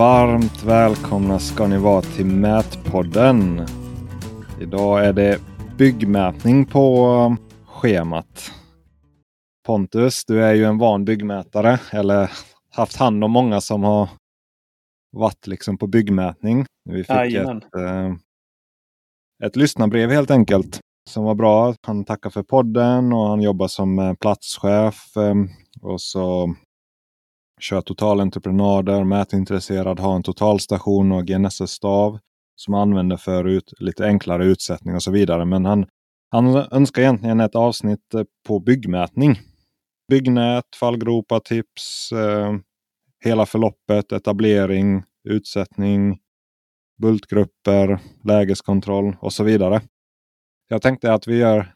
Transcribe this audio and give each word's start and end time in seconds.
Varmt 0.00 0.62
välkomna 0.62 1.38
ska 1.38 1.66
ni 1.66 1.78
vara 1.78 2.02
till 2.02 2.26
Mätpodden. 2.26 3.66
Idag 4.60 5.06
är 5.06 5.12
det 5.12 5.40
byggmätning 5.78 6.66
på 6.66 7.36
schemat. 7.66 8.50
Pontus, 9.66 10.24
du 10.24 10.44
är 10.44 10.54
ju 10.54 10.64
en 10.64 10.78
van 10.78 11.04
byggmätare 11.04 11.78
eller 11.92 12.30
haft 12.70 12.96
hand 12.96 13.24
om 13.24 13.30
många 13.30 13.60
som 13.60 13.84
har 13.84 14.08
varit 15.12 15.46
liksom 15.46 15.78
på 15.78 15.86
byggmätning. 15.86 16.66
Vi 16.84 17.04
fick 17.04 17.34
ett, 17.34 17.74
eh, 17.74 18.14
ett 19.44 19.56
lyssnarbrev 19.56 20.10
helt 20.10 20.30
enkelt 20.30 20.80
som 21.10 21.24
var 21.24 21.34
bra. 21.34 21.74
Han 21.82 22.04
tackar 22.04 22.30
för 22.30 22.42
podden 22.42 23.12
och 23.12 23.28
han 23.28 23.42
jobbar 23.42 23.68
som 23.68 23.98
eh, 23.98 24.14
platschef. 24.14 25.16
Eh, 25.16 25.34
och 25.82 26.00
så 26.00 26.54
kör 27.60 27.80
totalentreprenader, 27.80 29.04
mätintresserad, 29.04 30.00
har 30.00 30.16
en 30.16 30.22
totalstation 30.22 31.12
och 31.12 31.26
GNSS-stav 31.26 32.18
som 32.56 32.74
han 32.74 32.82
använder 32.82 33.16
för 33.16 33.44
ut, 33.44 33.72
lite 33.78 34.06
enklare 34.06 34.44
utsättning 34.44 34.94
och 34.94 35.02
så 35.02 35.10
vidare. 35.10 35.44
Men 35.44 35.64
han, 35.64 35.86
han 36.30 36.56
önskar 36.56 37.02
egentligen 37.02 37.40
ett 37.40 37.54
avsnitt 37.54 38.14
eh, 38.14 38.22
på 38.46 38.60
byggmätning. 38.60 39.40
Byggnät, 40.10 40.64
fallgropar, 40.80 41.40
tips, 41.40 42.12
eh, 42.12 42.54
hela 43.24 43.46
förloppet, 43.46 44.12
etablering, 44.12 45.02
utsättning, 45.28 46.18
bultgrupper, 47.02 47.98
lägeskontroll 48.24 49.16
och 49.20 49.32
så 49.32 49.44
vidare. 49.44 49.80
Jag 50.68 50.82
tänkte 50.82 51.12
att 51.12 51.28
vi 51.28 51.38
gör 51.38 51.74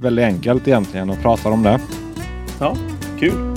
väldigt 0.00 0.24
enkelt 0.24 0.68
egentligen 0.68 1.10
och 1.10 1.22
pratar 1.22 1.50
om 1.50 1.62
det. 1.62 1.80
Ja, 2.60 2.76
kul. 3.20 3.51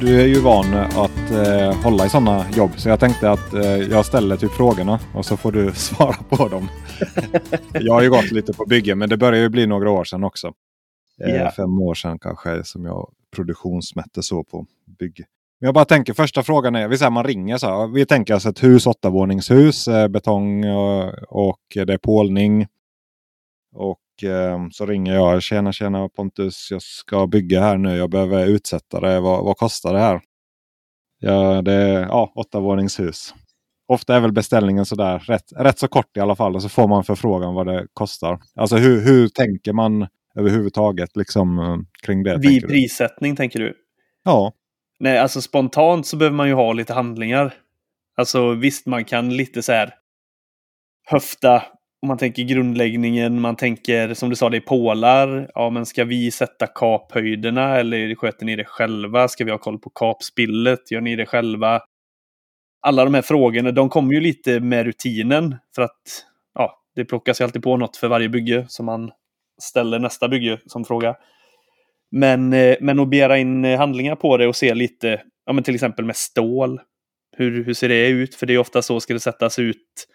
Du 0.00 0.20
är 0.20 0.26
ju 0.26 0.40
van 0.40 0.74
att 0.74 1.30
eh, 1.30 1.82
hålla 1.82 2.06
i 2.06 2.08
sådana 2.08 2.46
jobb 2.50 2.70
så 2.76 2.88
jag 2.88 3.00
tänkte 3.00 3.30
att 3.30 3.54
eh, 3.54 3.76
jag 3.76 4.06
ställer 4.06 4.36
typ 4.36 4.50
frågorna 4.50 5.00
och 5.14 5.26
så 5.26 5.36
får 5.36 5.52
du 5.52 5.72
svara 5.74 6.16
på 6.28 6.48
dem. 6.48 6.68
jag 7.72 7.94
har 7.94 8.02
ju 8.02 8.10
gått 8.10 8.30
lite 8.30 8.52
på 8.52 8.64
bygge 8.64 8.94
men 8.94 9.08
det 9.08 9.16
börjar 9.16 9.40
ju 9.40 9.48
bli 9.48 9.66
några 9.66 9.90
år 9.90 10.04
sedan 10.04 10.24
också. 10.24 10.52
Eh, 11.24 11.30
yeah. 11.30 11.52
Fem 11.52 11.78
år 11.78 11.94
sedan 11.94 12.18
kanske 12.18 12.64
som 12.64 12.84
jag 12.84 13.10
produktionsmätte 13.36 14.22
så 14.22 14.44
på 14.44 14.66
bygge. 14.98 15.24
Men 15.60 15.66
jag 15.66 15.74
bara 15.74 15.84
tänker 15.84 16.12
första 16.12 16.42
frågan 16.42 16.74
är, 16.74 16.88
vi 16.88 16.98
säger 16.98 17.10
man 17.10 17.24
ringer 17.24 17.58
så 17.58 17.66
här, 17.66 17.86
Vi 17.86 18.06
tänker 18.06 18.34
oss 18.34 18.46
ett 18.46 18.62
hus, 18.62 18.86
åttavåningshus, 18.86 19.88
eh, 19.88 20.08
betong 20.08 20.64
och, 20.64 21.14
och 21.28 21.60
det 21.74 21.92
är 21.92 21.98
pålning. 21.98 22.66
Och 23.72 23.98
eh, 23.98 24.09
så 24.72 24.86
ringer 24.86 25.14
jag. 25.14 25.42
Tjena 25.42 25.72
tjena 25.72 26.08
Pontus, 26.08 26.68
jag 26.70 26.82
ska 26.82 27.26
bygga 27.26 27.60
här 27.60 27.78
nu. 27.78 27.96
Jag 27.96 28.10
behöver 28.10 28.46
utsätta 28.46 29.00
det. 29.00 29.20
Vad, 29.20 29.44
vad 29.44 29.56
kostar 29.56 29.92
det 29.92 30.00
här? 30.00 30.20
Ja, 31.18 31.62
det 31.62 31.72
är 31.72 32.00
ja, 32.00 32.32
åttavåningshus. 32.34 33.34
Ofta 33.88 34.16
är 34.16 34.20
väl 34.20 34.32
beställningen 34.32 34.86
sådär 34.86 35.18
rätt, 35.18 35.52
rätt 35.56 35.78
så 35.78 35.88
kort 35.88 36.16
i 36.16 36.20
alla 36.20 36.36
fall. 36.36 36.54
Och 36.54 36.62
så 36.62 36.68
får 36.68 36.88
man 36.88 37.04
förfrågan 37.04 37.54
vad 37.54 37.66
det 37.66 37.86
kostar. 37.92 38.38
Alltså 38.54 38.76
hur, 38.76 39.00
hur 39.04 39.28
tänker 39.28 39.72
man 39.72 40.06
överhuvudtaget 40.34 41.16
liksom, 41.16 41.86
kring 42.02 42.22
det? 42.22 42.38
Vid 42.38 42.68
prissättning 42.68 43.36
tänker 43.36 43.58
du? 43.58 43.74
Ja. 44.24 44.52
Nej, 44.98 45.18
alltså 45.18 45.42
spontant 45.42 46.06
så 46.06 46.16
behöver 46.16 46.36
man 46.36 46.48
ju 46.48 46.54
ha 46.54 46.72
lite 46.72 46.94
handlingar. 46.94 47.54
Alltså 48.16 48.54
visst, 48.54 48.86
man 48.86 49.04
kan 49.04 49.36
lite 49.36 49.62
så 49.62 49.72
här 49.72 49.94
höfta 51.06 51.62
man 52.06 52.18
tänker 52.18 52.42
grundläggningen, 52.42 53.40
man 53.40 53.56
tänker 53.56 54.14
som 54.14 54.30
du 54.30 54.36
sa, 54.36 54.48
det 54.48 54.56
är 54.56 54.60
pålar. 54.60 55.50
Ja, 55.54 55.70
men 55.70 55.86
ska 55.86 56.04
vi 56.04 56.30
sätta 56.30 56.66
kaphöjderna 56.66 57.76
eller 57.76 58.14
sköter 58.14 58.46
ni 58.46 58.56
det 58.56 58.64
själva? 58.64 59.28
Ska 59.28 59.44
vi 59.44 59.50
ha 59.50 59.58
koll 59.58 59.78
på 59.78 59.90
kapspillet? 59.90 60.90
Gör 60.90 61.00
ni 61.00 61.16
det 61.16 61.26
själva? 61.26 61.80
Alla 62.82 63.04
de 63.04 63.14
här 63.14 63.22
frågorna, 63.22 63.72
de 63.72 63.88
kommer 63.88 64.14
ju 64.14 64.20
lite 64.20 64.60
med 64.60 64.86
rutinen 64.86 65.56
för 65.74 65.82
att 65.82 66.00
ja, 66.54 66.82
det 66.94 67.04
plockas 67.04 67.40
ju 67.40 67.44
alltid 67.44 67.62
på 67.62 67.76
något 67.76 67.96
för 67.96 68.08
varje 68.08 68.28
bygge 68.28 68.64
som 68.68 68.86
man 68.86 69.10
ställer 69.62 69.98
nästa 69.98 70.28
bygge 70.28 70.58
som 70.66 70.84
fråga. 70.84 71.16
Men, 72.10 72.52
eh, 72.52 72.76
men 72.80 73.00
att 73.00 73.10
begära 73.10 73.38
in 73.38 73.64
eh, 73.64 73.78
handlingar 73.78 74.16
på 74.16 74.36
det 74.36 74.46
och 74.46 74.56
se 74.56 74.74
lite, 74.74 75.22
ja 75.46 75.52
men 75.52 75.64
till 75.64 75.74
exempel 75.74 76.04
med 76.04 76.16
stål. 76.16 76.80
Hur, 77.36 77.64
hur 77.64 77.74
ser 77.74 77.88
det 77.88 78.08
ut? 78.08 78.34
För 78.34 78.46
det 78.46 78.54
är 78.54 78.58
ofta 78.58 78.82
så 78.82 79.00
ska 79.00 79.14
det 79.14 79.20
sättas 79.20 79.58
ut 79.58 80.06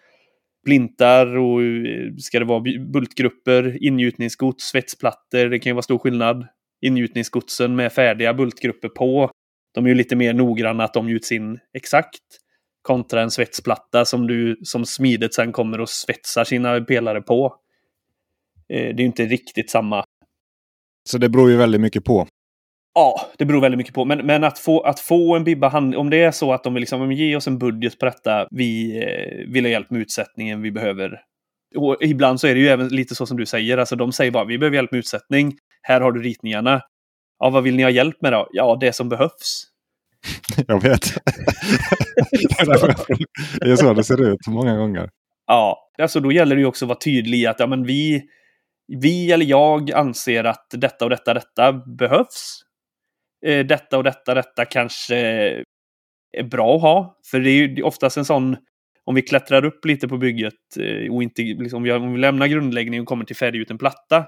blintar 0.66 1.36
och 1.36 1.62
eh, 1.62 2.14
ska 2.18 2.38
det 2.38 2.44
vara 2.44 2.60
bultgrupper, 2.92 3.84
ingjutningsgods, 3.84 4.64
svetsplattor. 4.64 5.48
Det 5.48 5.58
kan 5.58 5.70
ju 5.70 5.74
vara 5.74 5.82
stor 5.82 5.98
skillnad. 5.98 6.46
Ingjutningsgodsen 6.80 7.76
med 7.76 7.92
färdiga 7.92 8.34
bultgrupper 8.34 8.88
på. 8.88 9.30
De 9.74 9.84
är 9.84 9.88
ju 9.88 9.94
lite 9.94 10.16
mer 10.16 10.34
noggranna 10.34 10.84
att 10.84 10.94
de 10.94 11.08
gjuts 11.08 11.32
in 11.32 11.58
exakt. 11.74 12.22
Kontra 12.82 13.22
en 13.22 13.30
svetsplatta 13.30 14.04
som 14.04 14.26
du 14.26 14.60
som 14.62 14.86
smidet 14.86 15.34
sen 15.34 15.52
kommer 15.52 15.80
och 15.80 15.88
svetsar 15.88 16.44
sina 16.44 16.80
pelare 16.80 17.20
på. 17.22 17.54
Eh, 18.68 18.94
det 18.94 19.00
är 19.00 19.00
ju 19.00 19.06
inte 19.06 19.24
riktigt 19.24 19.70
samma. 19.70 20.04
Så 21.08 21.18
det 21.18 21.28
beror 21.28 21.50
ju 21.50 21.56
väldigt 21.56 21.80
mycket 21.80 22.04
på. 22.04 22.28
Ja, 22.98 23.30
det 23.38 23.44
beror 23.44 23.60
väldigt 23.60 23.78
mycket 23.78 23.94
på. 23.94 24.04
Men, 24.04 24.26
men 24.26 24.44
att, 24.44 24.58
få, 24.58 24.80
att 24.80 25.00
få 25.00 25.36
en 25.36 25.44
Bibba 25.44 25.68
hand, 25.68 25.94
om 25.94 26.10
det 26.10 26.22
är 26.22 26.30
så 26.30 26.52
att 26.52 26.64
de 26.64 26.74
vill 26.74 26.80
liksom, 26.80 27.12
ge 27.12 27.36
oss 27.36 27.46
en 27.46 27.58
budget 27.58 27.98
på 27.98 28.06
detta, 28.06 28.48
vi 28.50 28.98
eh, 29.02 29.52
vill 29.52 29.64
ha 29.64 29.70
hjälp 29.70 29.90
med 29.90 30.00
utsättningen, 30.00 30.62
vi 30.62 30.70
behöver... 30.70 31.20
Och 31.76 31.96
ibland 32.00 32.40
så 32.40 32.46
är 32.46 32.54
det 32.54 32.60
ju 32.60 32.68
även 32.68 32.88
lite 32.88 33.14
så 33.14 33.26
som 33.26 33.36
du 33.36 33.46
säger, 33.46 33.78
alltså 33.78 33.96
de 33.96 34.12
säger 34.12 34.30
bara 34.30 34.44
vi 34.44 34.58
behöver 34.58 34.76
hjälp 34.76 34.92
med 34.92 34.98
utsättning, 34.98 35.52
här 35.82 36.00
har 36.00 36.12
du 36.12 36.22
ritningarna. 36.22 36.82
Ja, 37.38 37.50
vad 37.50 37.62
vill 37.62 37.76
ni 37.76 37.82
ha 37.82 37.90
hjälp 37.90 38.22
med 38.22 38.32
då? 38.32 38.48
Ja, 38.52 38.76
det 38.80 38.92
som 38.92 39.08
behövs. 39.08 39.64
Jag 40.66 40.82
vet. 40.82 41.02
det 43.60 43.70
är 43.70 43.76
så 43.76 43.94
det 43.94 44.04
ser 44.04 44.32
ut 44.32 44.46
många 44.46 44.76
gånger. 44.76 45.08
Ja, 45.46 45.90
alltså 46.02 46.20
då 46.20 46.32
gäller 46.32 46.56
det 46.56 46.60
ju 46.60 46.66
också 46.66 46.84
att 46.84 46.88
vara 46.88 46.98
tydlig 46.98 47.38
i 47.38 47.46
att 47.46 47.60
ja, 47.60 47.66
men 47.66 47.84
vi, 47.84 48.22
vi 49.00 49.32
eller 49.32 49.46
jag 49.46 49.92
anser 49.92 50.44
att 50.44 50.66
detta 50.70 51.04
och 51.04 51.10
detta, 51.10 51.34
detta 51.34 51.72
behövs. 51.72 52.65
Eh, 53.46 53.66
detta 53.66 53.98
och 53.98 54.04
detta, 54.04 54.34
detta 54.34 54.64
kanske 54.64 55.16
är 56.36 56.42
bra 56.50 56.76
att 56.76 56.82
ha. 56.82 57.18
För 57.30 57.40
det 57.40 57.50
är 57.50 57.68
ju 57.68 57.82
oftast 57.82 58.16
en 58.16 58.24
sån, 58.24 58.56
om 59.04 59.14
vi 59.14 59.22
klättrar 59.22 59.64
upp 59.64 59.84
lite 59.84 60.08
på 60.08 60.18
bygget 60.18 60.54
eh, 60.80 61.14
och 61.14 61.22
inte, 61.22 61.42
liksom, 61.42 61.90
om 61.90 62.12
vi 62.12 62.18
lämnar 62.18 62.46
grundläggningen 62.46 63.02
och 63.02 63.08
kommer 63.08 63.24
till 63.24 63.36
färdiggjuten 63.36 63.78
platta. 63.78 64.26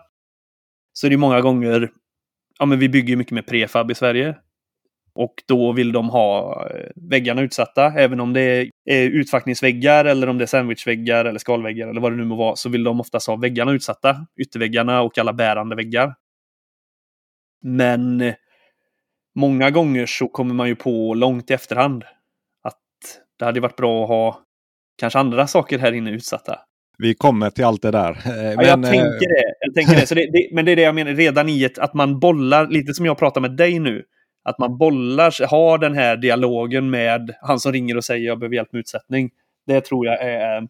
Så 0.93 1.07
är 1.07 1.11
det 1.11 1.17
många 1.17 1.41
gånger, 1.41 1.91
ja 2.59 2.67
men 2.67 2.79
vi 2.79 2.89
bygger 2.89 3.17
mycket 3.17 3.33
med 3.33 3.47
prefab 3.47 3.91
i 3.91 3.95
Sverige. 3.95 4.37
Och 5.15 5.35
då 5.49 5.73
vill 5.73 5.93
de 5.93 6.09
ha 6.09 6.63
eh, 6.71 6.91
väggarna 7.11 7.43
utsatta, 7.43 7.93
även 7.97 8.21
om 8.21 8.33
det 8.33 8.71
är 8.85 9.11
utfackningsväggar 9.11 10.05
eller 10.05 10.27
om 10.27 10.39
det 10.39 10.45
är 10.45 10.47
sandwichväggar 10.47 11.25
eller 11.25 11.39
skalväggar 11.39 11.89
eller 11.89 12.01
vad 12.01 12.13
det 12.13 12.17
nu 12.17 12.25
må 12.25 12.37
vara, 12.37 12.57
så 12.57 12.69
vill 12.69 12.85
de 12.85 13.01
oftast 13.01 13.27
ha 13.27 13.37
väggarna 13.37 13.73
utsatta. 13.73 14.27
Ytterväggarna 14.41 15.03
och 15.03 15.19
alla 15.19 15.33
bärande 15.33 15.77
väggar. 15.77 16.15
Men 17.63 18.21
eh, 18.21 18.35
många 19.39 19.71
gånger 19.71 20.07
så 20.07 20.29
kommer 20.29 20.55
man 20.55 20.69
ju 20.69 20.77
på 20.77 21.15
långt 21.15 21.51
i 21.51 21.55
efterhand 21.55 22.05
att 22.63 22.79
det 23.39 23.45
hade 23.45 23.61
varit 23.61 23.77
bra 23.77 24.03
att 24.03 24.09
ha 24.09 24.41
kanske 24.99 25.19
andra 25.19 25.47
saker 25.47 25.79
här 25.79 25.93
inne 25.93 26.11
utsatta. 26.11 26.59
Vi 26.99 27.15
kommer 27.15 27.51
till 27.51 27.65
allt 27.65 27.83
det 27.83 27.91
där. 27.91 28.23
Men, 28.27 28.45
ja, 28.45 28.63
jag 28.63 28.83
tänker 28.83 29.29
det. 29.29 29.55
Jag 29.61 29.75
tänker 29.75 29.97
det. 29.97 30.07
Så 30.07 30.15
det, 30.15 30.31
det. 30.33 30.49
Men 30.53 30.65
det 30.65 30.73
är 30.73 30.77
det 30.77 30.83
jag 30.83 30.95
menar, 30.95 31.13
redan 31.13 31.49
i 31.49 31.65
ett, 31.65 31.79
att 31.79 31.95
man 31.95 32.21
bollar, 32.21 32.67
lite 32.67 32.95
som 32.95 33.07
jag 33.07 33.19
pratar 33.19 33.41
med 33.41 33.57
dig 33.57 33.79
nu, 33.79 34.05
att 34.45 34.59
man 34.59 34.79
bollar, 34.79 35.47
har 35.47 35.79
den 35.79 35.95
här 35.95 36.17
dialogen 36.17 36.91
med 36.91 37.35
han 37.41 37.61
som 37.61 37.73
ringer 37.73 37.97
och 37.97 38.05
säger 38.05 38.27
jag 38.27 38.39
behöver 38.39 38.57
hjälp 38.57 38.73
med 38.73 38.81
utsättning. 38.81 39.31
Det 39.67 39.81
tror 39.81 40.07
jag 40.07 40.23
är 40.23 40.69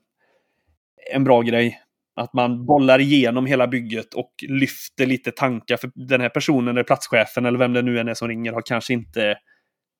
en 1.12 1.24
bra 1.24 1.42
grej. 1.42 1.80
Att 2.18 2.32
man 2.32 2.66
bollar 2.66 2.98
igenom 2.98 3.46
hela 3.46 3.66
bygget 3.66 4.14
och 4.14 4.32
lyfter 4.48 5.06
lite 5.06 5.30
tankar. 5.30 5.76
För 5.76 5.90
den 5.94 6.20
här 6.20 6.28
personen, 6.28 6.68
eller 6.68 6.82
platschefen 6.82 7.46
eller 7.46 7.58
vem 7.58 7.72
det 7.72 7.82
nu 7.82 7.98
än 7.98 8.08
är 8.08 8.14
som 8.14 8.28
ringer, 8.28 8.52
har 8.52 8.62
kanske 8.62 8.92
inte 8.92 9.38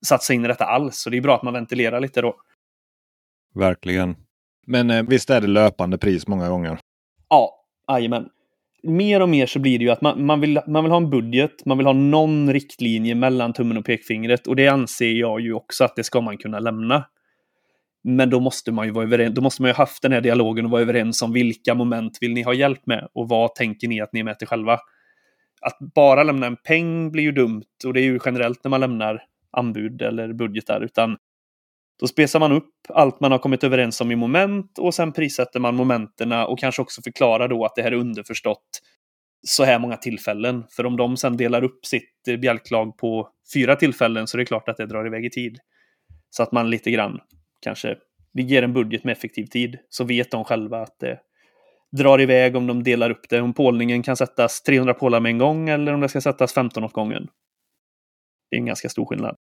satt 0.06 0.23
sig 0.23 0.37
in 0.37 0.44
i 0.44 0.49
detta 0.49 0.65
alls. 0.65 0.97
Så 0.97 1.11
det 1.11 1.17
är 1.17 1.20
bra 1.20 1.37
att 1.37 1.43
man 1.43 1.55
ventilerar 1.55 2.00
lite 2.00 2.20
då. 2.20 2.37
Verkligen. 3.55 4.17
Men 4.67 4.91
eh, 4.91 5.03
visst 5.03 5.31
är 5.31 5.41
det 5.41 5.47
löpande 5.47 5.99
pris 5.99 6.26
många 6.26 6.49
gånger? 6.49 6.79
Ja, 7.29 7.65
jajamän. 7.93 8.29
Mer 8.82 9.23
och 9.23 9.29
mer 9.29 9.47
så 9.47 9.59
blir 9.59 9.79
det 9.79 9.85
ju 9.85 9.91
att 9.91 10.00
man, 10.00 10.26
man, 10.26 10.41
vill, 10.41 10.61
man 10.67 10.85
vill 10.85 10.91
ha 10.91 10.97
en 10.97 11.11
budget, 11.11 11.64
man 11.64 11.79
vill 11.79 11.87
ha 11.87 11.93
någon 11.93 12.53
riktlinje 12.53 13.14
mellan 13.14 13.53
tummen 13.53 13.76
och 13.76 13.85
pekfingret. 13.85 14.47
Och 14.47 14.56
det 14.56 14.69
anser 14.69 15.12
jag 15.12 15.41
ju 15.41 15.53
också 15.53 15.85
att 15.85 15.97
det 15.97 16.05
ska 16.05 16.21
man 16.21 16.38
kunna 16.38 16.59
lämna. 16.59 17.05
Men 18.09 18.31
då 18.31 18.41
måste 18.41 18.73
man 18.73 18.87
ju 18.87 18.93
vara 18.93 19.05
överens. 19.05 19.35
Då 19.35 19.43
måste 19.43 19.63
man 19.63 19.69
ju 19.69 19.75
haft 19.75 20.03
den 20.03 20.13
här 20.13 20.21
dialogen 20.21 20.65
och 20.65 20.71
vara 20.71 20.83
överens 20.83 21.23
om 21.23 21.33
vilka 21.33 21.75
moment 21.75 22.19
vill 22.21 22.35
ni 22.35 22.43
ha 22.43 22.55
hjälp 22.55 22.87
med 22.87 23.09
och 23.13 23.29
vad 23.29 23.55
tänker 23.55 23.89
ni 23.89 24.01
att 24.01 24.13
ni 24.13 24.21
är 24.21 24.25
med 24.25 24.39
till 24.39 24.49
själva. 24.49 24.79
Att 25.61 25.79
bara 25.95 26.23
lämna 26.23 26.47
en 26.47 26.57
peng 26.57 27.11
blir 27.13 27.23
ju 27.23 27.33
dumt 27.33 27.65
och 27.87 27.93
det 27.95 28.01
är 28.01 28.05
ju 28.05 28.19
generellt 28.25 28.65
när 28.65 28.69
man 28.69 28.81
lämnar 28.81 29.23
anbud 29.51 30.03
eller 30.03 30.33
budgetar, 30.33 30.81
utan 30.81 31.17
då 32.01 32.07
spesar 32.07 32.41
man 32.41 32.53
upp 32.53 32.75
allt 32.89 33.21
man 33.21 33.33
har 33.33 33.39
kommit 33.39 33.65
överens 33.65 34.01
om 34.01 34.11
i 34.11 34.17
moment 34.17 34.79
och 34.79 34.95
sen 34.95 35.13
prissätter 35.13 35.61
man 35.61 35.75
momenterna 35.75 36.47
och 36.47 36.59
kanske 36.59 36.83
också 36.83 37.03
förklarar 37.03 37.49
då 37.49 37.65
att 37.65 37.75
det 37.77 37.83
här 37.83 37.93
är 37.93 37.97
underförstått. 37.97 38.81
så 39.47 39.65
här 39.65 39.79
många 39.79 39.97
tillfällen. 39.97 40.65
För 40.71 40.87
om 40.87 40.97
de 40.97 41.17
sen 41.17 41.37
delar 41.37 41.65
upp 41.65 41.87
sitt 41.87 42.29
eh, 42.29 42.37
bjälklag 42.37 42.99
på 42.99 43.29
fyra 43.55 43.77
tillfällen 43.77 44.27
så 44.27 44.37
är 44.37 44.39
det 44.39 44.45
klart 44.45 44.69
att 44.69 44.77
det 44.77 44.87
drar 44.87 45.07
iväg 45.07 45.25
i 45.25 45.31
tid. 45.31 45.59
Så 46.31 46.43
att 46.43 46.53
man 46.53 46.71
lite 46.71 46.91
grann 46.91 47.21
kanske 47.61 47.97
vi 48.33 48.43
ger 48.43 48.63
en 48.63 48.73
budget 48.73 49.05
med 49.05 49.13
effektiv 49.13 49.47
tid 49.47 49.79
så 49.89 50.05
vet 50.05 50.31
de 50.31 50.45
själva 50.45 50.83
att 50.83 50.99
det 51.01 51.21
drar 51.97 52.21
iväg 52.21 52.57
om 52.57 52.67
de 52.67 52.83
delar 52.83 53.11
upp 53.11 53.29
det. 53.29 53.41
Om 53.41 53.55
pålningen 53.55 54.03
kan 54.03 54.17
sättas 54.17 54.63
300 54.63 54.95
pålar 54.95 55.21
med 55.21 55.31
en 55.31 55.39
gång 55.39 55.69
eller 55.69 55.95
om 55.95 56.01
det 56.01 56.09
ska 56.09 56.21
sättas 56.21 56.53
15 56.53 56.85
åt 56.85 56.93
gången. 56.93 57.29
Det 58.51 58.57
är 58.57 58.61
en 58.61 58.67
ganska 58.67 58.89
stor 58.89 59.07
skillnad. 59.07 59.37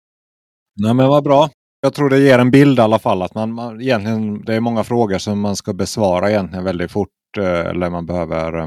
Nej 0.83 0.95
men 0.95 1.09
vad 1.09 1.25
bra. 1.25 1.49
Jag 1.81 1.95
tror 1.95 2.11
det 2.11 2.19
ger 2.19 2.39
en 2.39 2.51
bild 2.51 2.79
i 2.79 2.83
alla 2.83 2.99
fall 2.99 3.23
att 3.23 3.35
man, 3.35 3.53
man 3.53 3.81
egentligen, 3.81 4.45
det 4.45 4.55
är 4.55 4.61
många 4.61 4.85
frågor 4.85 5.19
som 5.19 5.41
man 5.41 5.57
ska 5.57 5.73
besvara 5.73 6.31
egentligen 6.31 6.65
väldigt 6.65 6.93
fort 6.93 7.09
eh, 7.39 7.67
eller 7.67 7.91
man 7.91 8.07
behöver 8.07 8.59
eh, 8.59 8.67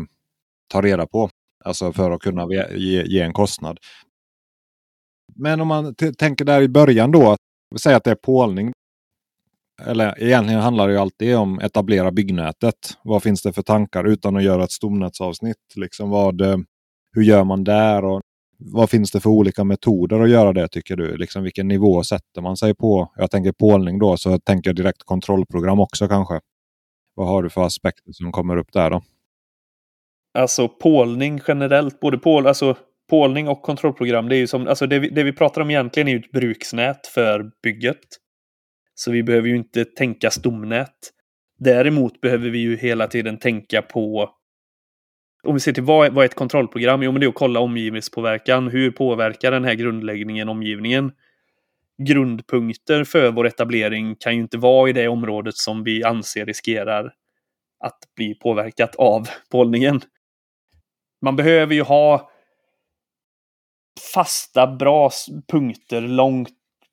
ta 0.72 0.82
reda 0.82 1.08
på. 1.08 1.30
Alltså 1.66 1.94
för 1.94 2.12
att 2.12 2.22
kunna 2.22 2.48
ge, 2.76 3.04
ge 3.04 3.22
en 3.22 3.34
kostnad. 3.34 3.78
Men 5.36 5.62
om 5.62 5.68
man 5.68 5.96
tänker 5.96 6.46
där 6.46 6.62
i 6.62 6.68
början 6.68 7.12
då. 7.12 7.36
Vi 7.72 7.80
säger 7.80 7.98
att 7.98 8.04
det 8.04 8.12
är 8.12 8.16
pålning. 8.16 8.72
Eller 9.86 10.24
egentligen 10.24 10.62
handlar 10.62 10.88
det 10.88 10.94
ju 10.94 11.00
alltid 11.00 11.36
om 11.36 11.60
etablera 11.60 12.12
byggnätet. 12.12 12.76
Vad 13.04 13.24
finns 13.24 13.42
det 13.42 13.54
för 13.54 13.62
tankar 13.62 14.04
utan 14.04 14.36
att 14.36 14.44
göra 14.44 14.64
ett 14.64 14.72
stomnätsavsnitt? 14.72 15.76
Liksom 15.76 16.10
vad, 16.10 16.42
eh, 16.42 16.58
hur 17.16 17.24
gör 17.24 17.44
man 17.44 17.64
där? 17.64 18.06
Och 18.06 18.22
vad 18.58 18.90
finns 18.90 19.12
det 19.12 19.20
för 19.20 19.30
olika 19.30 19.64
metoder 19.64 20.20
att 20.20 20.30
göra 20.30 20.54
det 20.54 20.68
tycker 20.68 20.96
du? 20.96 21.18
Liksom 21.18 21.44
vilken 21.44 21.68
nivå 21.68 22.04
sätter 22.04 22.42
man 22.42 22.58
sig 22.58 22.76
på? 22.76 23.12
Jag 23.16 23.32
tänker 23.32 23.52
pålning 23.52 24.00
då, 24.00 24.18
så 24.18 24.30
jag 24.30 24.46
tänker 24.46 24.74
direkt 24.74 25.04
kontrollprogram 25.04 25.80
också 25.80 26.08
kanske. 26.08 26.40
Vad 27.16 27.28
har 27.28 27.44
du 27.44 27.50
för 27.50 27.62
aspekter 27.62 28.12
som 28.12 28.32
kommer 28.32 28.58
upp 28.58 28.74
där 28.74 28.90
då? 28.90 29.02
Alltså 30.38 30.68
pålning 30.68 31.42
generellt, 31.48 32.00
både 32.00 32.18
pål, 32.18 32.48
alltså, 32.48 32.78
pålning 33.10 33.48
och 33.48 33.62
kontrollprogram, 33.62 34.30
det 34.30 34.36
är 34.36 34.40
ju 34.40 34.48
som, 34.48 34.68
alltså 34.68 34.88
det 34.88 35.00
vi, 35.00 35.10
det 35.10 35.24
vi 35.24 35.34
pratar 35.34 35.62
om 35.62 35.70
egentligen 35.70 36.08
är 36.08 36.12
ju 36.12 36.20
ett 36.20 36.32
bruksnät 36.32 37.08
för 37.08 37.52
bygget. 37.64 37.98
Så 39.00 39.12
vi 39.12 39.24
behöver 39.24 39.48
ju 39.48 39.56
inte 39.56 39.86
tänka 39.86 40.32
stomnät. 40.32 41.14
Däremot 41.60 42.22
behöver 42.22 42.50
vi 42.50 42.60
ju 42.60 42.78
hela 42.78 43.08
tiden 43.08 43.38
tänka 43.38 43.82
på 43.82 44.30
om 45.44 45.54
vi 45.54 45.60
ser 45.60 45.74
till 45.74 45.84
vad, 45.84 46.14
vad 46.14 46.24
är 46.24 46.30
ett 46.30 46.36
kontrollprogram? 46.36 47.04
Jo, 47.04 47.12
men 47.12 47.20
det 47.20 47.26
är 47.26 47.30
att 47.30 47.36
kolla 47.36 47.60
omgivningspåverkan. 47.60 48.68
Hur 48.68 48.92
påverkar 48.92 49.52
den 49.52 49.66
här 49.66 49.74
grundläggningen 49.74 50.50
omgivningen? 50.50 51.12
Grundpunkter 52.08 53.04
för 53.04 53.32
vår 53.32 53.48
etablering 53.48 54.16
kan 54.16 54.36
ju 54.36 54.42
inte 54.42 54.58
vara 54.58 54.90
i 54.90 54.94
det 54.94 55.08
området 55.08 55.56
som 55.56 55.84
vi 55.84 56.04
anser 56.04 56.46
riskerar 56.46 57.14
att 57.86 58.00
bli 58.16 58.36
påverkat 58.36 58.96
av 58.96 59.28
pålningen. 59.52 60.02
Man 61.22 61.36
behöver 61.36 61.76
ju 61.76 61.82
ha 61.82 62.32
fasta, 64.14 64.68
bra 64.68 65.12
punkter 65.52 66.02
långt 66.02 66.50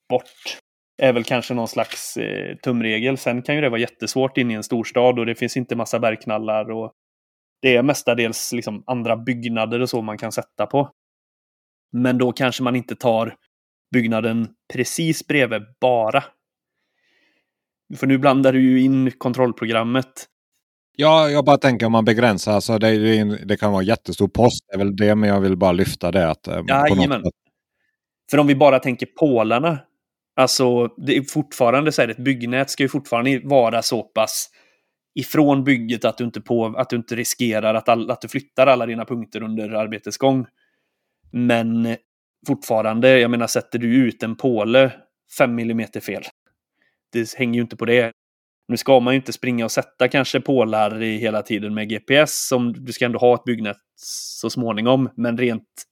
bort. 0.09 0.57
Är 0.97 1.13
väl 1.13 1.23
kanske 1.23 1.53
någon 1.53 1.67
slags 1.67 2.17
eh, 2.17 2.55
tumregel. 2.55 3.17
Sen 3.17 3.41
kan 3.41 3.55
ju 3.55 3.61
det 3.61 3.69
vara 3.69 3.81
jättesvårt 3.81 4.37
in 4.37 4.51
i 4.51 4.53
en 4.53 4.63
storstad 4.63 5.19
och 5.19 5.25
det 5.25 5.35
finns 5.35 5.57
inte 5.57 5.75
massa 5.75 5.99
bergknallar 5.99 6.71
och 6.71 6.93
det 7.61 7.75
är 7.75 7.83
mestadels 7.83 8.53
liksom 8.53 8.83
andra 8.87 9.17
byggnader 9.17 9.79
och 9.79 9.89
så 9.89 10.01
man 10.01 10.17
kan 10.17 10.31
sätta 10.31 10.65
på. 10.65 10.91
Men 11.91 12.17
då 12.17 12.31
kanske 12.31 12.63
man 12.63 12.75
inte 12.75 12.95
tar 12.95 13.35
byggnaden 13.91 14.47
precis 14.73 15.27
bredvid 15.27 15.61
bara. 15.81 16.23
För 17.97 18.07
nu 18.07 18.17
blandar 18.17 18.53
du 18.53 18.61
ju 18.61 18.81
in 18.81 19.11
kontrollprogrammet. 19.11 20.27
Ja, 20.95 21.29
jag 21.29 21.45
bara 21.45 21.57
tänker 21.57 21.85
om 21.85 21.91
man 21.91 22.05
begränsar. 22.05 22.51
Alltså 22.51 22.77
det, 22.77 22.97
det, 22.97 23.45
det 23.45 23.57
kan 23.57 23.71
vara 23.71 23.83
jättestor 23.83 24.27
post. 24.27 24.65
Det 24.67 24.75
är 24.75 24.77
väl 24.77 24.95
det, 24.95 25.15
men 25.15 25.29
jag 25.29 25.41
vill 25.41 25.57
bara 25.57 25.71
lyfta 25.71 26.11
det. 26.11 26.29
Att, 26.29 26.47
eh, 26.47 26.61
Jajamän. 26.67 27.23
För 28.31 28.37
om 28.37 28.47
vi 28.47 28.55
bara 28.55 28.79
tänker 28.79 29.05
pålarna. 29.05 29.79
Alltså, 30.37 30.87
det 30.87 31.17
är 31.17 31.21
fortfarande 31.21 31.91
så 31.91 32.01
här, 32.01 32.09
ett 32.09 32.17
byggnät 32.17 32.69
ska 32.69 32.83
ju 32.83 32.89
fortfarande 32.89 33.41
vara 33.43 33.81
så 33.81 34.03
pass 34.03 34.49
ifrån 35.15 35.63
bygget 35.63 36.05
att 36.05 36.17
du 36.17 36.23
inte, 36.23 36.41
på, 36.41 36.65
att 36.65 36.89
du 36.89 36.95
inte 36.95 37.15
riskerar 37.15 37.73
att, 37.73 37.89
all, 37.89 38.11
att 38.11 38.21
du 38.21 38.27
flyttar 38.27 38.67
alla 38.67 38.85
dina 38.85 39.05
punkter 39.05 39.43
under 39.43 39.69
arbetets 39.69 40.17
gång. 40.17 40.45
Men 41.31 41.95
fortfarande, 42.47 43.19
jag 43.19 43.31
menar 43.31 43.47
sätter 43.47 43.79
du 43.79 44.07
ut 44.07 44.23
en 44.23 44.35
påle 44.35 44.91
5 45.37 45.59
mm 45.59 45.87
fel. 46.01 46.23
Det 47.11 47.33
hänger 47.33 47.55
ju 47.55 47.61
inte 47.61 47.77
på 47.77 47.85
det. 47.85 48.11
Nu 48.67 48.77
ska 48.77 48.99
man 48.99 49.13
ju 49.13 49.15
inte 49.15 49.33
springa 49.33 49.65
och 49.65 49.71
sätta 49.71 50.07
kanske 50.07 50.41
pålar 50.41 51.03
i 51.03 51.17
hela 51.17 51.41
tiden 51.41 51.73
med 51.73 51.89
GPS. 51.89 52.47
Som, 52.47 52.73
du 52.73 52.93
ska 52.93 53.05
ändå 53.05 53.19
ha 53.19 53.35
ett 53.35 53.43
byggnät 53.43 53.77
så 53.95 54.49
småningom. 54.49 55.09
Men 55.15 55.37
rent, 55.37 55.83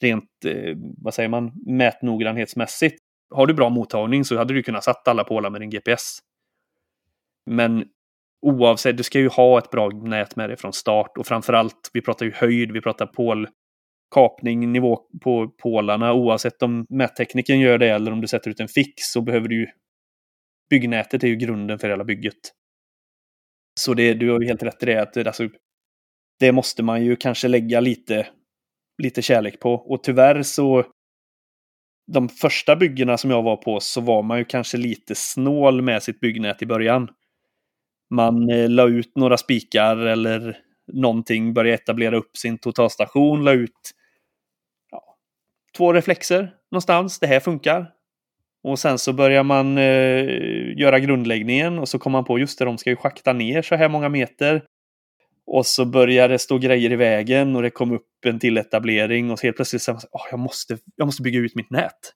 rent 0.00 0.44
eh, 0.44 0.76
vad 0.98 1.14
säger 1.14 1.28
man, 1.28 1.52
mätnoggrannhetsmässigt. 1.66 2.98
Har 3.34 3.46
du 3.46 3.54
bra 3.54 3.68
mottagning 3.68 4.24
så 4.24 4.36
hade 4.36 4.54
du 4.54 4.62
kunnat 4.62 4.84
sätta 4.84 5.10
alla 5.10 5.24
pålar 5.24 5.50
med 5.50 5.60
din 5.60 5.70
GPS. 5.70 6.18
Men 7.50 7.84
oavsett, 8.46 8.96
du 8.96 9.02
ska 9.02 9.18
ju 9.18 9.28
ha 9.28 9.58
ett 9.58 9.70
bra 9.70 9.88
nät 9.88 10.36
med 10.36 10.50
dig 10.50 10.56
från 10.56 10.72
start 10.72 11.18
och 11.18 11.26
framförallt, 11.26 11.90
vi 11.92 12.00
pratar 12.00 12.26
ju 12.26 12.32
höjd, 12.32 12.72
vi 12.72 12.80
pratar 12.80 13.06
pål, 13.06 13.48
kapning, 14.14 14.72
nivå 14.72 14.98
på 15.22 15.48
pålarna. 15.48 16.12
Oavsett 16.12 16.62
om 16.62 16.86
mättekniken 16.88 17.60
gör 17.60 17.78
det 17.78 17.88
eller 17.88 18.12
om 18.12 18.20
du 18.20 18.28
sätter 18.28 18.50
ut 18.50 18.60
en 18.60 18.68
fix 18.68 18.92
så 18.96 19.20
behöver 19.20 19.48
du 19.48 19.60
ju 19.60 19.66
byggnätet 20.70 21.24
är 21.24 21.28
ju 21.28 21.36
grunden 21.36 21.78
för 21.78 21.88
hela 21.88 22.04
bygget. 22.04 22.52
Så 23.80 23.94
det, 23.94 24.14
du 24.14 24.30
har 24.30 24.40
ju 24.40 24.46
helt 24.46 24.62
rätt 24.62 24.82
i 24.82 24.86
det 24.86 25.02
att 25.02 25.16
alltså, 25.16 25.48
det 26.38 26.52
måste 26.52 26.82
man 26.82 27.04
ju 27.04 27.16
kanske 27.16 27.48
lägga 27.48 27.80
lite, 27.80 28.26
lite 29.02 29.22
kärlek 29.22 29.60
på. 29.60 29.74
Och 29.74 30.02
tyvärr 30.04 30.42
så 30.42 30.84
de 32.12 32.28
första 32.28 32.76
byggena 32.76 33.18
som 33.18 33.30
jag 33.30 33.42
var 33.42 33.56
på 33.56 33.80
så 33.80 34.00
var 34.00 34.22
man 34.22 34.38
ju 34.38 34.44
kanske 34.44 34.76
lite 34.76 35.14
snål 35.14 35.82
med 35.82 36.02
sitt 36.02 36.20
byggnät 36.20 36.62
i 36.62 36.66
början. 36.66 37.08
Man 38.10 38.50
eh, 38.50 38.70
la 38.70 38.88
ut 38.88 39.16
några 39.16 39.36
spikar 39.36 39.96
eller 39.96 40.58
någonting, 40.92 41.54
började 41.54 41.74
etablera 41.74 42.16
upp 42.16 42.36
sin 42.36 42.58
totalstation, 42.58 43.44
la 43.44 43.52
ut 43.52 43.90
ja, 44.90 45.02
två 45.76 45.92
reflexer 45.92 46.50
någonstans. 46.70 47.18
Det 47.18 47.26
här 47.26 47.40
funkar. 47.40 47.90
Och 48.64 48.78
sen 48.78 48.98
så 48.98 49.12
börjar 49.12 49.42
man 49.42 49.78
eh, 49.78 50.78
göra 50.78 50.98
grundläggningen 50.98 51.78
och 51.78 51.88
så 51.88 51.98
kommer 51.98 52.18
man 52.18 52.24
på 52.24 52.38
just 52.38 52.58
det, 52.58 52.64
de 52.64 52.78
ska 52.78 52.90
ju 52.90 52.96
schakta 52.96 53.32
ner 53.32 53.62
så 53.62 53.74
här 53.74 53.88
många 53.88 54.08
meter. 54.08 54.62
Och 55.46 55.66
så 55.66 55.84
börjar 55.84 56.28
det 56.28 56.38
stå 56.38 56.58
grejer 56.58 56.92
i 56.92 56.96
vägen 56.96 57.56
och 57.56 57.62
det 57.62 57.70
kom 57.70 57.92
upp 57.92 58.08
en 58.26 58.38
till 58.38 58.58
etablering 58.58 59.30
och 59.30 59.38
så 59.38 59.46
helt 59.46 59.56
plötsligt 59.56 59.82
så 59.82 59.92
oh, 59.92 60.26
jag 60.30 60.40
måste 60.40 60.78
jag 60.96 61.06
måste 61.06 61.22
bygga 61.22 61.40
ut 61.40 61.54
mitt 61.54 61.70
nät. 61.70 62.12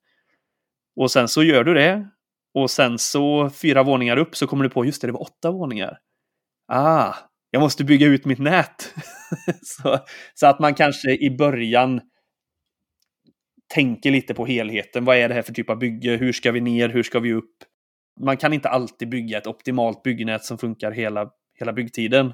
Och 0.96 1.10
sen 1.10 1.28
så 1.28 1.42
gör 1.42 1.64
du 1.64 1.74
det 1.74 2.08
och 2.54 2.70
sen 2.70 2.98
så 2.98 3.50
fyra 3.50 3.82
våningar 3.82 4.16
upp 4.16 4.36
så 4.36 4.46
kommer 4.46 4.64
du 4.64 4.70
på, 4.70 4.84
just 4.84 5.00
det, 5.00 5.08
det 5.08 5.12
var 5.12 5.22
åtta 5.22 5.50
våningar. 5.50 5.98
Ah, 6.68 7.14
jag 7.50 7.60
måste 7.60 7.84
bygga 7.84 8.06
ut 8.06 8.24
mitt 8.24 8.38
nät. 8.38 8.94
så, 9.62 9.98
så, 10.34 10.46
att 10.46 10.58
man 10.58 10.74
kanske 10.74 11.10
i 11.10 11.36
början 11.38 12.00
tänker 13.74 14.10
lite 14.10 14.34
på 14.34 14.46
helheten. 14.46 15.04
Vad 15.04 15.16
är 15.16 15.28
det 15.28 15.34
här 15.34 15.42
för 15.42 15.52
typ 15.52 15.70
av 15.70 15.78
bygge? 15.78 16.16
Hur 16.16 16.32
ska 16.32 16.52
vi 16.52 16.60
ner? 16.60 16.88
Hur 16.88 17.02
ska 17.02 17.20
vi 17.20 17.32
upp? 17.32 17.54
Man 18.20 18.36
kan 18.36 18.52
inte 18.52 18.68
alltid 18.68 19.08
bygga 19.08 19.38
ett 19.38 19.46
optimalt 19.46 20.02
byggnät 20.02 20.44
som 20.44 20.58
funkar 20.58 20.92
hela, 20.92 21.30
hela 21.58 21.72
byggtiden. 21.72 22.32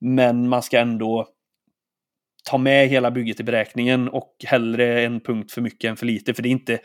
Men 0.00 0.48
man 0.48 0.62
ska 0.62 0.78
ändå 0.78 1.28
ta 2.44 2.58
med 2.58 2.88
hela 2.88 3.10
bygget 3.10 3.40
i 3.40 3.44
beräkningen 3.44 4.08
och 4.08 4.36
hellre 4.46 5.02
en 5.02 5.20
punkt 5.20 5.52
för 5.52 5.60
mycket 5.60 5.88
än 5.90 5.96
för 5.96 6.06
lite. 6.06 6.34
För 6.34 6.42
det 6.42 6.48
är 6.48 6.50
inte 6.50 6.78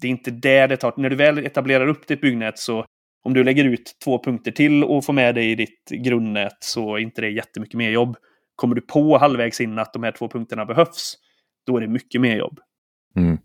det 0.00 0.06
är 0.06 0.10
inte 0.10 0.30
där 0.30 0.68
det 0.68 0.76
tar. 0.76 0.94
När 0.96 1.10
du 1.10 1.16
väl 1.16 1.38
etablerar 1.38 1.86
upp 1.86 2.06
ditt 2.06 2.20
byggnät 2.20 2.58
så 2.58 2.84
om 3.24 3.34
du 3.34 3.44
lägger 3.44 3.64
ut 3.64 3.96
två 4.04 4.22
punkter 4.24 4.50
till 4.50 4.84
och 4.84 5.04
får 5.04 5.12
med 5.12 5.34
dig 5.34 5.50
i 5.50 5.54
ditt 5.54 5.90
grundnät 5.90 6.56
så 6.60 6.96
är 6.96 6.98
inte 6.98 7.20
det 7.20 7.30
jättemycket 7.30 7.74
mer 7.74 7.90
jobb. 7.90 8.16
Kommer 8.56 8.74
du 8.74 8.80
på 8.80 9.18
halvvägs 9.18 9.60
in 9.60 9.78
att 9.78 9.92
de 9.92 10.02
här 10.02 10.12
två 10.12 10.28
punkterna 10.28 10.64
behövs, 10.64 11.14
då 11.66 11.76
är 11.76 11.80
det 11.80 11.88
mycket 11.88 12.20
mer 12.20 12.36
jobb. 12.36 12.60
Mm. 13.16 13.38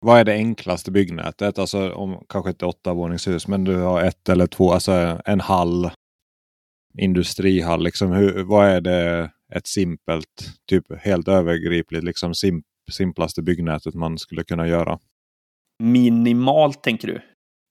Vad 0.00 0.20
är 0.20 0.24
det 0.24 0.32
enklaste 0.32 0.90
byggnätet? 0.90 1.58
Alltså 1.58 1.92
om 1.92 2.24
kanske 2.28 2.50
inte 2.50 2.66
åtta 2.66 2.94
våningshus, 2.94 3.48
men 3.48 3.64
du 3.64 3.76
har 3.76 4.02
ett 4.02 4.28
eller 4.28 4.46
två, 4.46 4.72
alltså 4.72 5.20
en 5.24 5.40
hall, 5.40 5.90
industrihall. 6.98 7.84
Liksom, 7.84 8.12
hur, 8.12 8.42
vad 8.44 8.66
är 8.68 8.80
det 8.80 9.30
ett 9.54 9.66
simpelt, 9.66 10.52
typ 10.68 10.84
helt 11.02 11.28
övergripligt, 11.28 12.04
liksom 12.04 12.34
sim, 12.34 12.62
simplaste 12.90 13.42
byggnätet 13.42 13.94
man 13.94 14.18
skulle 14.18 14.44
kunna 14.44 14.68
göra? 14.68 14.98
minimalt 15.78 16.82
tänker 16.82 17.08
du? 17.08 17.20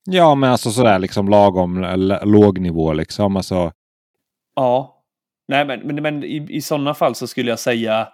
Ja, 0.10 0.36
men 0.36 0.52
alltså 0.52 0.72
sådär 0.72 1.00
liksom 1.00 1.30
lagom 1.30 1.82
låg 2.24 2.60
nivå 2.60 2.94
liksom. 2.94 3.38
Alltså... 3.38 3.72
Ja. 4.56 5.04
Nej, 5.48 5.66
men, 5.66 5.80
men, 5.80 6.04
men 6.04 6.24
i, 6.24 6.48
i 6.50 6.62
sådana 6.62 6.94
fall 6.94 7.16
så 7.16 7.28
skulle 7.28 7.50
jag 7.50 7.60
säga 7.60 8.12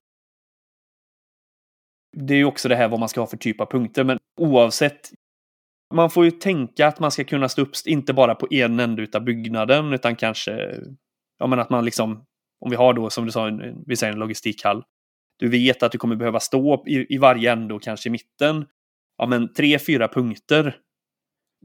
det 2.18 2.34
är 2.34 2.38
ju 2.38 2.46
också 2.46 2.70
det 2.70 2.76
här 2.76 2.88
vad 2.88 3.00
man 3.00 3.10
ska 3.10 3.22
ha 3.22 3.28
för 3.28 3.38
typ 3.38 3.62
av 3.62 3.66
punkter, 3.66 4.04
men 4.04 4.18
oavsett. 4.40 5.12
Man 5.94 6.10
får 6.10 6.26
ju 6.26 6.32
tänka 6.32 6.88
att 6.88 7.00
man 7.00 7.12
ska 7.12 7.24
kunna 7.24 7.50
stå 7.50 7.62
upp, 7.62 7.72
inte 7.86 8.14
bara 8.14 8.36
på 8.36 8.48
en 8.52 8.80
ände 8.80 9.08
av 9.14 9.24
byggnaden, 9.24 9.94
utan 9.94 10.16
kanske 10.16 10.80
ja, 11.42 11.48
men 11.48 11.60
att 11.60 11.70
man 11.70 11.86
liksom 11.86 12.26
om 12.62 12.70
vi 12.70 12.76
har 12.76 12.94
då 12.94 13.10
som 13.10 13.26
du 13.26 13.32
sa, 13.32 13.52
vi 13.88 13.96
säger 13.96 14.14
en 14.14 14.20
logistikhall. 14.20 14.84
Du 15.40 15.50
vet 15.50 15.84
att 15.84 15.92
du 15.92 15.98
kommer 15.98 16.16
behöva 16.16 16.40
stå 16.40 16.84
i, 16.88 17.16
i 17.16 17.18
varje 17.18 17.52
ände 17.52 17.74
och 17.74 17.84
kanske 17.84 18.10
i 18.10 18.12
mitten. 18.12 18.66
Ja, 19.18 19.26
men 19.26 19.54
tre, 19.54 19.80
fyra 19.80 20.08
punkter. 20.08 20.78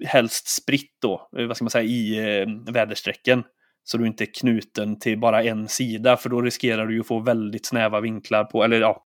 Helst 0.07 0.49
spritt 0.49 0.97
då, 1.03 1.29
eh, 1.39 1.47
vad 1.47 1.57
ska 1.57 1.65
man 1.65 1.71
säga, 1.71 1.85
i 1.85 2.19
eh, 2.41 2.73
väderstrecken. 2.73 3.45
Så 3.85 3.99
du 3.99 4.07
inte 4.07 4.25
är 4.25 4.35
knuten 4.35 4.99
till 4.99 5.19
bara 5.19 5.43
en 5.43 5.69
sida, 5.69 6.17
för 6.17 6.29
då 6.29 6.43
riskerar 6.43 6.87
du 6.87 6.95
ju 6.95 7.01
att 7.01 7.07
få 7.07 7.19
väldigt 7.19 7.67
snäva 7.67 8.01
vinklar 8.01 8.45
på, 8.45 8.65
eller 8.65 8.81
ja, 8.81 9.05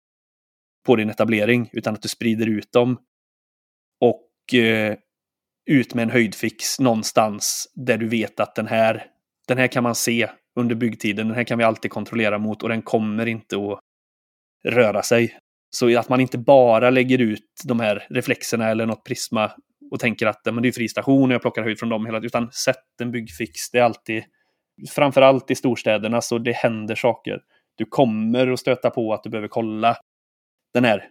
på 0.86 0.96
din 0.96 1.10
etablering, 1.10 1.70
utan 1.74 1.94
att 1.94 2.02
du 2.02 2.10
sprider 2.10 2.48
ut 2.48 2.72
dem. 2.72 2.98
Och 4.00 4.54
eh, 4.60 4.98
ut 5.70 5.94
med 5.94 6.04
en 6.04 6.10
höjdfix 6.10 6.80
någonstans 6.80 7.72
där 7.76 7.98
du 7.98 8.08
vet 8.08 8.40
att 8.40 8.56
den 8.56 8.68
här, 8.68 9.06
den 9.48 9.58
här 9.58 9.68
kan 9.68 9.84
man 9.84 9.96
se 9.96 10.30
under 10.58 10.76
byggtiden. 10.76 11.28
Den 11.28 11.36
här 11.36 11.44
kan 11.44 11.58
vi 11.58 11.64
alltid 11.64 11.92
kontrollera 11.92 12.38
mot 12.38 12.64
och 12.64 12.70
den 12.70 12.82
kommer 12.82 13.26
inte 13.26 13.56
att 13.56 13.80
röra 14.74 15.04
sig. 15.04 15.38
Så 15.70 16.00
att 16.00 16.10
man 16.10 16.20
inte 16.22 16.38
bara 16.38 16.90
lägger 16.90 17.22
ut 17.22 17.46
de 17.64 17.80
här 17.80 18.08
reflexerna 18.10 18.70
eller 18.70 18.86
något 18.86 19.06
prisma 19.06 19.52
och 19.92 20.00
tänker 20.00 20.28
att 20.28 20.46
men 20.46 20.62
det 20.62 20.68
är 20.68 20.72
fri 20.72 20.88
station 20.88 21.30
och 21.30 21.34
jag 21.34 21.42
plockar 21.42 21.64
höjd 21.64 21.80
från 21.80 21.90
dem 21.90 22.06
hela 22.06 22.18
tiden. 22.18 22.26
Utan 22.26 22.52
sätt 22.52 23.02
en 23.02 23.12
byggfix. 23.12 23.72
Det 23.72 23.78
är 23.78 23.84
alltid, 23.84 24.24
framförallt 24.90 25.52
i 25.52 25.56
storstäderna, 25.56 26.22
så 26.22 26.38
det 26.38 26.56
händer 26.56 26.96
saker. 26.96 27.42
Du 27.76 27.86
kommer 27.86 28.48
att 28.48 28.60
stöta 28.60 28.90
på 28.90 29.14
att 29.14 29.24
du 29.24 29.30
behöver 29.30 29.48
kolla 29.48 29.98
den 30.74 30.84
här 30.84 31.04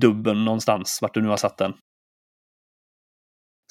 dubben 0.00 0.44
någonstans, 0.44 0.98
vart 1.02 1.14
du 1.14 1.22
nu 1.22 1.28
har 1.28 1.36
satt 1.36 1.58
den. 1.58 1.72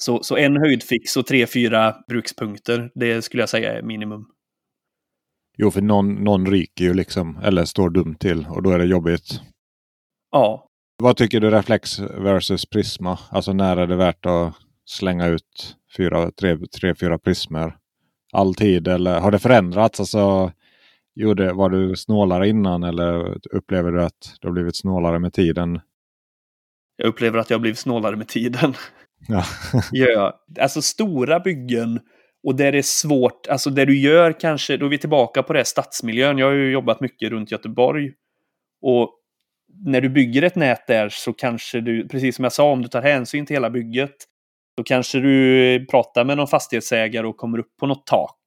Så, 0.02 0.22
så 0.22 0.36
en 0.36 0.56
höjdfix 0.56 1.16
och 1.16 1.26
tre, 1.26 1.46
fyra 1.46 1.96
brukspunkter, 2.08 2.90
det 2.94 3.22
skulle 3.22 3.42
jag 3.42 3.48
säga 3.48 3.72
är 3.72 3.82
minimum. 3.82 4.33
Jo, 5.56 5.70
för 5.70 5.82
någon, 5.82 6.14
någon 6.14 6.46
ryker 6.46 6.84
ju 6.84 6.94
liksom, 6.94 7.38
eller 7.42 7.64
står 7.64 7.90
dumt 7.90 8.14
till 8.14 8.46
och 8.50 8.62
då 8.62 8.70
är 8.70 8.78
det 8.78 8.84
jobbigt. 8.84 9.40
Ja. 10.30 10.68
Vad 11.02 11.16
tycker 11.16 11.40
du 11.40 11.50
reflex 11.50 11.98
versus 11.98 12.66
prisma? 12.66 13.18
Alltså 13.30 13.52
när 13.52 13.76
är 13.76 13.86
det 13.86 13.96
värt 13.96 14.26
att 14.26 14.54
slänga 14.84 15.26
ut 15.26 15.76
fyra, 15.96 16.30
tre, 16.30 16.58
tre 16.80 16.94
fyra 16.94 17.18
prismer? 17.18 17.76
Alltid 18.32 18.88
eller 18.88 19.20
har 19.20 19.30
det 19.30 19.38
förändrats? 19.38 20.00
Alltså, 20.00 20.52
gjorde, 21.14 21.52
var 21.52 21.70
du 21.70 21.96
snålare 21.96 22.48
innan 22.48 22.82
eller 22.82 23.38
upplever 23.56 23.92
du 23.92 24.02
att 24.02 24.36
du 24.40 24.48
har 24.48 24.52
blivit 24.52 24.76
snålare 24.76 25.18
med 25.18 25.32
tiden? 25.32 25.80
Jag 26.96 27.08
upplever 27.08 27.38
att 27.38 27.50
jag 27.50 27.56
har 27.56 27.60
blivit 27.60 27.78
snålare 27.78 28.16
med 28.16 28.28
tiden. 28.28 28.74
Ja. 29.28 29.44
ja. 29.92 30.44
Alltså 30.60 30.82
stora 30.82 31.40
byggen 31.40 32.00
och 32.44 32.56
där 32.56 32.72
det 32.72 32.78
är 32.78 32.82
svårt, 32.82 33.46
alltså 33.46 33.70
det 33.70 33.84
du 33.84 33.98
gör 33.98 34.40
kanske, 34.40 34.76
då 34.76 34.86
är 34.86 34.90
vi 34.90 34.98
tillbaka 34.98 35.42
på 35.42 35.52
det 35.52 35.64
stadsmiljön. 35.64 36.38
Jag 36.38 36.46
har 36.46 36.52
ju 36.54 36.70
jobbat 36.70 37.00
mycket 37.00 37.30
runt 37.30 37.50
Göteborg. 37.50 38.12
Och 38.80 39.10
när 39.86 40.00
du 40.00 40.08
bygger 40.08 40.42
ett 40.42 40.56
nät 40.56 40.86
där 40.86 41.08
så 41.08 41.32
kanske 41.32 41.80
du, 41.80 42.08
precis 42.08 42.36
som 42.36 42.42
jag 42.42 42.52
sa, 42.52 42.70
om 42.70 42.82
du 42.82 42.88
tar 42.88 43.02
hänsyn 43.02 43.46
till 43.46 43.56
hela 43.56 43.70
bygget, 43.70 44.14
då 44.76 44.82
kanske 44.82 45.20
du 45.20 45.86
pratar 45.90 46.24
med 46.24 46.36
någon 46.36 46.46
fastighetsägare 46.46 47.26
och 47.26 47.36
kommer 47.36 47.58
upp 47.58 47.76
på 47.80 47.86
något 47.86 48.06
tak 48.06 48.38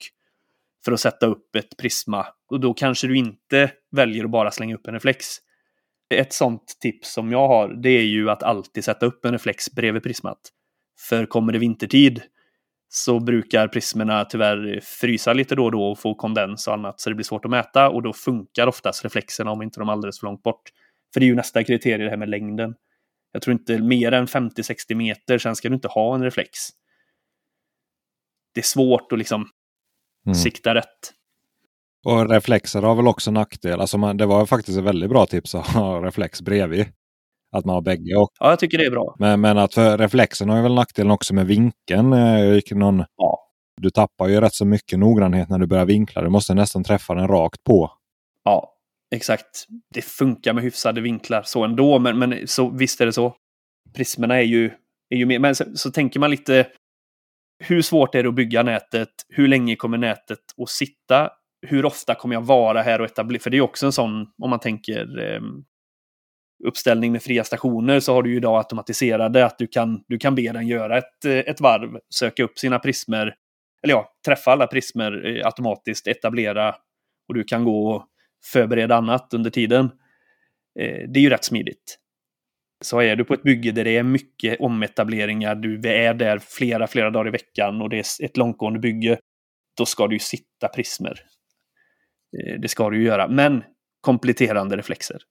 för 0.85 0.91
att 0.91 0.99
sätta 0.99 1.25
upp 1.25 1.55
ett 1.55 1.77
prisma. 1.77 2.25
Och 2.49 2.59
då 2.59 2.73
kanske 2.73 3.07
du 3.07 3.17
inte 3.17 3.71
väljer 3.91 4.23
att 4.23 4.31
bara 4.31 4.51
slänga 4.51 4.75
upp 4.75 4.87
en 4.87 4.93
reflex. 4.93 5.25
Ett 6.09 6.33
sånt 6.33 6.77
tips 6.81 7.13
som 7.13 7.31
jag 7.31 7.47
har, 7.47 7.69
det 7.83 7.89
är 7.89 8.05
ju 8.05 8.29
att 8.29 8.43
alltid 8.43 8.83
sätta 8.83 9.05
upp 9.05 9.25
en 9.25 9.31
reflex 9.31 9.71
bredvid 9.71 10.03
prismat. 10.03 10.39
För 11.09 11.25
kommer 11.25 11.53
det 11.53 11.59
vintertid 11.59 12.21
så 12.89 13.19
brukar 13.19 13.67
prismerna 13.67 14.25
tyvärr 14.25 14.79
frysa 14.83 15.33
lite 15.33 15.55
då 15.55 15.65
och 15.65 15.71
då 15.71 15.91
och 15.91 15.99
få 15.99 16.15
kondens 16.15 16.67
och 16.67 16.73
annat 16.73 16.99
så 16.99 17.09
det 17.09 17.15
blir 17.15 17.23
svårt 17.23 17.45
att 17.45 17.51
mäta 17.51 17.89
och 17.89 18.03
då 18.03 18.13
funkar 18.13 18.67
oftast 18.67 19.03
reflexerna 19.03 19.51
om 19.51 19.61
inte 19.61 19.79
de 19.79 19.89
är 19.89 19.93
alldeles 19.93 20.19
för 20.19 20.27
långt 20.27 20.43
bort. 20.43 20.61
För 21.13 21.19
det 21.19 21.25
är 21.25 21.27
ju 21.27 21.35
nästa 21.35 21.63
kriterium 21.63 22.03
det 22.03 22.09
här 22.09 22.17
med 22.17 22.29
längden. 22.29 22.75
Jag 23.31 23.41
tror 23.41 23.53
inte 23.53 23.79
mer 23.79 24.11
än 24.11 24.27
50-60 24.27 24.95
meter, 24.95 25.37
sen 25.37 25.55
ska 25.55 25.69
du 25.69 25.75
inte 25.75 25.87
ha 25.87 26.15
en 26.15 26.23
reflex. 26.23 26.49
Det 28.53 28.59
är 28.59 28.63
svårt 28.63 29.11
att 29.11 29.17
liksom 29.19 29.49
mm. 30.25 30.35
sikta 30.35 30.75
rätt. 30.75 31.13
Och 32.05 32.29
reflexer 32.29 32.81
har 32.81 32.95
väl 32.95 33.07
också 33.07 33.31
nackdel. 33.31 33.81
Alltså 33.81 33.97
man, 33.97 34.17
det 34.17 34.25
var 34.25 34.45
faktiskt 34.45 34.77
ett 34.77 34.83
väldigt 34.83 35.09
bra 35.09 35.25
tips 35.25 35.55
att 35.55 35.67
ha 35.67 36.01
reflex 36.05 36.41
bredvid. 36.41 36.85
Att 37.51 37.65
man 37.65 37.73
har 37.73 37.81
bägge. 37.81 38.15
Och, 38.15 38.29
ja, 38.39 38.49
jag 38.49 38.59
tycker 38.59 38.77
det 38.77 38.85
är 38.85 38.91
bra. 38.91 39.15
Men, 39.19 39.41
men 39.41 39.57
att 39.57 39.73
för 39.73 39.97
reflexen 39.97 40.49
har 40.49 40.57
ju 40.57 40.63
väl 40.63 40.75
nackdelen 40.75 41.11
också 41.11 41.33
med 41.33 41.47
vinkeln. 41.47 42.11
Jag 42.11 42.55
gick 42.55 42.71
någon, 42.71 43.03
ja. 43.17 43.43
Du 43.81 43.89
tappar 43.89 44.27
ju 44.27 44.41
rätt 44.41 44.53
så 44.53 44.65
mycket 44.65 44.99
noggrannhet 44.99 45.49
när 45.49 45.59
du 45.59 45.67
börjar 45.67 45.85
vinkla. 45.85 46.21
Du 46.21 46.29
måste 46.29 46.53
nästan 46.53 46.83
träffa 46.83 47.13
den 47.13 47.27
rakt 47.27 47.63
på. 47.63 47.91
Ja, 48.43 48.73
exakt. 49.15 49.65
Det 49.93 50.01
funkar 50.01 50.53
med 50.53 50.63
hyfsade 50.63 51.01
vinklar 51.01 51.41
så 51.45 51.63
ändå, 51.63 51.99
men, 51.99 52.19
men 52.19 52.47
så, 52.47 52.69
visst 52.69 53.01
är 53.01 53.05
det 53.05 53.13
så. 53.13 53.35
Prismerna 53.95 54.37
är 54.37 54.45
ju, 54.45 54.65
är 55.09 55.17
ju 55.17 55.25
mer, 55.25 55.39
men 55.39 55.55
så, 55.55 55.65
så 55.75 55.91
tänker 55.91 56.19
man 56.19 56.31
lite 56.31 56.67
hur 57.63 57.81
svårt 57.81 58.15
är 58.15 58.23
det 58.23 58.29
att 58.29 58.35
bygga 58.35 58.63
nätet? 58.63 59.09
Hur 59.29 59.47
länge 59.47 59.75
kommer 59.75 59.97
nätet 59.97 60.39
att 60.61 60.69
sitta? 60.69 61.29
Hur 61.67 61.85
ofta 61.85 62.15
kommer 62.15 62.35
jag 62.35 62.41
vara 62.41 62.81
här 62.81 63.01
och 63.01 63.05
etablera? 63.05 63.41
För 63.41 63.49
det 63.49 63.57
är 63.57 63.61
också 63.61 63.85
en 63.85 63.91
sån, 63.91 64.27
om 64.41 64.49
man 64.49 64.59
tänker 64.59 65.33
eh, 65.33 65.41
uppställning 66.65 67.11
med 67.11 67.23
fria 67.23 67.43
stationer 67.43 67.99
så 67.99 68.13
har 68.13 68.23
du 68.23 68.29
ju 68.29 68.37
idag 68.37 68.57
automatiserade 68.57 69.45
att 69.45 69.57
du 69.57 69.67
kan, 69.67 70.03
du 70.07 70.17
kan 70.17 70.35
be 70.35 70.51
den 70.51 70.67
göra 70.67 70.97
ett, 70.97 71.25
eh, 71.25 71.37
ett 71.37 71.61
varv, 71.61 71.99
söka 72.15 72.43
upp 72.43 72.59
sina 72.59 72.79
prismer, 72.79 73.35
eller 73.83 73.93
ja, 73.93 74.15
träffa 74.25 74.51
alla 74.51 74.67
prismer 74.67 75.25
eh, 75.25 75.45
automatiskt, 75.45 76.07
etablera 76.07 76.75
och 77.27 77.33
du 77.33 77.43
kan 77.43 77.63
gå 77.63 77.91
och 77.91 78.05
förbereda 78.51 78.95
annat 78.95 79.33
under 79.33 79.49
tiden. 79.49 79.85
Eh, 80.79 81.09
det 81.09 81.19
är 81.19 81.21
ju 81.21 81.29
rätt 81.29 81.45
smidigt. 81.45 81.97
Så 82.83 83.01
är 83.01 83.15
du 83.15 83.23
på 83.23 83.33
ett 83.33 83.43
bygge 83.43 83.71
där 83.71 83.83
det 83.83 83.97
är 83.97 84.03
mycket 84.03 84.59
ometableringar, 84.59 85.55
du 85.55 85.89
är 85.89 86.13
där 86.13 86.39
flera, 86.39 86.87
flera 86.87 87.09
dagar 87.09 87.27
i 87.27 87.31
veckan 87.31 87.81
och 87.81 87.89
det 87.89 87.97
är 87.97 88.25
ett 88.25 88.37
långtgående 88.37 88.79
bygge, 88.79 89.19
då 89.77 89.85
ska 89.85 90.07
du 90.07 90.15
ju 90.15 90.19
sitta 90.19 90.67
prismer. 90.67 91.19
Det 92.59 92.67
ska 92.67 92.89
du 92.89 92.97
ju 92.97 93.05
göra, 93.05 93.27
men 93.27 93.63
kompletterande 94.01 94.77
reflexer. 94.77 95.21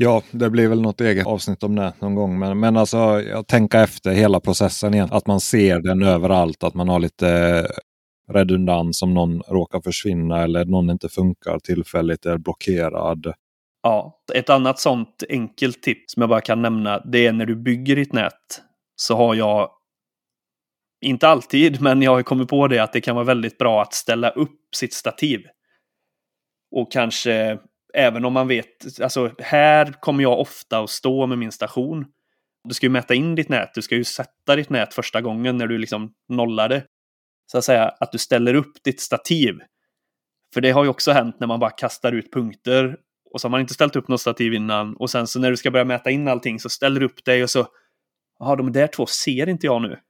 Ja, 0.00 0.22
det 0.30 0.50
blir 0.50 0.68
väl 0.68 0.80
något 0.80 1.00
eget 1.00 1.26
avsnitt 1.26 1.62
om 1.62 1.74
det 1.74 1.92
någon 1.98 2.14
gång. 2.14 2.38
Men, 2.38 2.60
men 2.60 2.76
alltså, 2.76 2.96
jag 3.22 3.46
tänker 3.46 3.82
efter 3.82 4.12
hela 4.12 4.40
processen 4.40 4.94
igen. 4.94 5.08
Att 5.12 5.26
man 5.26 5.40
ser 5.40 5.80
den 5.80 6.02
överallt. 6.02 6.64
Att 6.64 6.74
man 6.74 6.88
har 6.88 6.98
lite 6.98 7.66
redundans 8.32 9.02
om 9.02 9.14
någon 9.14 9.40
råkar 9.40 9.80
försvinna 9.80 10.42
eller 10.42 10.64
någon 10.64 10.90
inte 10.90 11.08
funkar 11.08 11.58
tillfälligt, 11.58 12.26
eller 12.26 12.38
blockerad. 12.38 13.32
Ja, 13.82 14.22
ett 14.34 14.50
annat 14.50 14.78
sånt 14.78 15.24
enkelt 15.28 15.82
tips 15.82 16.12
som 16.12 16.20
jag 16.20 16.30
bara 16.30 16.40
kan 16.40 16.62
nämna. 16.62 16.98
Det 16.98 17.26
är 17.26 17.32
när 17.32 17.46
du 17.46 17.56
bygger 17.56 17.96
ditt 17.96 18.12
nät. 18.12 18.62
Så 18.96 19.16
har 19.16 19.34
jag, 19.34 19.70
inte 21.00 21.28
alltid, 21.28 21.80
men 21.82 22.02
jag 22.02 22.10
har 22.10 22.22
kommit 22.22 22.48
på 22.48 22.68
det 22.68 22.78
att 22.78 22.92
det 22.92 23.00
kan 23.00 23.14
vara 23.16 23.26
väldigt 23.26 23.58
bra 23.58 23.82
att 23.82 23.94
ställa 23.94 24.30
upp 24.30 24.74
sitt 24.76 24.94
stativ. 24.94 25.40
Och 26.76 26.92
kanske 26.92 27.58
Även 27.94 28.24
om 28.24 28.32
man 28.32 28.48
vet, 28.48 29.00
alltså 29.02 29.30
här 29.38 29.92
kommer 30.00 30.22
jag 30.22 30.40
ofta 30.40 30.78
att 30.78 30.90
stå 30.90 31.26
med 31.26 31.38
min 31.38 31.52
station. 31.52 32.06
Du 32.64 32.74
ska 32.74 32.86
ju 32.86 32.90
mäta 32.90 33.14
in 33.14 33.34
ditt 33.34 33.48
nät, 33.48 33.74
du 33.74 33.82
ska 33.82 33.94
ju 33.96 34.04
sätta 34.04 34.56
ditt 34.56 34.70
nät 34.70 34.94
första 34.94 35.20
gången 35.20 35.56
när 35.56 35.66
du 35.66 35.78
liksom 35.78 36.12
nollar 36.28 36.68
det. 36.68 36.84
Så 37.46 37.58
att 37.58 37.64
säga 37.64 37.88
att 38.00 38.12
du 38.12 38.18
ställer 38.18 38.54
upp 38.54 38.72
ditt 38.84 39.00
stativ. 39.00 39.58
För 40.54 40.60
det 40.60 40.70
har 40.70 40.84
ju 40.84 40.90
också 40.90 41.12
hänt 41.12 41.40
när 41.40 41.46
man 41.46 41.60
bara 41.60 41.70
kastar 41.70 42.12
ut 42.12 42.32
punkter 42.32 42.96
och 43.32 43.40
så 43.40 43.48
har 43.48 43.50
man 43.50 43.60
inte 43.60 43.74
ställt 43.74 43.96
upp 43.96 44.08
något 44.08 44.20
stativ 44.20 44.54
innan 44.54 44.96
och 44.96 45.10
sen 45.10 45.26
så 45.26 45.38
när 45.38 45.50
du 45.50 45.56
ska 45.56 45.70
börja 45.70 45.84
mäta 45.84 46.10
in 46.10 46.28
allting 46.28 46.60
så 46.60 46.68
ställer 46.68 47.00
du 47.00 47.06
upp 47.06 47.24
dig 47.24 47.42
och 47.42 47.50
så 47.50 47.66
Jaha, 48.38 48.56
de 48.56 48.72
där 48.72 48.86
två 48.86 49.06
ser 49.06 49.48
inte 49.48 49.66
jag 49.66 49.82
nu. 49.82 50.00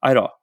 Aj 0.00 0.14
då. 0.14 0.38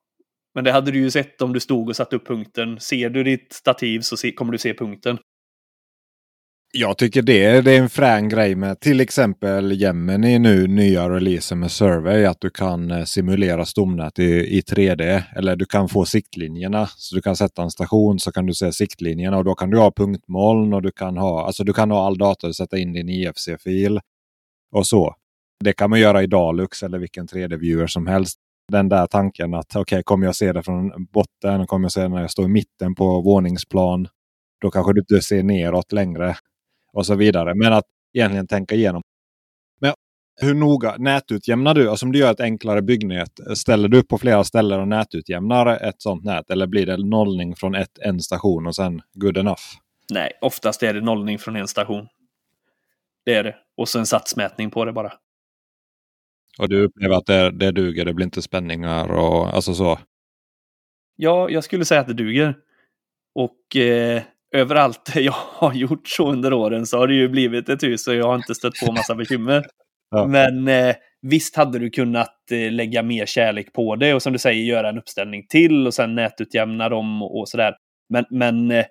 Men 0.55 0.63
det 0.63 0.71
hade 0.71 0.91
du 0.91 0.99
ju 0.99 1.11
sett 1.11 1.41
om 1.41 1.53
du 1.53 1.59
stod 1.59 1.89
och 1.89 1.95
satte 1.95 2.15
upp 2.15 2.27
punkten. 2.27 2.79
Ser 2.79 3.09
du 3.09 3.23
ditt 3.23 3.53
stativ 3.53 3.99
så 4.01 4.17
se, 4.17 4.31
kommer 4.31 4.51
du 4.51 4.57
se 4.57 4.73
punkten. 4.73 5.17
Jag 6.71 6.97
tycker 6.97 7.21
det, 7.21 7.61
det 7.61 7.71
är 7.71 7.79
en 7.79 7.89
frän 7.89 8.29
grej 8.29 8.55
med 8.55 8.79
till 8.79 9.01
exempel 9.01 9.71
Gemini 9.71 10.39
nu 10.39 10.67
nya 10.67 11.09
releasen 11.09 11.59
med 11.59 11.71
Survey. 11.71 12.25
Att 12.25 12.41
du 12.41 12.49
kan 12.49 12.91
eh, 12.91 13.03
simulera 13.03 13.65
stomnät 13.65 14.19
i, 14.19 14.57
i 14.57 14.61
3D. 14.61 15.23
Eller 15.35 15.55
du 15.55 15.65
kan 15.65 15.89
få 15.89 16.05
siktlinjerna. 16.05 16.87
Så 16.87 17.15
du 17.15 17.21
kan 17.21 17.35
sätta 17.35 17.63
en 17.63 17.71
station 17.71 18.19
så 18.19 18.31
kan 18.31 18.45
du 18.45 18.53
se 18.53 18.71
siktlinjerna 18.71 19.37
och 19.37 19.43
då 19.43 19.55
kan 19.55 19.69
du 19.69 19.77
ha 19.77 19.91
punktmoln 19.91 20.73
och 20.73 20.81
du 20.81 20.91
kan 20.91 21.17
ha, 21.17 21.45
alltså 21.45 21.63
du 21.63 21.73
kan 21.73 21.91
ha 21.91 22.05
all 22.05 22.17
data 22.17 22.47
och 22.47 22.55
sätta 22.55 22.77
in 22.77 22.93
din 22.93 23.09
IFC-fil. 23.09 23.99
Och 24.71 24.87
så. 24.87 25.15
Det 25.63 25.73
kan 25.73 25.89
man 25.89 25.99
göra 25.99 26.23
i 26.23 26.27
Dalux 26.27 26.83
eller 26.83 26.99
vilken 26.99 27.27
3D-viewer 27.27 27.87
som 27.87 28.07
helst. 28.07 28.39
Den 28.71 28.89
där 28.89 29.07
tanken 29.07 29.53
att 29.53 29.75
okej, 29.75 29.81
okay, 29.81 30.03
kommer 30.03 30.25
jag 30.25 30.35
se 30.35 30.53
det 30.53 30.63
från 30.63 31.05
botten? 31.05 31.67
Kommer 31.67 31.85
jag 31.85 31.91
se 31.91 32.01
det 32.01 32.07
när 32.07 32.21
jag 32.21 32.31
står 32.31 32.45
i 32.45 32.47
mitten 32.47 32.95
på 32.95 33.21
våningsplan? 33.21 34.07
Då 34.61 34.71
kanske 34.71 34.93
du 34.93 34.99
inte 34.99 35.21
ser 35.21 35.43
neråt 35.43 35.91
längre 35.91 36.35
och 36.93 37.05
så 37.05 37.15
vidare. 37.15 37.55
Men 37.55 37.73
att 37.73 37.85
egentligen 38.13 38.47
tänka 38.47 38.75
igenom. 38.75 39.01
Men 39.81 39.93
Hur 40.41 40.53
noga 40.53 40.95
nätutjämnar 40.97 41.73
du? 41.73 41.89
Alltså 41.89 42.05
om 42.05 42.11
du 42.11 42.19
gör 42.19 42.31
ett 42.31 42.39
enklare 42.39 42.81
byggnät, 42.81 43.39
ställer 43.55 43.87
du 43.87 43.97
upp 43.99 44.07
på 44.07 44.17
flera 44.17 44.43
ställen 44.43 44.79
och 44.79 44.87
nätutjämnar 44.87 45.67
ett 45.67 46.01
sånt 46.01 46.23
nät? 46.23 46.49
Eller 46.51 46.67
blir 46.67 46.85
det 46.85 46.97
nollning 46.97 47.55
från 47.55 47.75
ett, 47.75 47.99
en 47.99 48.19
station 48.19 48.67
och 48.67 48.75
sen 48.75 49.01
good 49.13 49.37
enough? 49.37 49.61
Nej, 50.11 50.31
oftast 50.41 50.83
är 50.83 50.93
det 50.93 51.01
nollning 51.01 51.39
från 51.39 51.55
en 51.55 51.67
station. 51.67 52.07
Det 53.25 53.33
är 53.35 53.43
det. 53.43 53.55
Och 53.77 53.89
så 53.89 53.99
en 53.99 54.05
satsmätning 54.05 54.71
på 54.71 54.85
det 54.85 54.93
bara. 54.93 55.13
Och 56.59 56.69
du 56.69 56.83
upplever 56.83 57.15
att 57.15 57.25
det, 57.25 57.51
det 57.51 57.71
duger, 57.71 58.05
det 58.05 58.13
blir 58.13 58.25
inte 58.25 58.41
spänningar 58.41 59.11
och 59.11 59.53
alltså 59.53 59.73
så? 59.73 59.99
Ja, 61.15 61.49
jag 61.49 61.63
skulle 61.63 61.85
säga 61.85 62.01
att 62.01 62.07
det 62.07 62.13
duger. 62.13 62.55
Och 63.35 63.75
eh, 63.75 64.23
överallt 64.55 65.11
jag 65.15 65.35
har 65.35 65.73
gjort 65.73 66.07
så 66.07 66.31
under 66.31 66.53
åren 66.53 66.85
så 66.85 66.97
har 66.97 67.07
det 67.07 67.13
ju 67.13 67.29
blivit 67.29 67.69
ett 67.69 67.83
hus 67.83 68.07
och 68.07 68.15
jag 68.15 68.27
har 68.27 68.35
inte 68.35 68.55
stött 68.55 68.73
på 68.85 68.91
massa 68.91 69.15
bekymmer. 69.15 69.65
ja. 70.11 70.27
Men 70.27 70.67
eh, 70.67 70.95
visst 71.21 71.55
hade 71.55 71.79
du 71.79 71.89
kunnat 71.89 72.51
eh, 72.51 72.71
lägga 72.71 73.03
mer 73.03 73.25
kärlek 73.25 73.73
på 73.73 73.95
det 73.95 74.13
och 74.13 74.21
som 74.21 74.33
du 74.33 74.39
säger 74.39 74.63
göra 74.63 74.89
en 74.89 74.97
uppställning 74.97 75.47
till 75.47 75.87
och 75.87 75.93
sen 75.93 76.15
nätutjämna 76.15 76.89
dem 76.89 77.21
och, 77.21 77.39
och 77.39 77.49
sådär. 77.49 77.75
Men, 78.09 78.25
men 78.29 78.71
eh, 78.71 78.85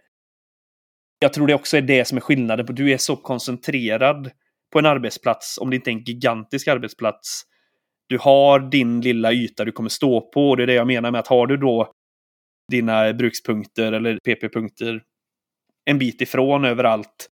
jag 1.19 1.33
tror 1.33 1.47
det 1.47 1.55
också 1.55 1.77
är 1.77 1.83
det 1.83 2.05
som 2.05 2.19
är 2.19 2.23
skillnaden. 2.23 2.67
På, 2.67 2.73
du 2.73 2.93
är 2.93 2.99
så 2.99 3.17
koncentrerad 3.17 4.31
på 4.73 4.79
en 4.79 4.87
arbetsplats, 4.87 5.59
om 5.59 5.71
det 5.71 5.77
inte 5.77 5.91
är 5.91 5.93
en 5.93 6.05
gigantisk 6.05 6.69
arbetsplats. 6.69 7.43
Du 8.09 8.19
har 8.19 8.71
din 8.71 9.00
lilla 9.00 9.33
yta 9.33 9.65
du 9.65 9.73
kommer 9.73 9.88
stå 9.88 10.21
på 10.21 10.49
och 10.49 10.57
det 10.57 10.62
är 10.62 10.67
det 10.67 10.75
jag 10.75 10.87
menar 10.87 11.11
med 11.11 11.19
att 11.19 11.27
har 11.27 11.47
du 11.47 11.57
då 11.57 11.93
dina 12.71 13.12
brukspunkter 13.12 13.93
eller 13.93 14.19
PP-punkter 14.19 15.03
en 15.88 15.99
bit 15.99 16.21
ifrån 16.21 16.64
överallt. 16.64 17.28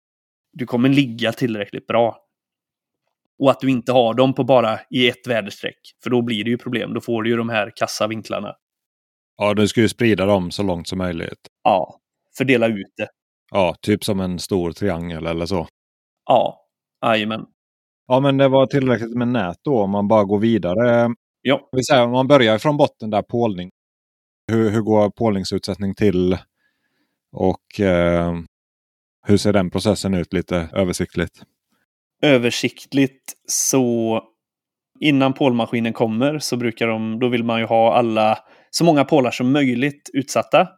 Du 0.53 0.67
kommer 0.67 0.89
ligga 0.89 1.33
tillräckligt 1.33 1.87
bra. 1.87 2.19
Och 3.39 3.51
att 3.51 3.61
du 3.61 3.71
inte 3.71 3.93
har 3.93 4.15
dem 4.15 4.35
på 4.35 4.45
bara 4.45 4.81
i 4.91 5.09
ett 5.09 5.27
väderstreck. 5.27 5.79
För 6.03 6.11
då 6.11 6.23
blir 6.23 6.45
det 6.45 6.51
ju 6.51 6.59
problem. 6.59 6.95
Då 6.95 7.01
får 7.01 7.23
du 7.23 7.31
ju 7.31 7.37
de 7.37 7.49
här 7.49 7.73
kassa 7.77 8.07
vinklarna. 8.07 8.55
Ja, 9.37 9.55
du 9.55 9.69
ska 9.69 9.81
ju 9.81 9.89
sprida 9.89 10.27
dem 10.27 10.51
så 10.51 10.63
långt 10.63 10.89
som 10.89 10.99
möjligt. 10.99 11.49
Ja, 11.63 12.01
fördela 12.39 12.67
ut 12.67 12.93
det. 12.97 13.09
Ja, 13.51 13.77
typ 13.81 14.05
som 14.05 14.21
en 14.21 14.39
stor 14.39 14.73
triangel 14.73 15.27
eller 15.27 15.47
så. 15.47 15.69
Ja, 16.27 16.67
jajamän. 17.07 17.47
Ja, 18.07 18.21
men 18.21 18.37
det 18.37 18.49
var 18.49 18.67
tillräckligt 18.67 19.17
med 19.17 19.29
nät 19.29 19.57
då 19.65 19.83
om 19.83 19.91
man 19.91 20.09
bara 20.09 20.25
går 20.25 20.39
vidare. 20.39 21.15
Ja. 21.43 21.69
Vi 21.73 21.85
säger, 21.85 22.05
om 22.05 22.11
man 22.11 22.27
börjar 22.29 22.59
från 22.59 22.77
botten 22.77 23.11
där 23.11 23.23
pålning. 23.23 23.71
Hur, 24.53 24.71
hur 24.71 24.81
går 24.81 25.11
pålningsutsättning 25.11 25.95
till? 25.95 26.39
Och 27.35 27.81
eh, 27.81 28.35
hur 29.27 29.37
ser 29.37 29.53
den 29.53 29.71
processen 29.71 30.15
ut 30.15 30.33
lite 30.33 30.69
översiktligt? 30.73 31.43
Översiktligt 32.23 33.33
så 33.49 34.21
innan 35.01 35.33
pålmaskinen 35.33 35.93
kommer 35.93 36.39
så 36.39 36.57
brukar 36.57 36.89
de, 36.89 37.19
då 37.19 37.29
vill 37.29 37.45
man 37.45 37.61
ju 37.61 37.67
ha 37.67 37.95
alla, 37.95 38.39
så 38.71 38.85
många 38.85 39.05
pålar 39.05 39.31
som 39.31 39.53
möjligt 39.53 40.11
utsatta. 40.13 40.69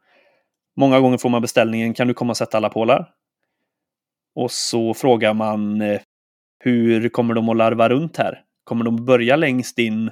Många 0.76 1.00
gånger 1.00 1.18
får 1.18 1.28
man 1.28 1.42
beställningen, 1.42 1.94
kan 1.94 2.08
du 2.08 2.14
komma 2.14 2.30
och 2.30 2.36
sätta 2.36 2.56
alla 2.56 2.68
pålar? 2.68 3.08
Och 4.34 4.50
så 4.50 4.94
frågar 4.94 5.34
man 5.34 5.80
eh, 5.80 6.00
hur 6.64 7.08
kommer 7.08 7.34
de 7.34 7.48
att 7.48 7.56
larva 7.56 7.88
runt 7.88 8.16
här? 8.16 8.42
Kommer 8.64 8.84
de 8.84 9.04
börja 9.04 9.36
längst 9.36 9.78
in, 9.78 10.10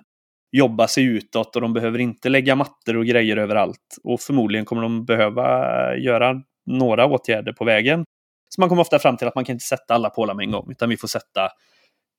jobba 0.57 0.89
sig 0.89 1.05
utåt 1.05 1.57
och 1.57 1.63
de 1.63 1.73
behöver 1.73 1.99
inte 1.99 2.29
lägga 2.29 2.57
mattor 2.57 2.97
och 2.97 3.07
grejer 3.07 3.37
överallt? 3.37 3.97
Och 4.05 4.21
förmodligen 4.21 4.65
kommer 4.65 4.83
de 4.83 5.05
behöva 5.05 5.97
göra 5.97 6.43
några 6.67 7.07
åtgärder 7.07 7.53
på 7.53 7.65
vägen. 7.65 8.05
Så 8.49 8.61
man 8.61 8.69
kommer 8.69 8.83
ofta 8.83 8.99
fram 8.99 9.17
till 9.17 9.29
att 9.29 9.35
man 9.35 9.45
kan 9.45 9.53
inte 9.53 9.65
sätta 9.65 9.95
alla 9.95 10.11
pålar 10.11 10.35
med 10.35 10.45
en 10.45 10.51
gång, 10.51 10.71
utan 10.71 10.89
vi 10.89 10.97
får 10.97 11.09
sätta 11.09 11.49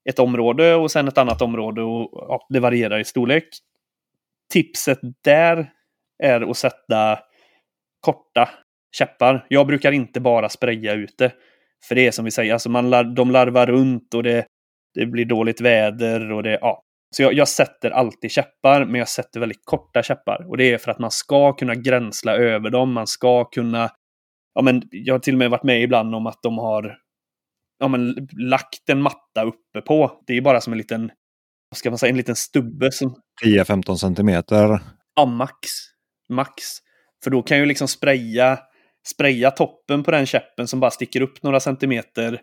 ett 0.10 0.20
område 0.20 0.76
och 0.76 0.92
sen 0.92 1.08
ett 1.08 1.18
annat 1.18 1.42
område 1.42 1.82
och 1.82 2.10
ja, 2.14 2.46
det 2.50 2.60
varierar 2.60 3.00
i 3.00 3.06
storlek. 3.06 3.48
Tipset 4.54 5.00
där 5.24 5.70
är 6.24 6.50
att 6.50 6.58
sätta 6.58 7.20
korta 8.02 8.50
käppar. 8.98 9.46
Jag 9.50 9.68
brukar 9.68 9.92
inte 9.92 10.20
bara 10.20 10.50
spraya 10.50 10.94
ute. 10.94 11.32
För 11.88 11.96
det 11.96 12.08
är 12.08 12.12
som 12.12 12.26
vi 12.26 12.32
säger, 12.32 12.54
alltså 12.54 12.70
man 12.70 12.90
lar, 12.90 13.04
de 13.04 13.32
larvar 13.32 13.66
runt 13.66 14.14
och 14.14 14.24
det, 14.24 14.46
det 14.94 15.06
blir 15.06 15.26
dåligt 15.26 15.62
väder 15.62 16.32
och 16.32 16.44
det, 16.44 16.58
ja. 16.62 16.82
Så 17.16 17.22
jag, 17.22 17.34
jag, 17.34 17.48
sätter 17.48 17.92
alltid 17.92 18.32
käppar, 18.32 18.86
men 18.86 18.96
jag 18.96 19.10
sätter 19.10 19.40
väldigt 19.40 19.62
korta 19.64 20.04
käppar. 20.04 20.50
Och 20.50 20.58
det 20.58 20.74
är 20.74 20.78
för 20.78 20.92
att 20.92 21.00
man 21.00 21.12
ska 21.12 21.54
kunna 21.54 21.76
gränsla 21.76 22.36
över 22.36 22.70
dem, 22.70 22.94
man 22.94 23.08
ska 23.08 23.46
kunna... 23.46 23.90
Ja, 24.54 24.62
men 24.62 24.82
jag 24.92 25.14
har 25.14 25.20
till 25.20 25.34
och 25.34 25.38
med 25.38 25.50
varit 25.50 25.64
med 25.64 25.84
ibland 25.84 26.16
om 26.16 26.28
att 26.28 26.40
de 26.44 26.58
har 26.58 26.98
ja, 27.80 27.88
men, 27.88 28.28
lagt 28.38 28.90
en 28.90 29.02
matta 29.02 29.44
uppe 29.44 29.82
på. 29.82 30.24
Det 30.28 30.38
är 30.38 30.42
bara 30.42 30.62
som 30.62 30.74
en 30.74 30.78
liten, 30.78 31.12
vad 31.70 31.78
ska 31.78 31.90
man 31.90 32.00
säga, 32.00 32.10
en 32.10 32.18
liten 32.18 32.36
stubbe. 32.36 32.92
Som... 32.92 33.16
10-15 33.46 33.96
centimeter? 33.96 34.80
Ja, 35.16 35.26
max. 35.26 35.58
Max. 36.30 36.54
För 37.24 37.32
då 37.32 37.42
kan 37.42 37.58
jag 37.58 37.68
liksom 37.68 37.88
spraya, 37.88 38.60
spraya 39.08 39.52
toppen 39.52 40.04
på 40.04 40.12
den 40.12 40.26
käppen 40.26 40.68
som 40.68 40.80
bara 40.80 40.92
sticker 40.92 41.22
upp 41.22 41.44
några 41.44 41.60
centimeter. 41.60 42.42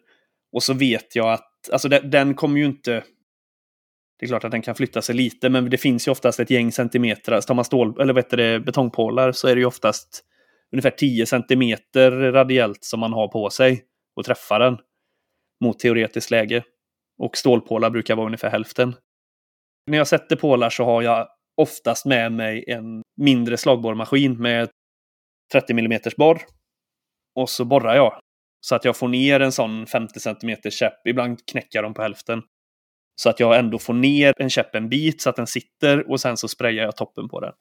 Och 0.53 0.63
så 0.63 0.75
vet 0.75 1.17
jag 1.17 1.33
att, 1.33 1.71
alltså 1.73 1.89
den, 1.89 2.11
den 2.11 2.35
kommer 2.35 2.59
ju 2.59 2.67
inte... 2.67 3.03
Det 4.23 4.27
är 4.27 4.29
klart 4.29 4.45
att 4.45 4.51
den 4.51 4.63
kan 4.63 4.75
flytta 4.75 5.03
sig 5.03 5.15
lite, 5.15 5.49
men 5.49 5.71
det 5.71 5.79
finns 5.79 6.09
ju 6.09 6.13
oftast 6.13 6.41
ett 6.41 6.51
gäng 6.51 6.73
centimeter. 6.73 7.41
Tar 7.41 7.55
man 7.55 7.65
stål, 7.65 8.01
eller 8.01 8.13
vet 8.13 8.31
det, 8.31 8.61
betongpålar 8.61 9.33
så 9.33 9.49
är 9.49 9.55
det 9.55 9.61
ju 9.61 9.67
oftast 9.67 10.25
ungefär 10.73 10.91
10 10.91 11.27
centimeter 11.27 12.11
radiellt 12.11 12.85
som 12.85 13.01
man 13.01 13.13
har 13.13 13.29
på 13.29 13.51
sig 13.51 13.85
och 14.17 14.25
träffar 14.25 14.61
den 14.61 14.79
mot 15.65 15.79
teoretiskt 15.79 16.31
läge. 16.31 16.65
Och 17.19 17.37
stålpålar 17.37 17.91
brukar 17.91 18.17
vara 18.17 18.27
ungefär 18.27 18.51
hälften. 18.51 18.95
När 19.87 19.99
jag 19.99 20.09
sätter 20.09 20.37
pålar 20.37 20.71
så 20.71 20.85
har 20.85 21.03
jag 21.03 21.29
oftast 21.57 22.07
med 22.07 22.33
mig 22.33 22.65
en 22.67 23.03
mindre 23.17 23.57
slagborrmaskin 23.57 24.43
med 24.43 24.69
30 25.53 25.73
mm 25.73 26.01
borr. 26.17 26.43
Och 27.35 27.51
så 27.51 27.65
borrar 27.65 27.95
jag. 27.97 28.21
Så 28.61 28.75
att 28.75 28.85
jag 28.85 28.97
får 28.97 29.09
ner 29.09 29.41
en 29.41 29.53
sån 29.53 29.87
50 29.87 30.21
cm 30.21 30.57
käpp. 30.71 31.07
Ibland 31.07 31.47
knäcker 31.47 31.79
jag 31.79 31.85
dem 31.85 31.95
på 31.95 32.03
hälften. 32.03 32.43
Så 33.23 33.29
att 33.29 33.41
jag 33.41 33.59
ändå 33.59 33.79
får 33.79 33.95
ner 33.95 34.35
en 34.37 34.51
käpp 34.51 34.75
en 34.75 34.89
bit 34.89 35.23
så 35.23 35.31
att 35.31 35.37
den 35.37 35.47
sitter 35.47 36.11
och 36.11 36.21
sen 36.21 36.37
så 36.37 36.49
sprayar 36.49 36.85
jag 36.85 36.97
toppen 36.97 37.29
på 37.29 37.41
den. 37.41 37.53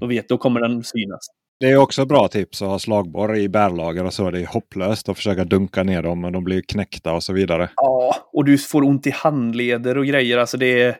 Då 0.00 0.06
vet 0.06 0.28
då 0.28 0.38
kommer 0.38 0.60
den 0.60 0.84
synas. 0.84 1.26
Det 1.60 1.70
är 1.70 1.76
också 1.76 2.06
bra 2.06 2.28
tips 2.28 2.62
att 2.62 2.68
ha 2.68 2.78
slagborr 2.78 3.36
i 3.36 3.48
bärlager 3.48 4.04
och 4.04 4.12
så. 4.12 4.30
Det 4.30 4.40
är 4.40 4.46
hopplöst 4.46 5.08
att 5.08 5.16
försöka 5.16 5.44
dunka 5.44 5.82
ner 5.82 6.02
dem 6.02 6.20
men 6.20 6.32
de 6.32 6.44
blir 6.44 6.62
knäckta 6.62 7.12
och 7.12 7.22
så 7.22 7.32
vidare. 7.32 7.70
Ja, 7.76 8.16
och 8.32 8.44
du 8.44 8.58
får 8.58 8.82
ont 8.82 9.06
i 9.06 9.10
handleder 9.10 9.98
och 9.98 10.06
grejer. 10.06 10.38
Alltså 10.38 10.56
det 10.56 10.82
är... 10.82 10.98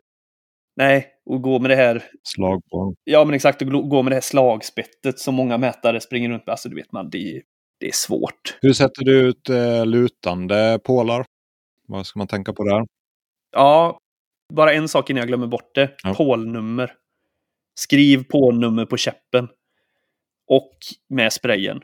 Nej, 0.77 1.07
och 1.31 1.43
gå 1.43 1.59
med 1.59 1.71
det 1.71 1.77
här... 1.77 2.05
Slagborr. 2.23 2.95
Ja, 3.05 3.25
men 3.25 3.35
exakt. 3.35 3.63
Och 3.63 3.89
gå 3.89 4.03
med 4.03 4.13
det 4.13 4.17
här 4.17 4.21
slagspettet 4.21 5.19
som 5.19 5.35
många 5.35 5.59
mätare 5.59 6.01
springer 6.01 6.29
runt 6.29 6.47
med. 6.47 6.53
Alltså, 6.53 6.69
du 6.69 6.77
vet 6.77 6.93
man, 6.93 7.11
det, 7.11 7.43
det 7.81 7.87
är 7.87 7.95
svårt. 7.95 8.59
Hur 8.61 8.73
sätter 8.73 9.05
du 9.05 9.29
ut 9.29 9.49
eh, 9.49 9.87
lutande 9.87 10.79
pålar? 10.85 11.25
Vad 11.89 12.07
ska 12.07 12.19
man 12.19 12.29
tänka 12.29 12.53
på 12.53 12.65
där? 12.65 12.87
Ja, 13.53 13.99
bara 14.55 14.73
en 14.73 14.89
sak 14.89 15.11
innan 15.11 15.21
jag 15.21 15.29
glömmer 15.29 15.47
bort 15.47 15.75
det. 15.75 15.97
Ja. 16.03 16.15
Pålnummer. 16.15 16.95
Skriv 17.75 18.25
pålnummer 18.25 18.87
på 18.87 18.97
käppen. 18.97 19.49
Och 20.47 20.79
med 21.09 21.33
sprayen. 21.33 21.81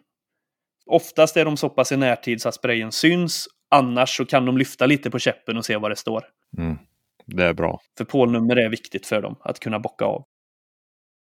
Oftast 0.87 1.37
är 1.37 1.45
de 1.45 1.57
så 1.57 1.69
pass 1.69 1.93
i 1.93 1.97
närtid 1.97 2.43
så 2.43 2.49
att 2.49 2.55
sprayen 2.55 2.93
syns. 2.93 3.49
Annars 3.71 4.17
så 4.17 4.27
kan 4.27 4.45
de 4.45 4.59
lyfta 4.59 4.87
lite 4.87 5.11
på 5.11 5.19
käppen 5.19 5.57
och 5.57 5.65
se 5.65 5.77
vad 5.77 5.91
det 5.91 5.97
står. 5.97 6.25
Mm. 6.59 6.79
Det 7.27 7.45
är 7.45 7.55
bra. 7.55 7.81
För 7.99 8.05
pålnummer 8.05 8.57
är 8.57 8.69
viktigt 8.69 9.07
för 9.07 9.23
dem 9.23 9.37
att 9.41 9.61
kunna 9.61 9.79
bocka 9.79 10.05
av. 10.05 10.25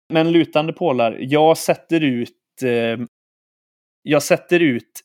Men 0.08 0.32
lutande 0.32 0.72
pålar, 0.72 1.16
jag 1.20 1.58
sätter 1.58 2.00
ut 2.00 2.62
eh, 2.62 3.06
jag 4.02 4.22
sätter 4.22 4.60
ut 4.60 5.00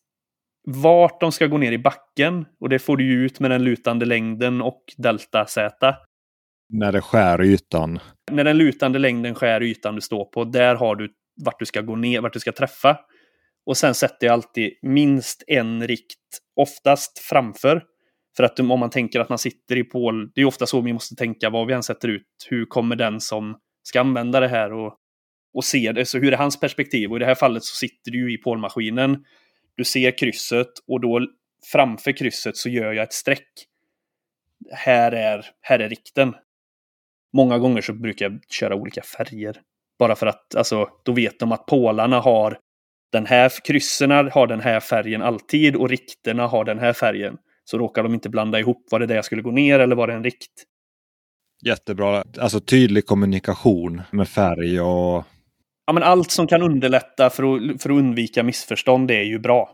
vart 0.63 1.21
de 1.21 1.31
ska 1.31 1.47
gå 1.47 1.57
ner 1.57 1.71
i 1.71 1.77
backen 1.77 2.45
och 2.59 2.69
det 2.69 2.79
får 2.79 2.97
du 2.97 3.03
ju 3.03 3.25
ut 3.25 3.39
med 3.39 3.51
den 3.51 3.63
lutande 3.63 4.05
längden 4.05 4.61
och 4.61 4.83
delta 4.97 5.45
Z. 5.45 5.95
När 6.73 6.91
det 6.91 7.01
skär 7.01 7.41
ytan? 7.41 7.99
När 8.31 8.43
den 8.43 8.57
lutande 8.57 8.99
längden 8.99 9.35
skär 9.35 9.63
ytan 9.63 9.95
du 9.95 10.01
står 10.01 10.25
på, 10.25 10.43
där 10.43 10.75
har 10.75 10.95
du 10.95 11.09
vart 11.45 11.59
du 11.59 11.65
ska 11.65 11.81
gå 11.81 11.95
ner, 11.95 12.21
vart 12.21 12.33
du 12.33 12.39
ska 12.39 12.51
träffa. 12.51 12.99
Och 13.65 13.77
sen 13.77 13.93
sätter 13.93 14.27
jag 14.27 14.33
alltid 14.33 14.73
minst 14.81 15.43
en 15.47 15.87
rikt, 15.87 16.17
oftast 16.55 17.19
framför. 17.19 17.83
För 18.37 18.43
att 18.43 18.59
om 18.59 18.67
man 18.67 18.89
tänker 18.89 19.19
att 19.19 19.29
man 19.29 19.37
sitter 19.37 19.77
i 19.77 19.83
pål, 19.83 20.31
det 20.35 20.41
är 20.41 20.45
ofta 20.45 20.65
så 20.65 20.81
vi 20.81 20.93
måste 20.93 21.15
tänka 21.15 21.49
vad 21.49 21.67
vi 21.67 21.73
än 21.73 21.83
sätter 21.83 22.07
ut. 22.07 22.27
Hur 22.49 22.65
kommer 22.65 22.95
den 22.95 23.19
som 23.19 23.55
ska 23.83 23.99
använda 23.99 24.39
det 24.39 24.47
här 24.47 24.73
och, 24.73 24.95
och 25.53 25.63
se 25.63 25.91
det? 25.91 26.05
Så 26.05 26.17
hur 26.17 26.33
är 26.33 26.37
hans 26.37 26.59
perspektiv? 26.59 27.11
Och 27.11 27.15
i 27.15 27.19
det 27.19 27.25
här 27.25 27.35
fallet 27.35 27.63
så 27.63 27.75
sitter 27.75 28.11
du 28.11 28.33
i 28.33 28.37
pålmaskinen. 28.37 29.23
Du 29.81 29.85
ser 29.85 30.17
krysset 30.17 30.67
och 30.87 31.01
då 31.01 31.27
framför 31.71 32.11
krysset 32.11 32.57
så 32.57 32.69
gör 32.69 32.93
jag 32.93 33.03
ett 33.03 33.13
streck. 33.13 33.47
Här 34.71 35.11
är, 35.11 35.45
här 35.61 35.79
är 35.79 35.89
rikten. 35.89 36.35
Många 37.33 37.57
gånger 37.57 37.81
så 37.81 37.93
brukar 37.93 38.25
jag 38.25 38.39
köra 38.49 38.75
olika 38.75 39.01
färger. 39.01 39.61
Bara 39.99 40.15
för 40.15 40.27
att 40.27 40.55
alltså, 40.55 40.89
då 41.03 41.11
vet 41.11 41.39
de 41.39 41.51
att 41.51 41.65
pålarna 41.65 42.19
har 42.19 42.59
den 43.11 43.25
här 43.25 43.51
kryssen 43.63 44.11
har 44.11 44.47
den 44.47 44.59
här 44.59 44.79
färgen 44.79 45.21
alltid 45.21 45.75
och 45.75 45.89
rikterna 45.89 46.47
har 46.47 46.65
den 46.65 46.79
här 46.79 46.93
färgen. 46.93 47.37
Så 47.63 47.77
råkar 47.77 48.03
de 48.03 48.13
inte 48.13 48.29
blanda 48.29 48.59
ihop, 48.59 48.87
var 48.91 48.99
det 48.99 49.05
där 49.05 49.15
jag 49.15 49.25
skulle 49.25 49.41
gå 49.41 49.51
ner 49.51 49.79
eller 49.79 49.95
var 49.95 50.07
det 50.07 50.13
en 50.13 50.23
rikt? 50.23 50.63
Jättebra. 51.65 52.23
Alltså 52.39 52.59
tydlig 52.59 53.05
kommunikation 53.05 54.01
med 54.11 54.29
färg 54.29 54.81
och... 54.81 55.23
Ja, 55.91 55.93
men 55.93 56.03
allt 56.03 56.31
som 56.31 56.47
kan 56.47 56.61
underlätta 56.61 57.29
för 57.29 57.43
att, 57.43 57.81
för 57.81 57.89
att 57.89 57.97
undvika 57.97 58.43
missförstånd 58.43 59.11
är 59.11 59.21
ju 59.21 59.39
bra. 59.39 59.73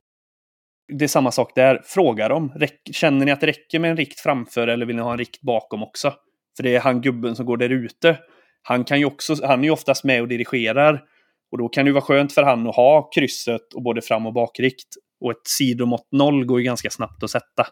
Det 0.98 1.04
är 1.04 1.08
samma 1.08 1.32
sak 1.32 1.52
där. 1.56 1.82
Fråga 1.86 2.28
dem. 2.28 2.54
Känner 2.92 3.26
ni 3.26 3.32
att 3.32 3.42
det 3.42 3.48
räcker 3.48 3.80
med 3.80 3.92
en 3.92 3.98
rikt 3.98 4.20
framför 4.20 4.68
eller 4.68 4.86
vill 4.86 4.96
ni 4.96 5.02
ha 5.02 5.12
en 5.12 5.18
rikt 5.18 5.42
bakom 5.42 5.84
också? 5.84 6.14
För 6.58 6.64
det 6.64 6.76
är 6.76 6.80
han 6.80 7.02
gubben 7.02 7.36
som 7.36 7.46
går 7.46 7.58
där 7.58 7.70
ute. 7.70 8.18
Han, 8.62 8.84
kan 8.84 9.00
ju 9.00 9.06
också, 9.06 9.36
han 9.46 9.60
är 9.60 9.64
ju 9.64 9.70
oftast 9.70 10.04
med 10.04 10.22
och 10.22 10.28
dirigerar. 10.28 11.04
Och 11.52 11.58
då 11.58 11.70
kan 11.70 11.86
det 11.86 11.90
ju 11.90 11.94
vara 11.94 12.04
skönt 12.04 12.34
för 12.34 12.44
han 12.44 12.68
att 12.68 12.76
ha 12.76 13.10
krysset 13.16 13.74
och 13.76 13.84
både 13.84 14.02
fram 14.02 14.26
och 14.26 14.34
bakrikt. 14.34 14.88
Och 15.22 15.32
ett 15.32 15.48
sidomått 15.48 16.08
noll 16.12 16.46
går 16.46 16.60
ju 16.60 16.66
ganska 16.66 16.90
snabbt 16.90 17.24
att 17.24 17.32
sätta. 17.32 17.68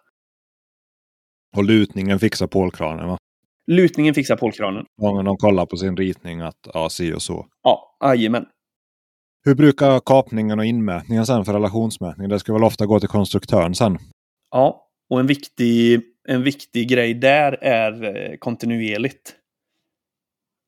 Och 1.57 1.63
lutningen 1.63 2.19
fixar 2.19 2.47
pålkranen 2.47 3.07
va? 3.07 3.17
Lutningen 3.67 4.13
fixar 4.13 4.35
pålkranen. 4.35 4.85
Ja, 5.01 5.23
de 5.23 5.37
kollar 5.37 5.65
på 5.65 5.77
sin 5.77 5.97
ritning 5.97 6.41
att 6.41 6.67
ja, 6.73 6.89
si 6.89 7.13
och 7.13 7.21
så. 7.21 7.45
Ja, 7.63 7.97
jajamän. 8.03 8.45
Hur 9.45 9.55
brukar 9.55 9.99
kapningen 9.99 10.59
och 10.59 10.65
inmätningen 10.65 11.25
sen 11.25 11.45
för 11.45 11.53
relationsmätning? 11.53 12.29
Det 12.29 12.39
ska 12.39 12.53
väl 12.53 12.63
ofta 12.63 12.85
gå 12.85 12.99
till 12.99 13.09
konstruktören 13.09 13.75
sen? 13.75 13.97
Ja, 14.51 14.87
och 15.09 15.19
en 15.19 15.27
viktig, 15.27 16.01
en 16.27 16.43
viktig 16.43 16.89
grej 16.89 17.13
där 17.13 17.51
är 17.61 18.03
eh, 18.03 18.37
kontinuerligt. 18.37 19.35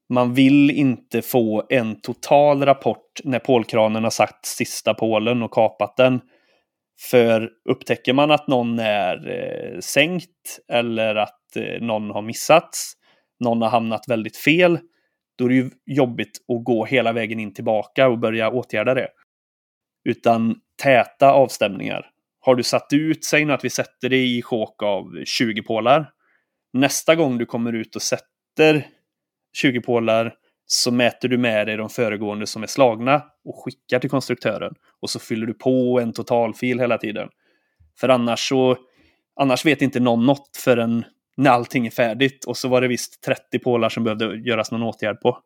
Man 0.09 0.33
vill 0.33 0.71
inte 0.71 1.21
få 1.21 1.63
en 1.69 2.01
total 2.01 2.65
rapport 2.65 3.19
när 3.23 3.39
pålkranen 3.39 4.03
har 4.03 4.11
sagt 4.11 4.45
sista 4.45 4.93
pålen 4.93 5.43
och 5.43 5.51
kapat 5.51 5.97
den. 5.97 6.21
För 6.99 7.51
upptäcker 7.69 8.13
man 8.13 8.31
att 8.31 8.47
någon 8.47 8.79
är 8.79 9.29
eh, 9.29 9.79
sänkt 9.79 10.59
eller 10.67 11.15
att 11.15 11.55
eh, 11.55 11.81
någon 11.81 12.11
har 12.11 12.21
missats, 12.21 12.93
någon 13.39 13.61
har 13.61 13.69
hamnat 13.69 14.07
väldigt 14.07 14.37
fel, 14.37 14.79
då 15.37 15.45
är 15.45 15.49
det 15.49 15.55
ju 15.55 15.69
jobbigt 15.85 16.37
att 16.47 16.63
gå 16.63 16.85
hela 16.85 17.13
vägen 17.13 17.39
in 17.39 17.53
tillbaka 17.53 18.07
och 18.07 18.19
börja 18.19 18.49
åtgärda 18.49 18.93
det. 18.93 19.07
Utan 20.09 20.55
täta 20.83 21.31
avstämningar. 21.31 22.09
Har 22.39 22.55
du 22.55 22.63
satt 22.63 22.87
ut, 22.93 23.25
säg 23.25 23.45
nu 23.45 23.53
att 23.53 23.63
vi 23.63 23.69
sätter 23.69 24.09
det 24.09 24.25
i 24.25 24.41
chok 24.41 24.83
av 24.83 25.23
20 25.25 25.61
pålar. 25.61 26.11
Nästa 26.73 27.15
gång 27.15 27.37
du 27.37 27.45
kommer 27.45 27.73
ut 27.73 27.95
och 27.95 28.01
sätter 28.01 28.87
20 29.57 29.81
pålar 29.81 30.33
så 30.67 30.91
mäter 30.91 31.27
du 31.27 31.37
med 31.37 31.67
dig 31.67 31.77
de 31.77 31.89
föregående 31.89 32.47
som 32.47 32.63
är 32.63 32.67
slagna 32.67 33.23
och 33.43 33.63
skickar 33.63 33.99
till 33.99 34.09
konstruktören. 34.09 34.73
Och 35.01 35.09
så 35.09 35.19
fyller 35.19 35.47
du 35.47 35.53
på 35.53 35.99
en 35.99 36.13
totalfil 36.13 36.79
hela 36.79 36.97
tiden. 36.97 37.29
För 37.99 38.09
annars 38.09 38.49
så 38.49 38.77
annars 39.39 39.65
vet 39.65 39.81
inte 39.81 39.99
någon 39.99 40.25
något 40.25 40.57
förrän 40.57 41.05
när 41.37 41.51
allting 41.51 41.87
är 41.87 41.91
färdigt. 41.91 42.45
Och 42.45 42.57
så 42.57 42.67
var 42.67 42.81
det 42.81 42.87
visst 42.87 43.23
30 43.23 43.59
pålar 43.59 43.89
som 43.89 44.03
behövde 44.03 44.35
göras 44.35 44.71
någon 44.71 44.83
åtgärd 44.83 45.21
på. 45.21 45.39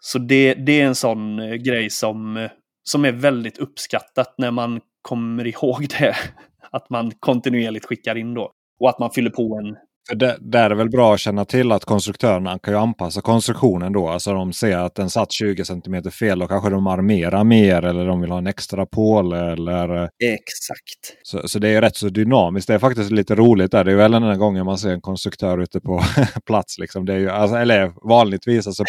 Så 0.00 0.18
det, 0.18 0.54
det 0.54 0.80
är 0.80 0.86
en 0.86 0.94
sån 0.94 1.38
eh, 1.38 1.54
grej 1.54 1.90
som, 1.90 2.36
eh, 2.36 2.50
som 2.82 3.04
är 3.04 3.12
väldigt 3.12 3.58
uppskattat 3.58 4.34
när 4.38 4.50
man 4.50 4.80
kommer 5.02 5.46
ihåg 5.46 5.86
det. 5.98 6.16
Att 6.70 6.90
man 6.90 7.10
kontinuerligt 7.10 7.86
skickar 7.86 8.16
in 8.16 8.34
då. 8.34 8.52
Och 8.80 8.88
att 8.88 8.98
man 8.98 9.10
fyller 9.10 9.30
på 9.30 9.58
en 9.58 9.76
det, 10.14 10.36
där 10.40 10.70
är 10.70 10.74
väl 10.74 10.90
bra 10.90 11.14
att 11.14 11.20
känna 11.20 11.44
till 11.44 11.72
att 11.72 11.84
konstruktörerna 11.84 12.58
kan 12.58 12.74
ju 12.74 12.80
anpassa 12.80 13.20
konstruktionen 13.20 13.92
då. 13.92 14.08
Alltså 14.08 14.32
de 14.32 14.52
ser 14.52 14.78
att 14.78 14.94
den 14.94 15.10
satt 15.10 15.32
20 15.32 15.64
cm 15.64 16.10
fel. 16.10 16.38
Då 16.38 16.48
kanske 16.48 16.70
de 16.70 16.86
armerar 16.86 17.44
mer 17.44 17.84
eller 17.84 18.06
de 18.06 18.20
vill 18.20 18.30
ha 18.30 18.38
en 18.38 18.46
extra 18.46 18.86
påle. 18.86 19.52
Eller... 19.52 20.02
Exakt. 20.24 21.18
Så, 21.22 21.48
så 21.48 21.58
det 21.58 21.68
är 21.68 21.80
rätt 21.80 21.96
så 21.96 22.08
dynamiskt. 22.08 22.68
Det 22.68 22.74
är 22.74 22.78
faktiskt 22.78 23.10
lite 23.10 23.34
roligt. 23.34 23.70
Där. 23.70 23.84
Det 23.84 23.92
är 23.92 23.96
väl 23.96 24.12
den 24.12 24.22
här 24.22 24.36
gången 24.36 24.66
man 24.66 24.78
ser 24.78 24.90
en 24.90 25.00
konstruktör 25.00 25.58
ute 25.58 25.80
på 25.80 26.02
plats. 26.46 26.78
Liksom. 26.78 27.06
Det 27.06 27.14
är 27.14 27.18
ju, 27.18 27.30
alltså, 27.30 27.56
eller 27.56 27.92
vanligtvis. 28.08 28.66
Alltså, 28.66 28.84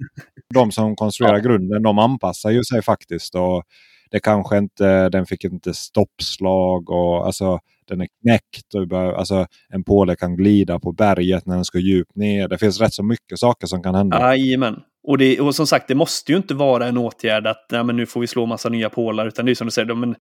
de 0.54 0.72
som 0.72 0.96
konstruerar 0.96 1.38
grunden 1.38 1.82
de 1.82 1.98
anpassar 1.98 2.50
ju 2.50 2.64
sig 2.64 2.82
faktiskt. 2.82 3.34
Och 3.34 3.62
det 4.10 4.20
kanske 4.20 4.58
inte, 4.58 5.08
den 5.08 5.26
fick 5.26 5.44
inte 5.44 5.74
stoppslag. 5.74 6.90
och 6.90 7.26
alltså 7.26 7.58
den 7.88 8.00
är 8.00 8.08
knäckt. 8.22 8.74
Och 8.74 8.88
bör, 8.88 9.12
alltså, 9.12 9.46
en 9.68 9.84
påle 9.84 10.16
kan 10.16 10.36
glida 10.36 10.78
på 10.78 10.92
berget 10.92 11.46
när 11.46 11.54
den 11.54 11.64
ska 11.64 11.78
djupt 11.78 12.16
ner. 12.16 12.48
Det 12.48 12.58
finns 12.58 12.80
rätt 12.80 12.94
så 12.94 13.02
mycket 13.02 13.38
saker 13.38 13.66
som 13.66 13.82
kan 13.82 13.94
hända. 13.94 14.20
Jajamän. 14.20 14.80
Och, 15.06 15.18
det, 15.18 15.40
och 15.40 15.54
som 15.54 15.66
sagt, 15.66 15.88
det 15.88 15.94
måste 15.94 16.32
ju 16.32 16.38
inte 16.38 16.54
vara 16.54 16.86
en 16.86 16.98
åtgärd 16.98 17.46
att 17.46 17.66
ja, 17.68 17.82
men 17.82 17.96
nu 17.96 18.06
får 18.06 18.20
vi 18.20 18.26
slå 18.26 18.46
massa 18.46 18.68
nya 18.68 18.90
pålar. 18.90 19.26
Utan 19.26 19.46
det 19.46 19.52
är 19.52 19.54
som 19.54 19.66
du 19.66 19.70
säger, 19.70 19.94
men 19.94 20.16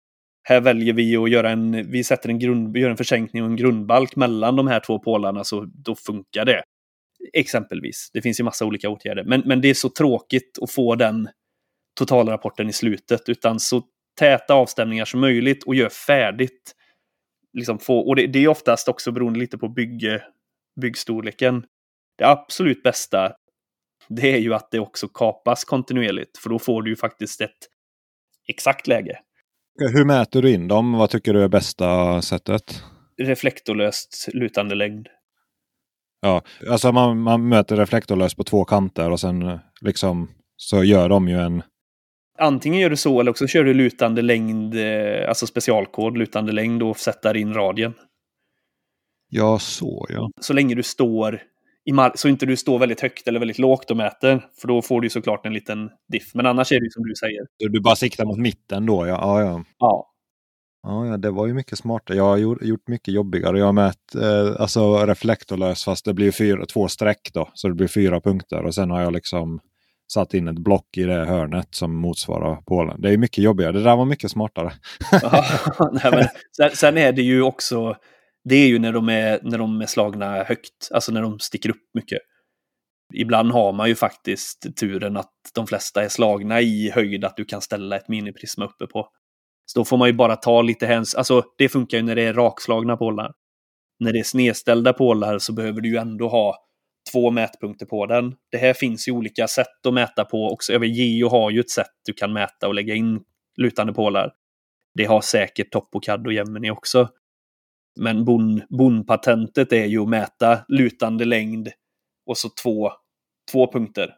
här 0.49 0.61
väljer 0.61 0.93
vi 0.93 1.17
att 1.17 1.31
göra 1.31 1.51
en, 1.51 1.91
vi 1.91 2.05
sätter 2.05 2.29
en, 2.29 2.39
grund, 2.39 2.77
gör 2.77 2.91
en 2.91 2.97
försänkning 2.97 3.43
och 3.43 3.49
en 3.49 3.57
grundbalk 3.57 4.17
mellan 4.17 4.57
de 4.57 4.67
här 4.67 4.81
två 4.81 4.99
pålarna 4.99 5.45
så 5.45 5.65
då 5.85 5.95
funkar 5.95 6.45
det. 6.45 6.63
Exempelvis. 7.33 8.11
Det 8.13 8.23
finns 8.23 8.41
ju 8.41 8.45
massa 8.45 8.65
olika 8.65 8.89
åtgärder. 8.89 9.25
Men, 9.25 9.43
men 9.45 9.61
det 9.61 9.71
är 9.71 9.75
så 9.75 9.89
tråkigt 9.89 10.59
att 10.63 10.71
få 10.71 10.95
den 10.95 11.29
totalrapporten 11.99 12.69
i 12.69 12.73
slutet. 12.73 13.29
Utan 13.29 13.61
så 13.61 13.83
täta 14.19 14.55
avstämningar 14.55 15.05
som 15.05 15.21
möjligt 15.21 15.65
och 15.65 15.75
gör 15.75 15.89
färdigt 15.89 16.75
liksom 17.53 17.79
få, 17.79 17.99
och 17.99 18.17
det, 18.17 18.27
det, 18.27 18.45
är 18.45 18.49
oftast 18.49 18.89
också 18.89 19.13
beroende 19.13 19.39
lite 19.39 19.59
på 19.59 19.69
bygg, 19.69 20.05
byggstorleken. 20.81 21.65
Det 22.19 22.25
absolut 22.25 22.83
bästa 22.83 23.33
det 24.09 24.33
är 24.35 24.39
ju 24.39 24.55
att 24.55 24.71
det 24.71 24.79
också 24.79 25.09
kapas 25.09 25.65
kontinuerligt, 25.65 26.39
för 26.39 26.51
då 26.51 26.59
får 26.59 26.83
du 26.83 26.91
ju 26.91 26.97
faktiskt 26.97 27.41
ett 27.41 27.59
exakt 28.49 28.87
läge. 28.87 29.19
Hur 29.93 30.05
mäter 30.05 30.43
du 30.43 30.51
in 30.51 30.69
dem? 30.69 30.93
Vad 30.93 31.11
tycker 31.11 31.35
du 31.35 31.43
är 31.43 31.49
bästa 31.49 32.23
sättet? 32.23 32.83
Reflektorlöst 33.23 34.29
lutande 34.33 34.75
längd. 34.75 35.09
Ja, 36.21 36.43
alltså 36.71 36.93
man, 36.93 37.19
man 37.19 37.49
möter 37.49 37.77
reflektorlöst 37.77 38.37
på 38.37 38.45
två 38.45 38.65
kanter 38.65 39.11
och 39.11 39.21
sen 39.21 39.59
liksom 39.81 40.31
så 40.57 40.85
gör 40.85 41.09
de 41.09 41.29
ju 41.29 41.39
en 41.41 41.63
antingen 42.39 42.81
gör 42.81 42.91
du 42.91 42.97
så 42.97 43.21
eller 43.21 43.31
också 43.31 43.47
kör 43.47 43.65
du 43.65 43.75
lutande 43.75 44.23
längd, 44.23 44.75
eh, 44.75 45.29
alltså 45.29 45.47
specialkod, 45.47 46.19
lutande 46.19 46.53
längd 46.53 46.83
och 46.83 46.99
sätter 46.99 47.37
in 47.37 47.55
radien. 47.55 47.95
Ja, 49.31 49.59
så 49.59 50.07
ja. 50.09 50.31
Så 50.41 50.53
länge 50.53 50.75
du 50.75 50.83
står 50.83 51.43
i 51.85 51.93
mark, 51.93 52.19
så 52.19 52.29
inte 52.29 52.47
du 52.47 52.57
står 52.57 52.79
väldigt 52.79 53.01
högt 53.01 53.29
eller 53.29 53.39
väldigt 53.39 53.59
lågt 53.59 53.91
och 53.91 53.97
mäter. 53.97 54.47
För 54.61 54.69
då 54.69 54.83
får 54.83 55.01
du 55.01 55.11
såklart 55.11 55.47
en 55.47 55.53
liten 55.53 55.91
diff. 56.13 56.35
Men 56.35 56.47
annars 56.47 56.73
är 56.73 56.81
det 56.81 56.93
som 56.93 57.03
du 57.03 57.15
säger. 57.15 57.71
Du 57.73 57.81
bara 57.81 57.97
siktar 57.97 58.25
mot 58.25 58.39
mitten 58.39 58.87
då? 58.87 59.07
Ja, 59.07 59.41
ja. 59.41 59.41
ja. 59.41 59.65
ja. 59.79 60.15
Ja, 60.83 61.07
ja, 61.07 61.17
det 61.17 61.31
var 61.31 61.47
ju 61.47 61.55
mycket 61.55 61.79
smartare. 61.79 62.17
Jag 62.17 62.25
har 62.25 62.37
gjort, 62.37 62.63
gjort 62.63 62.89
mycket 62.89 63.15
jobbigare. 63.15 63.59
Jag 63.59 63.67
har 63.67 63.73
mätt 63.73 64.15
eh, 64.15 64.61
alltså 64.61 65.07
reflektorlös 65.07 65.85
fast 65.85 66.05
det 66.05 66.15
blir 66.15 66.31
fyra, 66.31 66.67
två 66.67 66.89
streck 66.89 67.31
då. 67.33 67.51
Så 67.55 67.69
det 67.69 67.75
blir 67.75 67.89
fyra 67.89 68.21
punkter 68.21 68.63
och 68.65 68.75
sen 68.75 68.91
har 68.91 69.03
jag 69.03 69.13
liksom 69.13 69.61
satt 70.13 70.35
in 70.35 70.49
ett 70.49 70.59
block 70.59 70.97
i 70.97 71.03
det 71.03 71.25
hörnet 71.25 71.75
som 71.75 71.97
motsvarar 71.97 72.57
Polen. 72.67 73.01
Det 73.01 73.11
är 73.11 73.17
mycket 73.17 73.45
jobbigare. 73.45 73.73
Det 73.73 73.83
där 73.83 73.97
var 73.97 74.05
mycket 74.05 74.31
smartare. 74.31 74.73
nej, 75.93 76.11
men, 76.13 76.27
sen, 76.57 76.71
sen, 76.77 76.99
är 76.99 77.13
det 77.13 77.23
ju 77.23 77.43
också, 77.43 77.97
det 78.45 78.55
är 78.55 78.69
ju 78.69 78.79
när 78.79 78.93
de 78.93 79.09
är, 79.09 79.41
när 79.43 79.59
de 79.59 79.81
är 79.81 79.87
slagna 79.87 80.45
högt, 80.45 80.89
alltså 80.91 81.13
när 81.13 81.23
de 81.23 81.39
sticker 81.39 81.71
upp 81.71 81.91
mycket. 81.95 82.19
Ibland 83.15 83.53
har 83.53 83.73
man 83.73 83.89
ju 83.89 83.95
faktiskt 83.95 84.77
turen 84.77 85.17
att 85.17 85.33
de 85.55 85.67
flesta 85.67 86.05
är 86.05 86.09
slagna 86.09 86.61
i 86.61 86.91
höjd 86.91 87.25
att 87.25 87.37
du 87.37 87.45
kan 87.45 87.61
ställa 87.61 87.97
ett 87.97 88.09
miniprisma 88.09 88.65
uppe 88.65 88.87
på. 88.87 89.09
Så 89.67 89.79
då 89.79 89.85
får 89.85 89.97
man 89.97 90.09
ju 90.09 90.15
bara 90.15 90.37
ta 90.37 90.63
lite 90.63 90.87
hänsyn. 90.87 91.19
Alltså 91.19 91.43
det 91.59 91.69
funkar 91.69 91.99
ju 91.99 92.03
när 92.03 92.17
det 92.17 92.23
är 92.23 92.35
rakslagna 92.35 92.97
pålar. 92.97 93.33
När 94.01 94.13
det 94.13 94.19
är 94.19 94.25
snedställda 94.25 94.93
pålar 94.93 95.39
så 95.39 95.53
behöver 95.53 95.81
du 95.81 95.89
ju 95.89 95.97
ändå 95.97 96.29
ha 96.29 96.68
två 97.13 97.31
mätpunkter 97.31 97.87
på 97.87 98.07
den. 98.07 98.35
Det 98.51 98.59
här 98.59 98.75
finns 98.75 99.09
ju 99.09 99.13
olika 99.13 99.49
sätt 99.49 99.87
att 99.87 99.95
mäta 99.95 100.25
på 100.25 100.49
också. 100.53 100.73
Över 100.73 100.87
Geo 100.87 101.29
har 101.29 101.51
ju 101.51 101.61
ett 101.61 101.71
sätt 101.71 101.91
du 102.07 102.13
kan 102.13 102.33
mäta 102.33 102.69
och 102.69 102.75
lägga 102.75 102.95
in 102.95 103.21
lutande 103.57 103.93
pålar. 103.93 104.33
Det 104.95 105.05
har 105.05 105.21
säkert 105.21 105.71
Topocad 105.73 106.27
och 106.27 106.33
Gemini 106.33 106.71
också. 106.71 107.09
Men 108.01 108.25
bonpatentet 108.69 109.73
är 109.73 109.87
ju 109.87 110.03
att 110.03 110.09
mäta 110.09 110.65
lutande 110.69 111.25
längd 111.25 111.69
och 112.27 112.39
så 112.39 112.49
två, 112.63 112.93
två 113.53 113.73
punkter. 113.73 114.15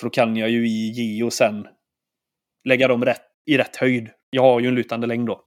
För 0.00 0.06
då 0.06 0.10
kan 0.10 0.36
jag 0.36 0.50
ju 0.50 0.68
i 0.68 0.90
Geo 0.90 1.30
sen 1.30 1.66
lägga 2.64 2.88
dem 2.88 3.04
rätt, 3.04 3.22
i 3.46 3.58
rätt 3.58 3.76
höjd. 3.76 4.10
Jag 4.30 4.42
har 4.42 4.60
ju 4.60 4.68
en 4.68 4.74
lutande 4.74 5.06
längd 5.06 5.26
då. 5.26 5.42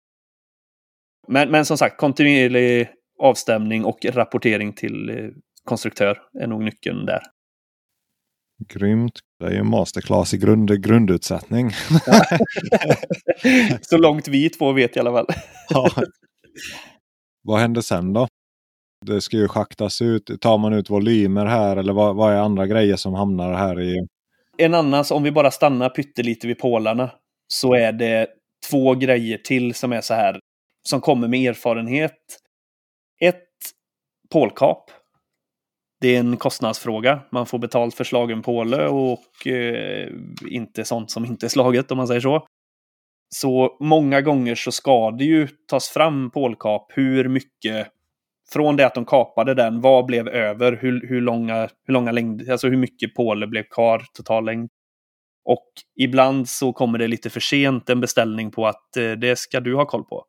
Men, 1.27 1.51
men 1.51 1.65
som 1.65 1.77
sagt, 1.77 1.97
kontinuerlig 1.97 2.89
avstämning 3.19 3.85
och 3.85 4.05
rapportering 4.05 4.73
till 4.73 5.09
eh, 5.09 5.29
konstruktör 5.69 6.21
är 6.39 6.47
nog 6.47 6.63
nyckeln 6.63 7.05
där. 7.05 7.21
Grymt. 8.67 9.19
Det 9.39 9.45
är 9.45 9.51
ju 9.51 9.63
masterclass 9.63 10.33
i 10.33 10.37
grund, 10.37 10.83
grundutsättning. 10.83 11.71
Så 13.81 13.97
långt 13.97 14.27
vi 14.27 14.49
två 14.49 14.71
vet 14.71 14.97
i 14.97 14.99
alla 14.99 15.11
fall. 15.11 15.27
ja. 15.69 15.91
Vad 17.41 17.59
händer 17.59 17.81
sen 17.81 18.13
då? 18.13 18.27
Det 19.05 19.21
ska 19.21 19.37
ju 19.37 19.47
schaktas 19.47 20.01
ut. 20.01 20.41
Tar 20.41 20.57
man 20.57 20.73
ut 20.73 20.89
volymer 20.89 21.45
här 21.45 21.77
eller 21.77 21.93
vad, 21.93 22.15
vad 22.15 22.33
är 22.33 22.37
andra 22.37 22.67
grejer 22.67 22.95
som 22.95 23.13
hamnar 23.13 23.53
här 23.53 23.81
i? 23.81 24.07
En 24.57 24.73
annan, 24.73 25.05
om 25.11 25.23
vi 25.23 25.31
bara 25.31 25.51
stannar 25.51 25.89
pyttelite 25.89 26.47
vid 26.47 26.59
pålarna, 26.59 27.11
så 27.47 27.73
är 27.73 27.91
det 27.91 28.27
två 28.69 28.95
grejer 28.95 29.37
till 29.37 29.73
som 29.73 29.93
är 29.93 30.01
så 30.01 30.13
här, 30.13 30.39
som 30.89 31.01
kommer 31.01 31.27
med 31.27 31.49
erfarenhet. 31.49 32.39
Ett 33.21 33.45
pålkap 34.29 34.91
det 36.01 36.15
är 36.15 36.19
en 36.19 36.37
kostnadsfråga. 36.37 37.19
Man 37.31 37.45
får 37.45 37.59
betalt 37.59 37.95
för 37.95 38.03
slagen 38.03 38.41
påle 38.41 38.87
och 38.87 39.47
eh, 39.47 40.09
inte 40.49 40.85
sånt 40.85 41.11
som 41.11 41.25
inte 41.25 41.45
är 41.45 41.49
slaget 41.49 41.91
om 41.91 41.97
man 41.97 42.07
säger 42.07 42.21
så. 42.21 42.45
Så 43.35 43.77
många 43.79 44.21
gånger 44.21 44.55
så 44.55 44.71
ska 44.71 45.11
det 45.11 45.23
ju 45.23 45.47
tas 45.67 45.89
fram 45.89 46.31
pålkap 46.31 46.91
hur 46.95 47.29
mycket 47.29 47.87
från 48.53 48.75
det 48.75 48.85
att 48.85 48.95
de 48.95 49.05
kapade 49.05 49.53
den, 49.53 49.81
vad 49.81 50.05
blev 50.05 50.27
över? 50.27 50.79
Hur, 50.81 51.07
hur, 51.07 51.21
långa, 51.21 51.69
hur 51.85 51.93
långa 51.93 52.11
längd, 52.11 52.49
alltså 52.49 52.67
hur 52.67 52.77
mycket 52.77 53.15
påle 53.15 53.47
blev 53.47 53.63
kvar 53.63 54.03
total 54.13 54.45
längd? 54.45 54.69
Och 55.45 55.67
ibland 55.99 56.49
så 56.49 56.73
kommer 56.73 56.99
det 56.99 57.07
lite 57.07 57.29
för 57.29 57.39
sent 57.39 57.89
en 57.89 58.01
beställning 58.01 58.51
på 58.51 58.67
att 58.67 58.97
eh, 58.97 59.11
det 59.11 59.39
ska 59.39 59.59
du 59.59 59.75
ha 59.75 59.85
koll 59.85 60.03
på. 60.03 60.25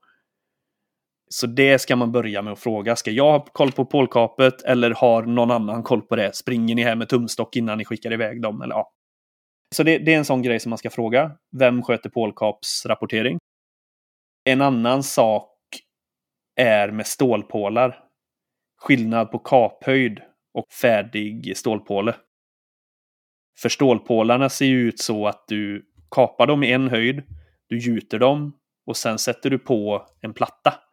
Så 1.35 1.47
det 1.47 1.79
ska 1.79 1.97
man 1.97 2.13
börja 2.13 2.43
med 2.43 2.53
att 2.53 2.59
fråga. 2.59 2.97
Ska 2.97 3.11
jag 3.11 3.33
ha 3.33 3.45
koll 3.45 3.73
på 3.73 3.85
pålkapet 3.85 4.63
eller 4.63 4.91
har 4.91 5.23
någon 5.23 5.51
annan 5.51 5.83
koll 5.83 6.03
på 6.03 6.17
det? 6.17 6.37
Springer 6.37 6.75
ni 6.75 6.83
här 6.83 6.97
med 6.97 7.09
tumstock 7.09 7.57
innan 7.57 7.79
ni 7.79 7.85
skickar 7.85 8.13
iväg 8.13 8.43
dem? 8.43 8.63
Eller, 8.63 8.75
ja. 8.75 8.93
Så 9.75 9.83
det, 9.83 9.99
det 9.99 10.15
är 10.15 10.19
en 10.19 10.25
sån 10.25 10.43
grej 10.43 10.61
som 10.61 10.71
man 10.71 10.79
ska 10.79 10.91
fråga. 10.91 11.33
Vem 11.59 11.83
sköter 11.83 12.11
pålkapsrapportering? 12.11 13.39
En 14.45 14.61
annan 14.61 15.03
sak 15.03 15.57
är 16.57 16.91
med 16.91 17.07
stålpålar. 17.07 18.05
Skillnad 18.81 19.31
på 19.31 19.39
kaphöjd 19.39 20.21
och 20.55 20.73
färdig 20.73 21.57
stålpåle. 21.57 22.17
För 23.59 23.69
stålpålarna 23.69 24.49
ser 24.49 24.67
ju 24.67 24.89
ut 24.89 25.01
så 25.01 25.27
att 25.27 25.45
du 25.49 25.87
kapar 26.11 26.47
dem 26.47 26.63
i 26.63 26.73
en 26.73 26.89
höjd, 26.89 27.23
du 27.69 27.79
gjuter 27.79 28.19
dem 28.19 28.53
och 28.87 28.97
sen 28.97 29.19
sätter 29.19 29.51
du 29.51 29.59
på 29.59 30.07
en 30.21 30.35
platta. 30.35 30.90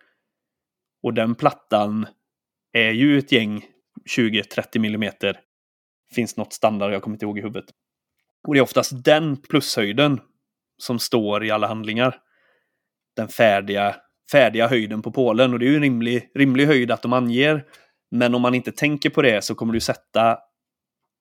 Och 1.08 1.14
den 1.14 1.36
plattan 1.36 2.08
är 2.74 2.92
ju 2.92 3.18
ett 3.18 3.32
gäng 3.32 3.66
20-30 4.18 4.80
millimeter. 4.80 5.40
Finns 6.16 6.38
något 6.38 6.54
standard, 6.54 6.94
jag 6.94 7.02
kommer 7.02 7.16
inte 7.16 7.26
ihåg 7.26 7.40
i 7.40 7.42
huvudet. 7.42 7.66
Och 8.48 8.54
det 8.54 8.60
är 8.60 8.62
oftast 8.62 9.04
den 9.04 9.42
plushöjden 9.42 10.20
som 10.78 11.00
står 11.00 11.46
i 11.46 11.52
alla 11.52 11.68
handlingar. 11.68 12.20
Den 13.16 13.28
färdiga, 13.28 13.96
färdiga 14.32 14.68
höjden 14.68 15.02
på 15.02 15.12
pålen. 15.12 15.54
Och 15.54 15.60
det 15.60 15.66
är 15.66 15.70
ju 15.70 15.76
en 15.76 15.82
rimlig, 15.82 16.32
rimlig 16.36 16.66
höjd 16.66 16.92
att 16.92 17.02
de 17.02 17.14
anger. 17.14 17.66
Men 18.12 18.36
om 18.36 18.42
man 18.42 18.56
inte 18.56 18.72
tänker 18.72 19.10
på 19.10 19.22
det 19.22 19.44
så 19.44 19.56
kommer 19.56 19.74
du 19.74 19.80
sätta... 19.80 20.38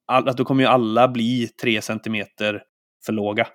All, 0.07 0.25
då 0.37 0.45
kommer 0.45 0.63
ju 0.63 0.69
alla 0.69 1.09
bli 1.09 1.49
3 1.63 1.83
centimeter 1.83 2.63
för 3.07 3.13
låga. 3.13 3.49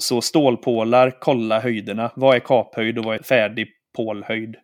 Så 0.00 0.20
stålpålar, 0.20 1.18
kolla 1.20 1.60
höjderna. 1.60 2.12
Vad 2.16 2.36
är 2.36 2.40
kaphöjd 2.40 2.98
och 2.98 3.04
vad 3.04 3.14
är 3.14 3.22
färdig 3.22 3.68
pålhöjd? 3.96 4.56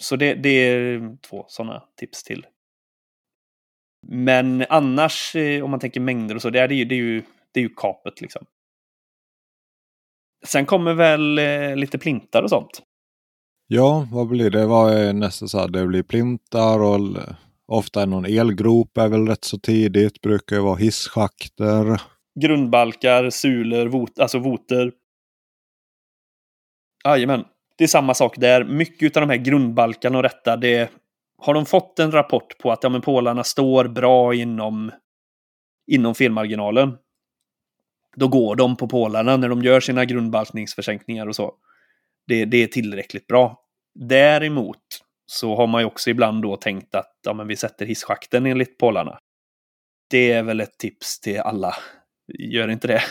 Så 0.00 0.16
det, 0.16 0.34
det 0.34 0.48
är 0.48 1.16
två 1.16 1.44
sådana 1.48 1.82
tips 1.96 2.22
till. 2.22 2.46
Men 4.06 4.64
annars, 4.68 5.36
eh, 5.36 5.64
om 5.64 5.70
man 5.70 5.80
tänker 5.80 6.00
mängder 6.00 6.34
och 6.34 6.42
så, 6.42 6.50
det 6.50 6.60
är, 6.60 6.68
det 6.68 6.74
ju, 6.74 6.84
det 6.84 6.94
är, 6.94 6.96
ju, 6.96 7.22
det 7.52 7.60
är 7.60 7.64
ju 7.64 7.74
kapet 7.76 8.20
liksom. 8.20 8.46
Sen 10.46 10.66
kommer 10.66 10.94
väl 10.94 11.38
eh, 11.38 11.76
lite 11.76 11.98
plintar 11.98 12.42
och 12.42 12.50
sånt. 12.50 12.82
Ja, 13.66 14.08
vad 14.12 14.28
blir 14.28 14.50
det? 14.50 14.66
Vad 14.66 14.92
är 14.94 15.12
nästa 15.12 15.48
så 15.48 15.58
här? 15.58 15.68
Det 15.68 15.86
blir 15.86 16.02
plintar 16.02 16.82
och 16.82 16.98
ofta 17.66 18.02
är 18.02 18.06
någon 18.06 18.24
elgrop 18.24 18.98
är 18.98 19.08
väl 19.08 19.28
rätt 19.28 19.44
så 19.44 19.58
tidigt. 19.58 20.20
Brukar 20.20 20.56
ju 20.56 20.62
vara 20.62 20.76
hisschakter. 20.76 22.00
Grundbalkar, 22.40 23.30
sulor, 23.30 23.86
vot, 23.86 24.18
alltså 24.18 24.38
voter. 24.38 24.92
Jajamän. 27.04 27.44
Det 27.80 27.84
är 27.84 27.88
samma 27.88 28.14
sak 28.14 28.36
där. 28.36 28.64
Mycket 28.64 29.16
av 29.16 29.20
de 29.20 29.30
här 29.30 29.36
grundbalkarna 29.36 30.16
och 30.16 30.22
detta, 30.22 30.56
det 30.56 30.90
har 31.38 31.54
de 31.54 31.66
fått 31.66 31.98
en 31.98 32.12
rapport 32.12 32.58
på 32.58 32.72
att 32.72 32.82
ja, 32.82 32.88
men 32.88 33.00
pålarna 33.00 33.44
står 33.44 33.84
bra 33.84 34.34
inom, 34.34 34.90
inom 35.86 36.14
felmarginalen. 36.14 36.96
Då 38.16 38.28
går 38.28 38.56
de 38.56 38.76
på 38.76 38.88
pålarna 38.88 39.36
när 39.36 39.48
de 39.48 39.62
gör 39.62 39.80
sina 39.80 40.04
grundbalkningsförsänkningar 40.04 41.26
och 41.26 41.36
så. 41.36 41.54
Det, 42.26 42.44
det 42.44 42.56
är 42.62 42.66
tillräckligt 42.66 43.26
bra. 43.26 43.62
Däremot 43.94 44.82
så 45.26 45.56
har 45.56 45.66
man 45.66 45.82
ju 45.82 45.86
också 45.86 46.10
ibland 46.10 46.42
då 46.42 46.56
tänkt 46.56 46.94
att 46.94 47.18
ja, 47.22 47.32
men 47.32 47.46
vi 47.46 47.56
sätter 47.56 47.86
hisschakten 47.86 48.46
enligt 48.46 48.78
pålarna. 48.78 49.18
Det 50.10 50.32
är 50.32 50.42
väl 50.42 50.60
ett 50.60 50.78
tips 50.78 51.20
till 51.20 51.40
alla. 51.40 51.76
Gör 52.38 52.68
inte 52.68 52.88
det. 52.88 53.02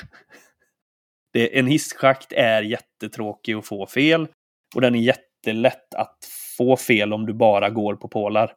det 1.33 1.59
en 1.59 1.67
hisschakt 1.67 2.33
är 2.33 2.61
jättetråkig 2.61 3.53
att 3.53 3.65
få 3.65 3.87
fel 3.87 4.27
och 4.75 4.81
den 4.81 4.95
är 4.95 4.99
jättelätt 4.99 5.93
att 5.95 6.17
få 6.57 6.77
fel 6.77 7.13
om 7.13 7.25
du 7.25 7.33
bara 7.33 7.69
går 7.69 7.95
på 7.95 8.07
pålar. 8.07 8.51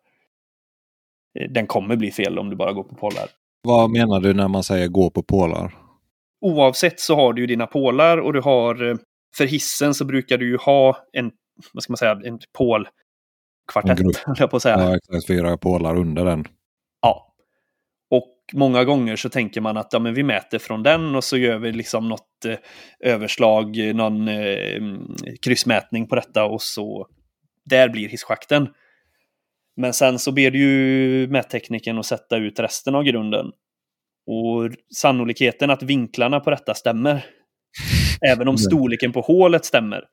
Eh, 1.38 1.50
den 1.50 1.66
kommer 1.66 1.96
bli 1.96 2.10
fel 2.10 2.38
om 2.38 2.50
du 2.50 2.56
bara 2.56 2.72
går 2.72 2.84
på 2.84 2.94
pålar. 2.94 3.28
Vad 3.62 3.90
menar 3.90 4.20
du 4.20 4.34
när 4.34 4.48
man 4.48 4.62
säger 4.62 4.88
gå 4.88 5.10
på 5.10 5.22
pålar? 5.22 5.74
Oavsett 6.40 7.00
så 7.00 7.16
har 7.16 7.32
du 7.32 7.42
ju 7.42 7.46
dina 7.46 7.66
pålar 7.66 8.18
och 8.18 8.32
du 8.32 8.40
har 8.40 8.90
eh, 8.90 8.96
för 9.36 9.44
hissen 9.44 9.94
så 9.94 10.04
brukar 10.04 10.38
du 10.38 10.48
ju 10.48 10.56
ha 10.56 10.96
en, 11.12 11.30
vad 11.72 11.82
ska 11.82 11.92
man 11.92 11.96
säga, 11.96 12.20
en 12.24 12.38
pålkvartett, 12.58 14.16
höll 14.26 14.36
jag 14.38 14.50
på 14.50 14.56
att 14.56 14.62
säga. 14.62 14.80
Ja, 14.80 14.96
exakt. 14.96 15.26
Fyra 15.26 15.56
pålar 15.56 15.96
under 15.96 16.24
den. 16.24 16.44
Många 18.52 18.84
gånger 18.84 19.16
så 19.16 19.28
tänker 19.28 19.60
man 19.60 19.76
att 19.76 19.92
ja, 19.92 19.98
men 19.98 20.14
vi 20.14 20.22
mäter 20.22 20.58
från 20.58 20.82
den 20.82 21.14
och 21.14 21.24
så 21.24 21.36
gör 21.36 21.58
vi 21.58 21.72
liksom 21.72 22.08
något 22.08 22.44
eh, 22.44 22.56
överslag, 23.00 23.94
någon 23.94 24.28
eh, 24.28 24.82
kryssmätning 25.42 26.08
på 26.08 26.14
detta 26.14 26.44
och 26.44 26.62
så 26.62 27.06
där 27.64 27.88
blir 27.88 28.08
hisschakten. 28.08 28.68
Men 29.76 29.92
sen 29.92 30.18
så 30.18 30.32
ber 30.32 30.50
du 30.50 30.58
ju 30.58 31.28
mättekniken 31.28 31.98
att 31.98 32.06
sätta 32.06 32.36
ut 32.36 32.60
resten 32.60 32.94
av 32.94 33.02
grunden. 33.02 33.46
Och 34.26 34.70
sannolikheten 34.96 35.70
att 35.70 35.82
vinklarna 35.82 36.40
på 36.40 36.50
detta 36.50 36.74
stämmer, 36.74 37.24
även 38.32 38.48
om 38.48 38.58
storleken 38.58 39.12
på 39.12 39.20
hålet 39.20 39.64
stämmer, 39.64 40.04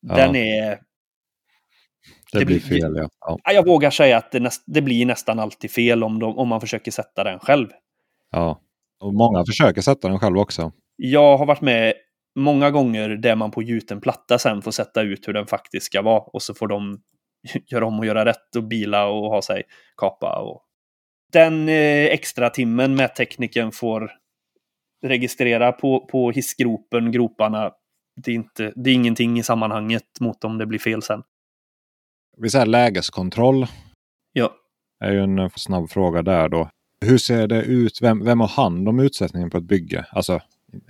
ja. 0.00 0.16
den 0.16 0.36
är... 0.36 0.78
Det, 2.38 2.44
det 2.44 2.46
blir 2.46 2.60
fel, 2.60 2.96
ja. 2.96 3.08
ja. 3.20 3.52
Jag 3.52 3.66
vågar 3.66 3.90
säga 3.90 4.16
att 4.16 4.32
det, 4.32 4.40
näst, 4.40 4.62
det 4.66 4.82
blir 4.82 5.06
nästan 5.06 5.38
alltid 5.38 5.70
fel 5.70 6.04
om, 6.04 6.18
de, 6.18 6.38
om 6.38 6.48
man 6.48 6.60
försöker 6.60 6.90
sätta 6.90 7.24
den 7.24 7.38
själv. 7.38 7.68
Ja, 8.32 8.60
och 9.00 9.14
många 9.14 9.44
försöker 9.44 9.80
sätta 9.80 10.08
den 10.08 10.18
själv 10.18 10.38
också. 10.38 10.72
Jag 10.96 11.36
har 11.36 11.46
varit 11.46 11.60
med 11.60 11.94
många 12.36 12.70
gånger 12.70 13.08
där 13.08 13.36
man 13.36 13.50
på 13.50 13.62
gjuten 13.62 14.00
platta 14.00 14.38
sen 14.38 14.62
får 14.62 14.70
sätta 14.70 15.02
ut 15.02 15.28
hur 15.28 15.32
den 15.32 15.46
faktiskt 15.46 15.86
ska 15.86 16.02
vara 16.02 16.20
och 16.20 16.42
så 16.42 16.54
får 16.54 16.68
de 16.68 17.00
göra 17.66 17.86
om 17.86 17.98
och 17.98 18.06
göra 18.06 18.24
rätt 18.24 18.56
och 18.56 18.64
bila 18.64 19.06
och 19.06 19.30
ha 19.30 19.42
sig 19.42 19.62
kapa. 19.96 20.38
Och... 20.38 20.62
Den 21.32 21.68
eh, 21.68 22.04
extra 22.04 22.50
timmen 22.50 22.96
med 22.96 23.14
tekniken 23.14 23.72
får 23.72 24.10
registrera 25.06 25.72
på, 25.72 26.06
på 26.06 26.30
hissgropen, 26.30 27.12
groparna. 27.12 27.72
Det 28.24 28.30
är, 28.30 28.34
inte, 28.34 28.72
det 28.76 28.90
är 28.90 28.94
ingenting 28.94 29.38
i 29.38 29.42
sammanhanget 29.42 30.20
mot 30.20 30.44
om 30.44 30.58
det 30.58 30.66
blir 30.66 30.78
fel 30.78 31.02
sen. 31.02 31.22
Vi 32.40 32.50
säger 32.50 32.66
lägeskontroll. 32.66 33.66
Ja. 34.32 34.52
är 35.00 35.12
ju 35.12 35.20
en 35.20 35.50
snabb 35.56 35.90
fråga 35.90 36.22
där 36.22 36.48
då. 36.48 36.70
Hur 37.00 37.18
ser 37.18 37.46
det 37.46 37.62
ut? 37.62 37.98
Vem, 38.02 38.24
vem 38.24 38.40
har 38.40 38.48
hand 38.48 38.88
om 38.88 39.00
utsättningen 39.00 39.50
på 39.50 39.58
ett 39.58 39.64
bygge? 39.64 40.06
Alltså 40.10 40.40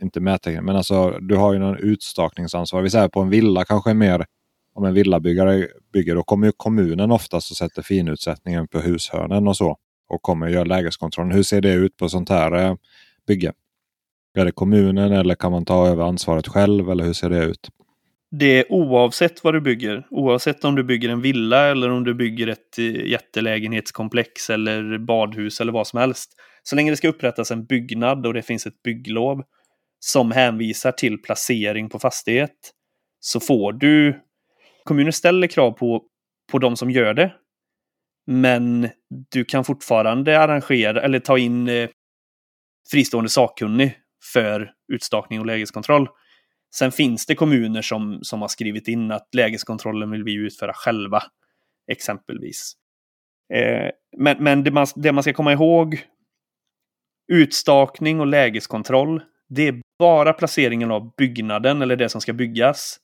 inte 0.02 0.20
mättekniker, 0.20 0.62
men 0.62 0.76
alltså 0.76 1.10
du 1.10 1.36
har 1.36 1.52
ju 1.52 1.58
någon 1.58 1.78
utstakningsansvar. 1.78 2.82
Vi 2.82 2.90
säger 2.90 3.08
på 3.08 3.20
en 3.20 3.30
villa 3.30 3.64
kanske 3.64 3.94
mer 3.94 4.26
om 4.74 4.84
en 4.84 4.94
villabyggare 4.94 5.68
bygger, 5.92 6.14
då 6.14 6.22
kommer 6.22 6.46
ju 6.46 6.52
kommunen 6.56 7.10
oftast 7.10 7.50
och 7.50 7.56
sätter 7.56 7.82
finutsättningen 7.82 8.68
på 8.68 8.80
hushörnen 8.80 9.48
och 9.48 9.56
så. 9.56 9.76
Och 10.08 10.22
kommer 10.22 10.48
göra 10.48 10.64
lägeskontrollen. 10.64 11.32
Hur 11.32 11.42
ser 11.42 11.60
det 11.60 11.72
ut 11.72 11.96
på 11.96 12.08
sånt 12.08 12.28
här 12.28 12.52
eh, 12.52 12.74
bygge? 13.26 13.52
Är 14.38 14.44
det 14.44 14.52
kommunen 14.52 15.12
eller 15.12 15.34
kan 15.34 15.52
man 15.52 15.64
ta 15.64 15.86
över 15.86 16.04
ansvaret 16.04 16.48
själv 16.48 16.90
eller 16.90 17.04
hur 17.04 17.12
ser 17.12 17.30
det 17.30 17.44
ut? 17.44 17.70
Det 18.38 18.46
är 18.46 18.72
oavsett 18.72 19.44
vad 19.44 19.54
du 19.54 19.60
bygger. 19.60 20.06
Oavsett 20.10 20.64
om 20.64 20.74
du 20.74 20.84
bygger 20.84 21.08
en 21.08 21.20
villa 21.20 21.66
eller 21.66 21.90
om 21.90 22.04
du 22.04 22.14
bygger 22.14 22.46
ett 22.46 22.78
eh, 22.78 23.06
jättelägenhetskomplex 23.06 24.50
eller 24.50 24.98
badhus 24.98 25.60
eller 25.60 25.72
vad 25.72 25.86
som 25.86 25.98
helst. 26.00 26.30
Så 26.62 26.76
länge 26.76 26.90
det 26.90 26.96
ska 26.96 27.08
upprättas 27.08 27.50
en 27.50 27.66
byggnad 27.66 28.26
och 28.26 28.34
det 28.34 28.42
finns 28.42 28.66
ett 28.66 28.82
bygglov 28.82 29.42
som 29.98 30.30
hänvisar 30.30 30.92
till 30.92 31.22
placering 31.22 31.88
på 31.88 31.98
fastighet 31.98 32.72
så 33.20 33.40
får 33.40 33.72
du... 33.72 34.20
Kommunen 34.84 35.12
ställer 35.12 35.46
krav 35.46 35.70
på, 35.70 36.02
på 36.52 36.58
de 36.58 36.76
som 36.76 36.90
gör 36.90 37.14
det. 37.14 37.32
Men 38.26 38.88
du 39.30 39.44
kan 39.44 39.64
fortfarande 39.64 40.40
arrangera 40.40 41.02
eller 41.02 41.18
ta 41.18 41.38
in 41.38 41.68
eh, 41.68 41.88
fristående 42.90 43.30
sakkunnig 43.30 43.98
för 44.32 44.72
utstakning 44.92 45.40
och 45.40 45.46
lägeskontroll. 45.46 46.08
Sen 46.74 46.92
finns 46.92 47.26
det 47.26 47.34
kommuner 47.34 47.82
som, 47.82 48.18
som 48.22 48.40
har 48.40 48.48
skrivit 48.48 48.88
in 48.88 49.10
att 49.10 49.34
lägeskontrollen 49.34 50.10
vill 50.10 50.24
vi 50.24 50.34
utföra 50.34 50.72
själva, 50.74 51.22
exempelvis. 51.92 52.72
Eh, 53.54 53.90
men 54.16 54.44
men 54.44 54.64
det, 54.64 54.70
man, 54.70 54.86
det 54.96 55.12
man 55.12 55.22
ska 55.22 55.32
komma 55.32 55.52
ihåg, 55.52 56.02
utstakning 57.32 58.20
och 58.20 58.26
lägeskontroll 58.26 59.22
det 59.48 59.68
är 59.68 59.80
bara 59.98 60.32
placeringen 60.32 60.90
av 60.90 61.14
byggnaden 61.16 61.82
eller 61.82 61.96
det 61.96 62.08
som 62.08 62.20
ska 62.20 62.32
byggas 62.32 62.98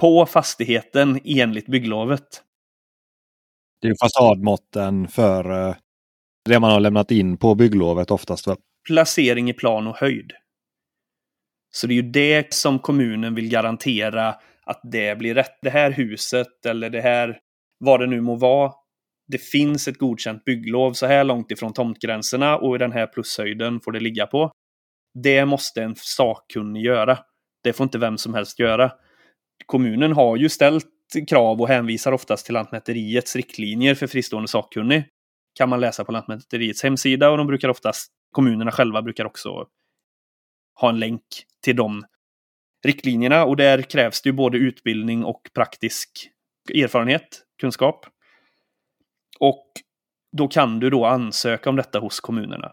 på 0.00 0.26
fastigheten 0.26 1.20
enligt 1.24 1.66
bygglovet. 1.66 2.42
Det 3.80 3.88
är 3.88 3.94
fasadmåtten 4.00 5.08
för 5.08 5.68
eh, 5.68 5.76
det 6.44 6.60
man 6.60 6.70
har 6.70 6.80
lämnat 6.80 7.10
in 7.10 7.36
på 7.36 7.54
bygglovet 7.54 8.10
oftast. 8.10 8.46
Väl? 8.46 8.56
Placering 8.86 9.50
i 9.50 9.52
plan 9.52 9.86
och 9.86 9.96
höjd. 9.96 10.32
Så 11.76 11.86
det 11.86 11.92
är 11.92 11.96
ju 11.96 12.10
det 12.10 12.54
som 12.54 12.78
kommunen 12.78 13.34
vill 13.34 13.48
garantera 13.48 14.34
att 14.64 14.80
det 14.82 15.18
blir 15.18 15.34
rätt. 15.34 15.58
Det 15.62 15.70
här 15.70 15.90
huset 15.90 16.66
eller 16.66 16.90
det 16.90 17.00
här, 17.00 17.38
vad 17.78 18.00
det 18.00 18.06
nu 18.06 18.20
må 18.20 18.36
vara. 18.36 18.72
Det 19.28 19.38
finns 19.38 19.88
ett 19.88 19.98
godkänt 19.98 20.44
bygglov 20.44 20.92
så 20.92 21.06
här 21.06 21.24
långt 21.24 21.50
ifrån 21.50 21.72
tomtgränserna 21.72 22.56
och 22.56 22.76
i 22.76 22.78
den 22.78 22.92
här 22.92 23.06
plushöjden 23.06 23.80
får 23.80 23.92
det 23.92 24.00
ligga 24.00 24.26
på. 24.26 24.52
Det 25.22 25.44
måste 25.44 25.82
en 25.82 25.94
sakkunnig 25.96 26.84
göra. 26.84 27.18
Det 27.64 27.72
får 27.72 27.84
inte 27.84 27.98
vem 27.98 28.18
som 28.18 28.34
helst 28.34 28.58
göra. 28.58 28.92
Kommunen 29.66 30.12
har 30.12 30.36
ju 30.36 30.48
ställt 30.48 30.86
krav 31.28 31.60
och 31.60 31.68
hänvisar 31.68 32.12
oftast 32.12 32.46
till 32.46 32.54
Lantmäteriets 32.54 33.36
riktlinjer 33.36 33.94
för 33.94 34.06
fristående 34.06 34.48
sakkunnig. 34.48 35.04
Kan 35.58 35.68
man 35.68 35.80
läsa 35.80 36.04
på 36.04 36.12
Lantmäteriets 36.12 36.82
hemsida 36.82 37.30
och 37.30 37.36
de 37.36 37.46
brukar 37.46 37.68
oftast, 37.68 38.08
kommunerna 38.32 38.70
själva 38.70 39.02
brukar 39.02 39.24
också 39.24 39.66
ha 40.80 40.88
en 40.88 40.98
länk 40.98 41.22
till 41.64 41.76
de 41.76 42.04
riktlinjerna 42.84 43.44
och 43.44 43.56
där 43.56 43.82
krävs 43.82 44.22
det 44.22 44.28
ju 44.28 44.32
både 44.32 44.58
utbildning 44.58 45.24
och 45.24 45.50
praktisk 45.54 46.30
erfarenhet, 46.74 47.42
kunskap. 47.60 48.06
Och 49.38 49.66
då 50.36 50.48
kan 50.48 50.80
du 50.80 50.90
då 50.90 51.06
ansöka 51.06 51.70
om 51.70 51.76
detta 51.76 51.98
hos 51.98 52.20
kommunerna. 52.20 52.72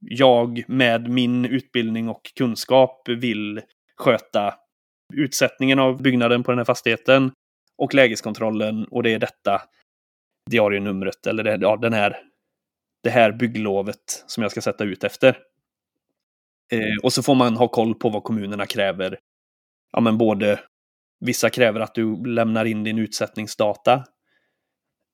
Jag 0.00 0.68
med 0.68 1.08
min 1.08 1.44
utbildning 1.44 2.08
och 2.08 2.22
kunskap 2.36 3.08
vill 3.08 3.60
sköta 3.96 4.54
utsättningen 5.14 5.78
av 5.78 6.02
byggnaden 6.02 6.42
på 6.42 6.50
den 6.50 6.58
här 6.58 6.64
fastigheten 6.64 7.32
och 7.78 7.94
lägeskontrollen 7.94 8.84
och 8.84 9.02
det 9.02 9.10
är 9.10 9.18
detta 9.18 9.62
diarienumret 10.50 11.26
eller 11.26 11.44
det, 11.44 11.58
ja, 11.60 11.76
den 11.76 11.92
här, 11.92 12.16
det 13.02 13.10
här 13.10 13.32
bygglovet 13.32 14.24
som 14.26 14.42
jag 14.42 14.50
ska 14.52 14.60
sätta 14.60 14.84
ut 14.84 15.04
efter. 15.04 15.38
Eh, 16.72 17.02
och 17.02 17.12
så 17.12 17.22
får 17.22 17.34
man 17.34 17.56
ha 17.56 17.68
koll 17.68 17.94
på 17.94 18.08
vad 18.08 18.24
kommunerna 18.24 18.66
kräver. 18.66 19.18
Ja, 19.92 20.00
men 20.00 20.18
både 20.18 20.60
vissa 21.20 21.50
kräver 21.50 21.80
att 21.80 21.94
du 21.94 22.26
lämnar 22.26 22.64
in 22.64 22.84
din 22.84 22.98
utsättningsdata 22.98 24.04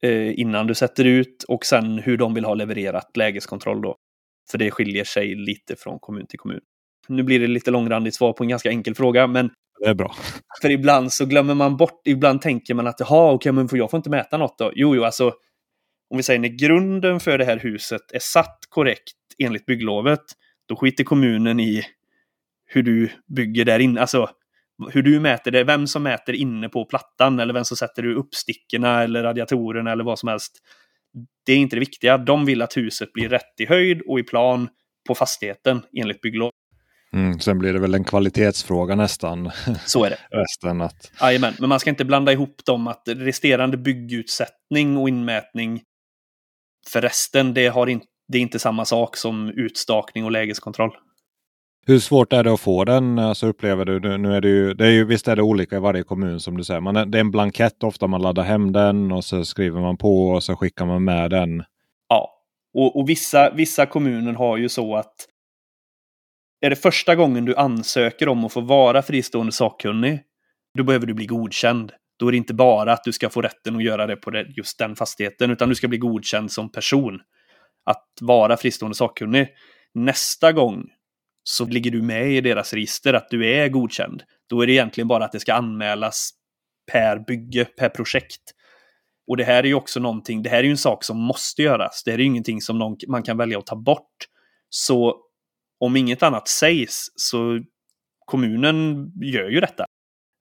eh, 0.02 0.40
innan 0.40 0.66
du 0.66 0.74
sätter 0.74 1.04
ut 1.04 1.44
och 1.48 1.66
sen 1.66 1.98
hur 1.98 2.16
de 2.16 2.34
vill 2.34 2.44
ha 2.44 2.54
levererat 2.54 3.16
lägeskontroll 3.16 3.82
då. 3.82 3.96
För 4.50 4.58
det 4.58 4.70
skiljer 4.70 5.04
sig 5.04 5.34
lite 5.34 5.76
från 5.76 5.98
kommun 5.98 6.26
till 6.26 6.38
kommun. 6.38 6.60
Nu 7.08 7.22
blir 7.22 7.40
det 7.40 7.46
lite 7.46 7.70
långrandigt 7.70 8.14
svar 8.14 8.32
på 8.32 8.44
en 8.44 8.48
ganska 8.48 8.70
enkel 8.70 8.94
fråga, 8.94 9.26
men 9.26 9.50
det 9.80 9.86
är 9.86 9.94
bra. 9.94 10.14
För 10.62 10.70
ibland 10.70 11.12
så 11.12 11.26
glömmer 11.26 11.54
man 11.54 11.76
bort, 11.76 12.00
ibland 12.04 12.42
tänker 12.42 12.74
man 12.74 12.86
att 12.86 13.00
jaha, 13.00 13.32
okej, 13.32 13.52
men 13.52 13.68
jag 13.72 13.90
får 13.90 13.98
inte 13.98 14.10
mäta 14.10 14.36
något 14.36 14.58
då. 14.58 14.72
Jo, 14.74 14.96
jo, 14.96 15.04
alltså 15.04 15.32
om 16.10 16.16
vi 16.16 16.22
säger 16.22 16.40
när 16.40 16.48
grunden 16.48 17.20
för 17.20 17.38
det 17.38 17.44
här 17.44 17.58
huset 17.58 18.12
är 18.12 18.18
satt 18.18 18.58
korrekt 18.68 19.14
enligt 19.38 19.66
bygglovet, 19.66 20.24
då 20.70 20.76
skiter 20.76 21.04
kommunen 21.04 21.60
i 21.60 21.84
hur 22.66 22.82
du 22.82 23.10
bygger 23.36 23.64
där 23.64 23.78
inne. 23.78 24.00
Alltså 24.00 24.30
hur 24.92 25.02
du 25.02 25.20
mäter 25.20 25.50
det, 25.50 25.64
vem 25.64 25.86
som 25.86 26.02
mäter 26.02 26.34
inne 26.34 26.68
på 26.68 26.84
plattan 26.84 27.40
eller 27.40 27.54
vem 27.54 27.64
som 27.64 27.76
sätter 27.76 28.06
upp 28.06 28.34
stickorna 28.34 29.02
eller 29.02 29.22
radiatorerna 29.22 29.92
eller 29.92 30.04
vad 30.04 30.18
som 30.18 30.28
helst. 30.28 30.52
Det 31.46 31.52
är 31.52 31.56
inte 31.56 31.76
det 31.76 31.80
viktiga. 31.80 32.18
De 32.18 32.44
vill 32.44 32.62
att 32.62 32.76
huset 32.76 33.12
blir 33.12 33.28
rätt 33.28 33.60
i 33.60 33.66
höjd 33.66 34.02
och 34.06 34.20
i 34.20 34.22
plan 34.22 34.68
på 35.08 35.14
fastigheten 35.14 35.82
enligt 35.96 36.20
bygglov. 36.20 36.50
Mm, 37.12 37.40
sen 37.40 37.58
blir 37.58 37.72
det 37.72 37.78
väl 37.78 37.94
en 37.94 38.04
kvalitetsfråga 38.04 38.94
nästan. 38.94 39.50
Så 39.86 40.04
är 40.04 40.10
det. 40.10 40.18
Resten 40.36 40.80
att... 40.80 41.12
Jajamän, 41.20 41.54
men 41.58 41.68
man 41.68 41.80
ska 41.80 41.90
inte 41.90 42.04
blanda 42.04 42.32
ihop 42.32 42.64
dem 42.66 42.86
att 42.86 43.02
resterande 43.06 43.76
byggutsättning 43.76 44.96
och 44.96 45.08
inmätning 45.08 45.82
för 46.88 47.00
resten, 47.00 47.54
det, 47.54 47.68
har 47.68 47.86
in, 47.86 48.00
det 48.30 48.38
är 48.38 48.42
inte 48.42 48.58
samma 48.58 48.84
sak 48.84 49.16
som 49.16 49.48
utstakning 49.48 50.24
och 50.24 50.30
lägeskontroll. 50.30 50.90
Hur 51.86 51.98
svårt 51.98 52.32
är 52.32 52.44
det 52.44 52.52
att 52.52 52.60
få 52.60 52.84
den? 52.84 53.18
Alltså 53.18 53.46
upplever 53.46 53.84
du? 53.84 54.18
Nu 54.18 54.34
är 54.34 54.40
det 54.40 54.48
ju, 54.48 54.74
det 54.74 54.86
är 54.86 54.90
ju, 54.90 55.04
visst 55.04 55.28
är 55.28 55.36
det 55.36 55.42
olika 55.42 55.76
i 55.76 55.80
varje 55.80 56.02
kommun 56.02 56.40
som 56.40 56.56
du 56.56 56.64
säger. 56.64 56.80
Man, 56.80 57.10
det 57.10 57.18
är 57.18 57.20
en 57.20 57.30
blankett 57.30 57.82
ofta 57.82 58.06
man 58.06 58.22
laddar 58.22 58.42
hem 58.42 58.72
den 58.72 59.12
och 59.12 59.24
så 59.24 59.44
skriver 59.44 59.80
man 59.80 59.96
på 59.96 60.28
och 60.28 60.42
så 60.42 60.56
skickar 60.56 60.86
man 60.86 61.04
med 61.04 61.30
den. 61.30 61.64
Ja, 62.08 62.30
och, 62.74 62.96
och 62.96 63.08
vissa, 63.08 63.50
vissa 63.50 63.86
kommuner 63.86 64.32
har 64.32 64.56
ju 64.56 64.68
så 64.68 64.96
att 64.96 65.14
är 66.60 66.70
det 66.70 66.76
första 66.76 67.14
gången 67.14 67.44
du 67.44 67.56
ansöker 67.56 68.28
om 68.28 68.44
att 68.44 68.52
få 68.52 68.60
vara 68.60 69.02
fristående 69.02 69.52
sakkunnig, 69.52 70.20
då 70.78 70.84
behöver 70.84 71.06
du 71.06 71.14
bli 71.14 71.26
godkänd. 71.26 71.92
Då 72.18 72.28
är 72.28 72.32
det 72.32 72.38
inte 72.38 72.54
bara 72.54 72.92
att 72.92 73.04
du 73.04 73.12
ska 73.12 73.30
få 73.30 73.42
rätten 73.42 73.76
att 73.76 73.84
göra 73.84 74.06
det 74.06 74.16
på 74.16 74.44
just 74.56 74.78
den 74.78 74.96
fastigheten, 74.96 75.50
utan 75.50 75.68
du 75.68 75.74
ska 75.74 75.88
bli 75.88 75.98
godkänd 75.98 76.52
som 76.52 76.72
person. 76.72 77.20
Att 77.84 78.08
vara 78.20 78.56
fristående 78.56 78.94
sakkunnig. 78.94 79.48
Nästa 79.94 80.52
gång 80.52 80.84
så 81.42 81.64
ligger 81.64 81.90
du 81.90 82.02
med 82.02 82.32
i 82.32 82.40
deras 82.40 82.72
register 82.72 83.14
att 83.14 83.30
du 83.30 83.46
är 83.46 83.68
godkänd. 83.68 84.22
Då 84.48 84.62
är 84.62 84.66
det 84.66 84.72
egentligen 84.72 85.08
bara 85.08 85.24
att 85.24 85.32
det 85.32 85.40
ska 85.40 85.54
anmälas 85.54 86.30
per 86.92 87.18
bygge, 87.18 87.64
per 87.64 87.88
projekt. 87.88 88.42
Och 89.26 89.36
det 89.36 89.44
här 89.44 89.62
är 89.62 89.68
ju 89.68 89.74
också 89.74 90.00
någonting, 90.00 90.42
det 90.42 90.50
här 90.50 90.58
är 90.58 90.62
ju 90.62 90.70
en 90.70 90.76
sak 90.76 91.04
som 91.04 91.18
måste 91.18 91.62
göras. 91.62 92.02
Det 92.04 92.10
här 92.10 92.18
är 92.18 92.22
ju 92.22 92.26
ingenting 92.26 92.60
som 92.60 92.78
någon, 92.78 92.96
man 93.08 93.22
kan 93.22 93.36
välja 93.36 93.58
att 93.58 93.66
ta 93.66 93.76
bort. 93.76 94.26
Så 94.68 95.16
om 95.80 95.96
inget 95.96 96.22
annat 96.22 96.48
sägs 96.48 97.06
så 97.14 97.60
kommunen 98.26 99.12
gör 99.22 99.48
ju 99.48 99.60
detta. 99.60 99.84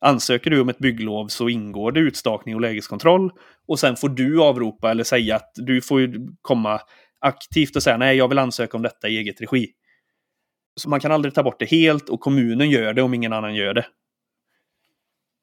Ansöker 0.06 0.50
du 0.50 0.62
om 0.62 0.70
ett 0.70 0.80
bygglov 0.80 1.28
så 1.28 1.50
ingår 1.50 1.92
det 1.92 2.00
utstakning 2.00 2.56
och 2.56 2.62
lägeskontroll 2.62 3.32
och 3.68 3.80
sen 3.80 3.96
får 3.96 4.10
du 4.10 4.42
avropa 4.42 4.92
eller 4.92 5.04
säga 5.04 5.36
att 5.36 5.52
du 5.56 5.82
får 5.82 6.10
komma 6.42 6.82
aktivt 7.20 7.76
och 7.76 7.84
säga 7.84 7.98
nej, 7.98 8.18
jag 8.18 8.28
vill 8.28 8.40
ansöka 8.40 8.78
om 8.78 8.84
detta 8.84 9.08
i 9.08 9.18
eget 9.18 9.42
regi. 9.42 9.72
Så 10.76 10.90
man 10.90 11.00
kan 11.00 11.12
aldrig 11.12 11.34
ta 11.34 11.44
bort 11.44 11.60
det 11.60 11.66
helt 11.66 12.10
och 12.10 12.20
kommunen 12.20 12.70
gör 12.70 12.94
det 12.94 13.02
om 13.02 13.14
ingen 13.14 13.34
annan 13.34 13.56
gör 13.56 13.74
det. 13.74 13.86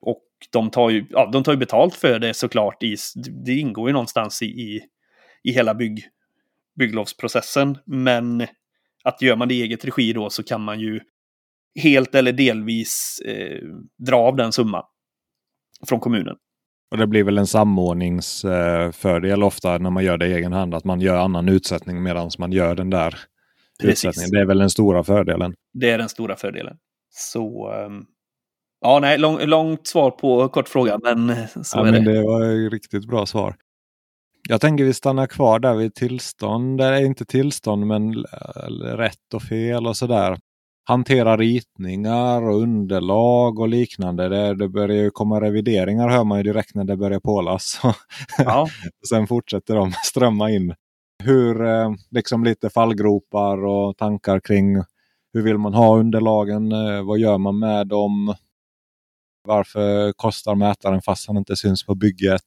Och 0.00 0.24
de 0.52 0.70
tar 0.70 0.90
ju, 0.90 1.06
ja, 1.10 1.30
de 1.32 1.44
tar 1.44 1.52
ju 1.52 1.58
betalt 1.58 1.94
för 1.94 2.18
det 2.18 2.34
såklart. 2.34 2.82
I, 2.82 2.96
det 3.44 3.54
ingår 3.54 3.88
ju 3.88 3.92
någonstans 3.92 4.42
i, 4.42 4.46
i, 4.46 4.82
i 5.42 5.52
hela 5.52 5.74
bygg, 5.74 6.08
bygglovsprocessen. 6.78 7.78
Men 7.86 8.46
att 9.04 9.22
gör 9.22 9.36
man 9.36 9.48
det 9.48 9.54
i 9.54 9.62
eget 9.62 9.84
regi 9.84 10.12
då 10.12 10.30
så 10.30 10.42
kan 10.42 10.60
man 10.60 10.80
ju 10.80 11.00
helt 11.82 12.14
eller 12.14 12.32
delvis 12.32 13.20
eh, 13.24 13.62
dra 13.96 14.16
av 14.16 14.36
den 14.36 14.52
summan 14.52 14.84
från 15.88 16.00
kommunen. 16.00 16.36
Och 16.90 16.96
det 16.96 17.06
blir 17.06 17.24
väl 17.24 17.38
en 17.38 17.46
samordningsfördel 17.46 19.42
ofta 19.42 19.78
när 19.78 19.90
man 19.90 20.04
gör 20.04 20.16
det 20.16 20.26
i 20.26 20.34
egen 20.34 20.52
hand. 20.52 20.74
Att 20.74 20.84
man 20.84 21.00
gör 21.00 21.16
annan 21.16 21.48
utsättning 21.48 22.02
medan 22.02 22.30
man 22.38 22.52
gör 22.52 22.74
den 22.74 22.90
där 22.90 23.18
Precis. 23.80 24.04
utsättningen. 24.04 24.30
Det 24.30 24.40
är 24.40 24.46
väl 24.46 24.58
den 24.58 24.70
stora 24.70 25.04
fördelen. 25.04 25.54
Det 25.72 25.90
är 25.90 25.98
den 25.98 26.08
stora 26.08 26.36
fördelen. 26.36 26.76
Så 27.10 27.72
um, 27.72 28.06
ja, 28.80 28.98
nej, 28.98 29.18
lång, 29.18 29.40
långt 29.40 29.86
svar 29.86 30.10
på 30.10 30.48
kort 30.48 30.68
fråga, 30.68 30.98
men 31.02 31.34
så 31.64 31.78
ja, 31.78 31.86
är 31.86 31.92
men 31.92 32.04
det. 32.04 32.12
Det 32.12 32.22
var 32.22 32.66
ett 32.66 32.72
riktigt 32.72 33.06
bra 33.06 33.26
svar. 33.26 33.56
Jag 34.48 34.60
tänker 34.60 34.84
vi 34.84 34.94
stannar 34.94 35.26
kvar 35.26 35.58
där 35.58 35.74
vid 35.74 35.94
tillstånd, 35.94 36.80
eller 36.80 37.04
inte 37.04 37.24
tillstånd 37.24 37.86
men 37.86 38.14
rätt 38.82 39.34
och 39.34 39.42
fel 39.42 39.86
och 39.86 39.96
sådär. 39.96 40.38
Hantera 40.88 41.36
ritningar 41.36 42.42
och 42.42 42.62
underlag 42.62 43.58
och 43.58 43.68
liknande. 43.68 44.28
Det, 44.28 44.54
det 44.54 44.68
börjar 44.68 45.02
ju 45.02 45.10
komma 45.10 45.40
revideringar 45.40 46.08
hör 46.08 46.24
man 46.24 46.38
ju 46.38 46.44
direkt 46.44 46.74
när 46.74 46.84
det 46.84 46.96
börjar 46.96 47.20
pålas. 47.20 47.80
Ja. 48.38 48.68
Sen 49.08 49.26
fortsätter 49.26 49.74
de 49.74 49.92
strömma 50.04 50.50
in. 50.50 50.74
Hur, 51.24 51.66
eh, 51.66 51.92
liksom 52.10 52.44
lite 52.44 52.70
fallgropar 52.70 53.64
och 53.64 53.96
tankar 53.96 54.40
kring 54.40 54.82
hur 55.32 55.42
vill 55.42 55.58
man 55.58 55.74
ha 55.74 55.98
underlagen? 55.98 56.72
Eh, 56.72 57.02
vad 57.02 57.18
gör 57.18 57.38
man 57.38 57.58
med 57.58 57.86
dem? 57.86 58.34
Varför 59.44 60.12
kostar 60.12 60.54
mätaren 60.54 61.02
fast 61.02 61.26
han 61.26 61.36
inte 61.36 61.56
syns 61.56 61.86
på 61.86 61.94
bygget? 61.94 62.42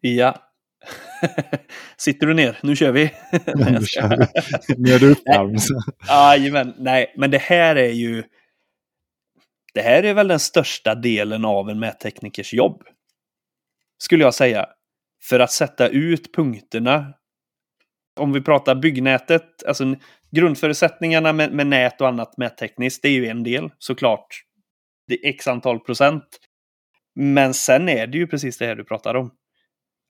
Ja, 0.00 0.34
Sitter 1.96 2.26
du 2.26 2.34
ner? 2.34 2.58
Nu 2.62 2.76
kör 2.76 2.92
vi. 2.92 3.04
nu 3.54 3.86
kör 3.86 4.16
vi. 4.16 4.26
Nu 4.76 4.92
är 4.92 4.98
du 4.98 5.10
uppvärmd. 5.10 5.60
Jajamän. 6.08 6.74
Nej, 6.78 7.14
men 7.16 7.30
det 7.30 7.38
här 7.38 7.76
är 7.76 7.92
ju... 7.92 8.24
Det 9.74 9.82
här 9.82 10.02
är 10.02 10.14
väl 10.14 10.28
den 10.28 10.40
största 10.40 10.94
delen 10.94 11.44
av 11.44 11.70
en 11.70 11.78
mätteknikers 11.78 12.54
jobb. 12.54 12.82
Skulle 13.98 14.24
jag 14.24 14.34
säga. 14.34 14.66
För 15.22 15.40
att 15.40 15.52
sätta 15.52 15.88
ut 15.88 16.34
punkterna. 16.34 17.14
Om 18.20 18.32
vi 18.32 18.40
pratar 18.40 18.74
byggnätet, 18.74 19.62
alltså 19.66 19.94
grundförutsättningarna 20.30 21.32
med, 21.32 21.52
med 21.52 21.66
nät 21.66 22.00
och 22.00 22.08
annat 22.08 22.36
mättekniskt, 22.36 23.02
det 23.02 23.08
är 23.08 23.12
ju 23.12 23.26
en 23.26 23.42
del 23.42 23.70
såklart. 23.78 24.26
Det 25.06 25.14
är 25.14 25.30
x 25.30 25.48
antal 25.48 25.80
procent. 25.80 26.24
Men 27.14 27.54
sen 27.54 27.88
är 27.88 28.06
det 28.06 28.18
ju 28.18 28.26
precis 28.26 28.58
det 28.58 28.66
här 28.66 28.76
du 28.76 28.84
pratar 28.84 29.14
om 29.14 29.30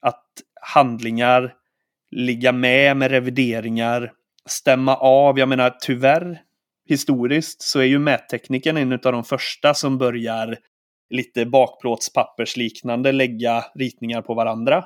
att 0.03 0.24
handlingar, 0.74 1.55
ligga 2.11 2.53
med 2.53 2.96
med 2.96 3.11
revideringar, 3.11 4.12
stämma 4.46 4.96
av. 4.96 5.38
Jag 5.38 5.48
menar 5.48 5.76
tyvärr, 5.80 6.42
historiskt, 6.88 7.62
så 7.62 7.80
är 7.80 7.84
ju 7.84 7.98
mättekniken 7.98 8.76
en 8.76 8.92
av 8.92 8.98
de 8.98 9.24
första 9.24 9.74
som 9.74 9.98
börjar 9.98 10.59
lite 11.11 11.46
bakplåtspappersliknande 11.46 13.12
lägga 13.12 13.64
ritningar 13.74 14.22
på 14.22 14.34
varandra. 14.34 14.84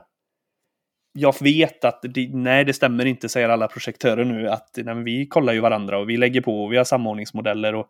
jag 1.19 1.35
vet 1.41 1.85
att 1.85 2.01
det, 2.03 2.31
nej, 2.35 2.65
det 2.65 2.73
stämmer 2.73 3.05
inte, 3.05 3.29
säger 3.29 3.49
alla 3.49 3.69
projektörer 3.69 4.25
nu, 4.25 4.49
att 4.49 4.71
nej, 4.77 4.95
vi 4.95 5.27
kollar 5.27 5.53
ju 5.53 5.61
varandra 5.61 5.99
och 5.99 6.11
vi 6.11 6.17
lägger 6.17 6.41
på 6.41 6.65
och 6.65 6.73
vi 6.73 6.77
har 6.77 6.85
samordningsmodeller 6.85 7.75
och 7.75 7.89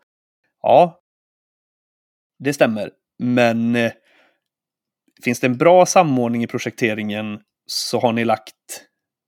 ja, 0.61 0.99
det 2.39 2.53
stämmer. 2.53 2.91
Men 3.19 3.75
eh, 3.75 3.91
finns 5.23 5.39
det 5.39 5.47
en 5.47 5.57
bra 5.57 5.85
samordning 5.85 6.43
i 6.43 6.47
projekteringen 6.47 7.39
så 7.65 7.99
har 7.99 8.13
ni 8.13 8.25
lagt 8.25 8.55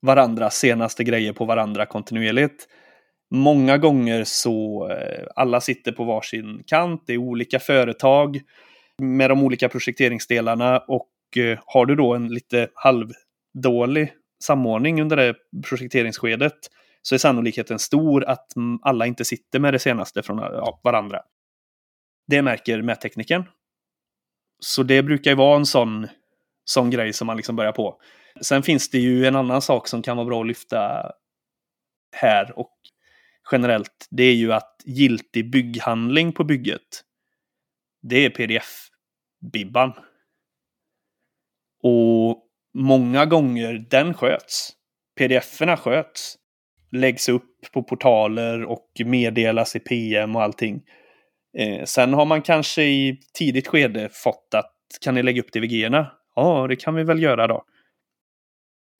varandra 0.02 0.50
senaste 0.50 1.04
grejer 1.04 1.34
på 1.34 1.46
varandra 1.46 1.86
kontinuerligt. 1.86 2.68
Många 3.32 3.78
gånger 3.78 4.24
så 4.24 4.88
eh, 4.92 5.28
alla 5.36 5.62
sitter 5.62 5.92
på 5.92 6.04
varsin 6.04 6.64
kant, 6.68 7.04
det 7.08 7.14
är 7.14 7.18
olika 7.18 7.60
företag 7.60 8.42
med 9.02 9.30
de 9.30 9.44
olika 9.44 9.70
projekteringsdelarna 9.70 10.80
och 10.80 11.10
eh, 11.38 11.60
har 11.66 11.86
du 11.86 11.96
då 11.96 12.14
en 12.14 12.28
lite 12.28 12.70
halvdålig 12.74 14.14
samordning 14.44 15.02
under 15.02 15.18
det 15.18 15.36
projekteringsskedet 15.70 16.58
så 17.02 17.16
är 17.16 17.20
sannolikheten 17.20 17.80
stor 17.80 18.24
att 18.24 18.48
alla 18.82 19.06
inte 19.06 19.26
sitter 19.26 19.60
med 19.60 19.74
det 19.74 19.80
senaste 19.80 20.24
från 20.24 20.40
eh, 20.40 20.80
varandra. 20.84 21.22
Det 22.28 22.42
märker 22.42 22.82
mättekniken. 22.82 23.44
Så 24.60 24.84
det 24.84 25.04
brukar 25.04 25.32
ju 25.32 25.38
vara 25.38 25.58
en 25.58 25.66
sån, 25.66 26.08
sån 26.66 26.90
grej 26.90 27.14
som 27.14 27.28
man 27.28 27.38
liksom 27.38 27.56
börjar 27.56 27.72
på. 27.72 28.02
Sen 28.42 28.64
finns 28.64 28.90
det 28.90 29.00
ju 29.00 29.26
en 29.26 29.36
annan 29.36 29.62
sak 29.62 29.88
som 29.88 30.02
kan 30.02 30.18
vara 30.18 30.28
bra 30.28 30.42
att 30.42 30.48
lyfta 30.48 31.12
här 32.16 32.60
och 32.60 32.74
generellt. 33.52 34.08
Det 34.10 34.24
är 34.24 34.34
ju 34.34 34.54
att 34.54 34.82
giltig 34.86 35.52
bygghandling 35.52 36.34
på 36.34 36.44
bygget. 36.44 37.04
Det 38.02 38.26
är 38.26 38.30
pdf-bibban. 38.30 39.94
Och 41.84 42.44
många 42.74 43.26
gånger 43.26 43.86
den 43.90 44.14
sköts. 44.14 44.74
Pdf-erna 45.20 45.78
sköts. 45.78 46.36
Läggs 46.92 47.30
upp 47.30 47.72
på 47.74 47.84
portaler 47.84 48.64
och 48.64 48.92
meddelas 49.06 49.76
i 49.76 49.80
PM 49.80 50.36
och 50.36 50.44
allting. 50.44 50.82
Eh, 51.58 51.84
sen 51.84 52.14
har 52.14 52.26
man 52.26 52.42
kanske 52.42 52.84
i 52.84 53.20
tidigt 53.34 53.68
skede 53.68 54.10
fått 54.12 54.54
att 54.56 54.74
kan 55.02 55.16
ni 55.16 55.24
lägga 55.24 55.42
upp 55.42 55.52
DVG-erna? 55.54 56.12
Ja, 56.36 56.68
det 56.68 56.76
kan 56.76 56.96
vi 56.96 57.04
väl 57.04 57.24
göra 57.24 57.48
då. 57.48 57.64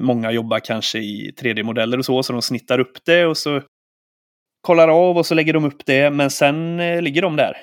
Många 0.02 0.32
jobbar 0.32 0.60
kanske 0.60 1.00
i 1.00 1.34
3D-modeller 1.42 1.98
och 1.98 2.06
så, 2.06 2.24
så 2.24 2.34
de 2.34 2.42
snittar 2.42 2.80
upp 2.80 3.06
det 3.06 3.26
och 3.26 3.38
så 3.38 3.62
kollar 4.62 4.88
av 4.88 5.18
och 5.18 5.26
så 5.26 5.36
lägger 5.36 5.54
de 5.54 5.66
upp 5.66 5.86
det, 5.86 6.12
men 6.12 6.30
sen 6.30 6.80
eh, 6.80 7.02
ligger 7.02 7.22
de 7.22 7.36
där. 7.36 7.58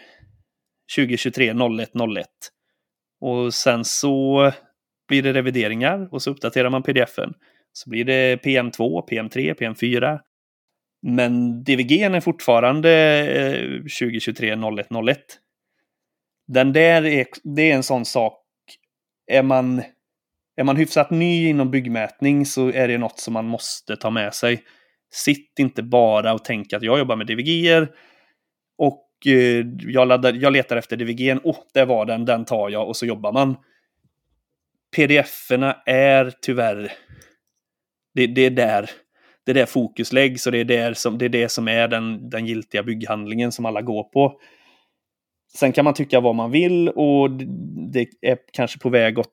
2023 0.96 1.54
01 1.80 1.90
01. 2.16 2.26
Och 3.20 3.54
sen 3.54 3.84
så 3.84 4.52
blir 5.08 5.22
det 5.22 5.32
revideringar 5.32 6.08
och 6.12 6.22
så 6.22 6.30
uppdaterar 6.30 6.70
man 6.70 6.82
pdf-en. 6.82 7.34
Så 7.72 7.90
blir 7.90 8.04
det 8.04 8.36
PM2, 8.36 9.08
PM3, 9.08 9.54
PM4. 9.54 10.20
Men 11.06 11.64
DVG 11.64 12.02
är 12.02 12.20
fortfarande 12.20 12.90
2023 13.76 14.56
01 14.78 14.86
01. 15.08 15.18
Den 16.46 16.72
där 16.72 17.04
är, 17.04 17.26
det 17.42 17.70
är 17.70 17.74
en 17.74 17.82
sån 17.82 18.04
sak. 18.04 18.40
Är 19.26 19.42
man, 19.42 19.82
är 20.56 20.64
man 20.64 20.76
hyfsat 20.76 21.10
ny 21.10 21.48
inom 21.48 21.70
byggmätning 21.70 22.46
så 22.46 22.72
är 22.72 22.88
det 22.88 22.98
något 22.98 23.20
som 23.20 23.32
man 23.32 23.46
måste 23.46 23.96
ta 23.96 24.10
med 24.10 24.34
sig. 24.34 24.62
Sitt 25.14 25.58
inte 25.58 25.82
bara 25.82 26.34
och 26.34 26.44
tänk 26.44 26.72
att 26.72 26.82
jag 26.82 26.98
jobbar 26.98 27.16
med 27.16 27.26
DVG 27.26 27.86
och 28.78 29.08
eh, 29.26 29.66
jag, 29.78 30.08
laddar, 30.08 30.32
jag 30.32 30.52
letar 30.52 30.76
efter 30.76 30.96
DVG. 30.96 31.38
Åh, 31.44 31.52
oh, 31.52 31.58
där 31.74 31.86
var 31.86 32.06
den, 32.06 32.24
den 32.24 32.44
tar 32.44 32.70
jag 32.70 32.88
och 32.88 32.96
så 32.96 33.06
jobbar 33.06 33.32
man. 33.32 33.56
Pdf-erna 34.96 35.82
är 35.86 36.32
tyvärr, 36.42 36.92
det, 38.14 38.26
det 38.26 38.42
är 38.46 38.50
där 38.50 38.90
det 39.46 39.52
är 39.52 39.54
där 39.54 39.66
fokus 39.66 40.12
läggs 40.12 40.46
och 40.46 40.52
det 40.52 40.58
är, 40.58 40.64
där 40.64 40.94
som, 40.94 41.18
det 41.18 41.24
är 41.24 41.28
det 41.28 41.48
som 41.48 41.68
är 41.68 41.88
den, 41.88 42.30
den 42.30 42.46
giltiga 42.46 42.82
bygghandlingen 42.82 43.52
som 43.52 43.66
alla 43.66 43.82
går 43.82 44.04
på. 44.04 44.40
Sen 45.58 45.72
kan 45.72 45.84
man 45.84 45.94
tycka 45.94 46.20
vad 46.20 46.34
man 46.34 46.50
vill 46.50 46.88
och 46.88 47.30
det 47.92 48.08
är 48.20 48.38
kanske 48.52 48.78
på 48.78 48.88
väg 48.88 49.18
åt 49.18 49.28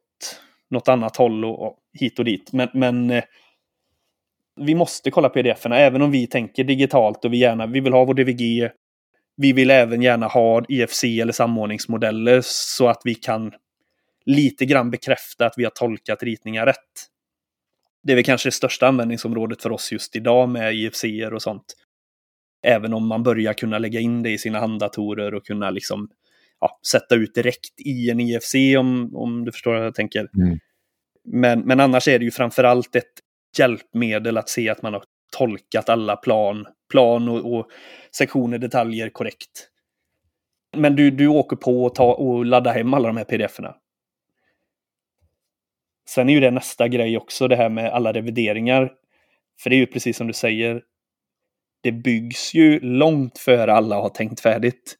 något 0.69 0.87
annat 0.87 1.17
håll 1.17 1.45
och, 1.45 1.67
och 1.67 1.77
hit 1.99 2.19
och 2.19 2.25
dit. 2.25 2.53
Men, 2.53 2.69
men 2.73 3.11
eh, 3.11 3.23
vi 4.55 4.75
måste 4.75 5.11
kolla 5.11 5.29
pdf-erna 5.29 5.77
även 5.77 6.01
om 6.01 6.11
vi 6.11 6.27
tänker 6.27 6.63
digitalt 6.63 7.25
och 7.25 7.33
vi 7.33 7.37
gärna 7.37 7.67
vi 7.67 7.79
vill 7.79 7.93
ha 7.93 8.05
vår 8.05 8.13
DVG. 8.13 8.69
Vi 9.37 9.53
vill 9.53 9.71
även 9.71 10.01
gärna 10.01 10.27
ha 10.27 10.65
IFC 10.69 11.03
eller 11.03 11.33
samordningsmodeller 11.33 12.41
så 12.43 12.87
att 12.87 13.01
vi 13.03 13.15
kan 13.15 13.51
lite 14.25 14.65
grann 14.65 14.91
bekräfta 14.91 15.45
att 15.45 15.53
vi 15.57 15.63
har 15.63 15.71
tolkat 15.71 16.23
ritningar 16.23 16.65
rätt 16.65 17.10
det 18.03 18.11
är 18.11 18.15
väl 18.15 18.25
kanske 18.25 18.47
det 18.47 18.53
största 18.53 18.87
användningsområdet 18.87 19.61
för 19.61 19.71
oss 19.71 19.91
just 19.91 20.15
idag 20.15 20.49
med 20.49 20.75
IFC 20.75 21.03
och 21.33 21.41
sånt. 21.41 21.63
Även 22.63 22.93
om 22.93 23.07
man 23.07 23.23
börjar 23.23 23.53
kunna 23.53 23.77
lägga 23.77 23.99
in 23.99 24.23
det 24.23 24.29
i 24.29 24.37
sina 24.37 24.59
handdatorer 24.59 25.33
och 25.33 25.45
kunna 25.45 25.69
liksom 25.69 26.09
ja, 26.59 26.79
sätta 26.91 27.15
ut 27.15 27.35
direkt 27.35 27.81
i 27.85 28.09
en 28.09 28.19
IFC 28.19 28.55
om, 28.79 29.15
om 29.15 29.45
du 29.45 29.51
förstår 29.51 29.73
vad 29.73 29.85
jag 29.85 29.95
tänker. 29.95 30.27
Mm. 30.37 30.59
Men, 31.23 31.59
men 31.59 31.79
annars 31.79 32.07
är 32.07 32.19
det 32.19 32.25
ju 32.25 32.31
framförallt 32.31 32.95
ett 32.95 33.11
hjälpmedel 33.57 34.37
att 34.37 34.49
se 34.49 34.69
att 34.69 34.81
man 34.81 34.93
har 34.93 35.03
tolkat 35.37 35.89
alla 35.89 36.15
plan, 36.15 36.65
plan 36.91 37.29
och, 37.29 37.53
och 37.53 37.67
sektioner, 38.17 38.57
detaljer 38.57 39.09
korrekt. 39.09 39.67
Men 40.77 40.95
du, 40.95 41.11
du 41.11 41.27
åker 41.27 41.55
på 41.55 41.83
och, 41.83 41.95
ta, 41.95 42.13
och 42.13 42.45
ladda 42.45 42.71
hem 42.71 42.93
alla 42.93 43.07
de 43.07 43.17
här 43.17 43.23
pdf-erna. 43.23 43.75
Sen 46.13 46.29
är 46.29 46.33
ju 46.33 46.39
det 46.39 46.51
nästa 46.51 46.87
grej 46.87 47.17
också, 47.17 47.47
det 47.47 47.55
här 47.55 47.69
med 47.69 47.91
alla 47.91 48.13
revideringar. 48.13 48.93
För 49.63 49.69
det 49.69 49.75
är 49.75 49.77
ju 49.77 49.87
precis 49.87 50.17
som 50.17 50.27
du 50.27 50.33
säger, 50.33 50.83
det 51.81 51.91
byggs 51.91 52.53
ju 52.53 52.79
långt 52.79 53.37
före 53.37 53.73
alla 53.73 53.95
har 53.95 54.09
tänkt 54.09 54.39
färdigt. 54.39 54.95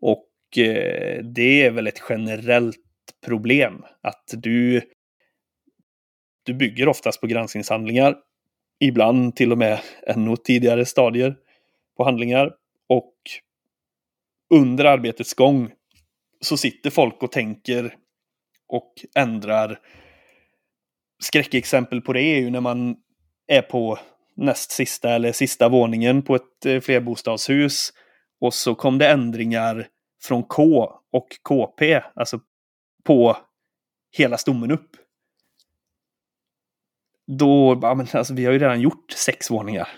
Och 0.00 0.58
eh, 0.58 1.24
det 1.24 1.62
är 1.62 1.70
väl 1.70 1.86
ett 1.86 2.02
generellt 2.08 2.76
problem 3.26 3.84
att 4.00 4.34
du 4.36 4.82
du 6.42 6.54
bygger 6.54 6.88
oftast 6.88 7.20
på 7.20 7.26
granskningshandlingar. 7.26 8.16
Ibland 8.80 9.36
till 9.36 9.52
och 9.52 9.58
med 9.58 9.80
ännu 10.06 10.36
tidigare 10.36 10.84
stadier 10.84 11.36
på 11.96 12.04
handlingar. 12.04 12.54
Och 12.88 13.14
under 14.54 14.84
arbetets 14.84 15.34
gång 15.34 15.72
så 16.40 16.56
sitter 16.56 16.90
folk 16.90 17.22
och 17.22 17.32
tänker 17.32 17.96
och 18.68 18.92
ändrar. 19.14 19.78
Skräckexempel 21.22 22.00
på 22.00 22.12
det 22.12 22.22
är 22.22 22.40
ju 22.40 22.50
när 22.50 22.60
man 22.60 22.96
är 23.46 23.62
på 23.62 23.98
näst 24.36 24.70
sista 24.70 25.10
eller 25.10 25.32
sista 25.32 25.68
våningen 25.68 26.22
på 26.22 26.34
ett 26.34 26.66
eh, 26.66 26.80
flerbostadshus 26.80 27.92
och 28.40 28.54
så 28.54 28.74
kom 28.74 28.98
det 28.98 29.08
ändringar 29.08 29.86
från 30.22 30.42
K 30.42 30.90
och 31.12 31.28
KP, 31.48 32.00
alltså 32.14 32.40
på 33.04 33.36
hela 34.16 34.36
stommen 34.36 34.70
upp. 34.70 34.90
Då, 37.26 37.78
ja, 37.82 37.94
men 37.94 38.06
alltså, 38.12 38.34
vi 38.34 38.44
har 38.44 38.52
ju 38.52 38.58
redan 38.58 38.80
gjort 38.80 39.10
sex 39.10 39.50
våningar. 39.50 39.88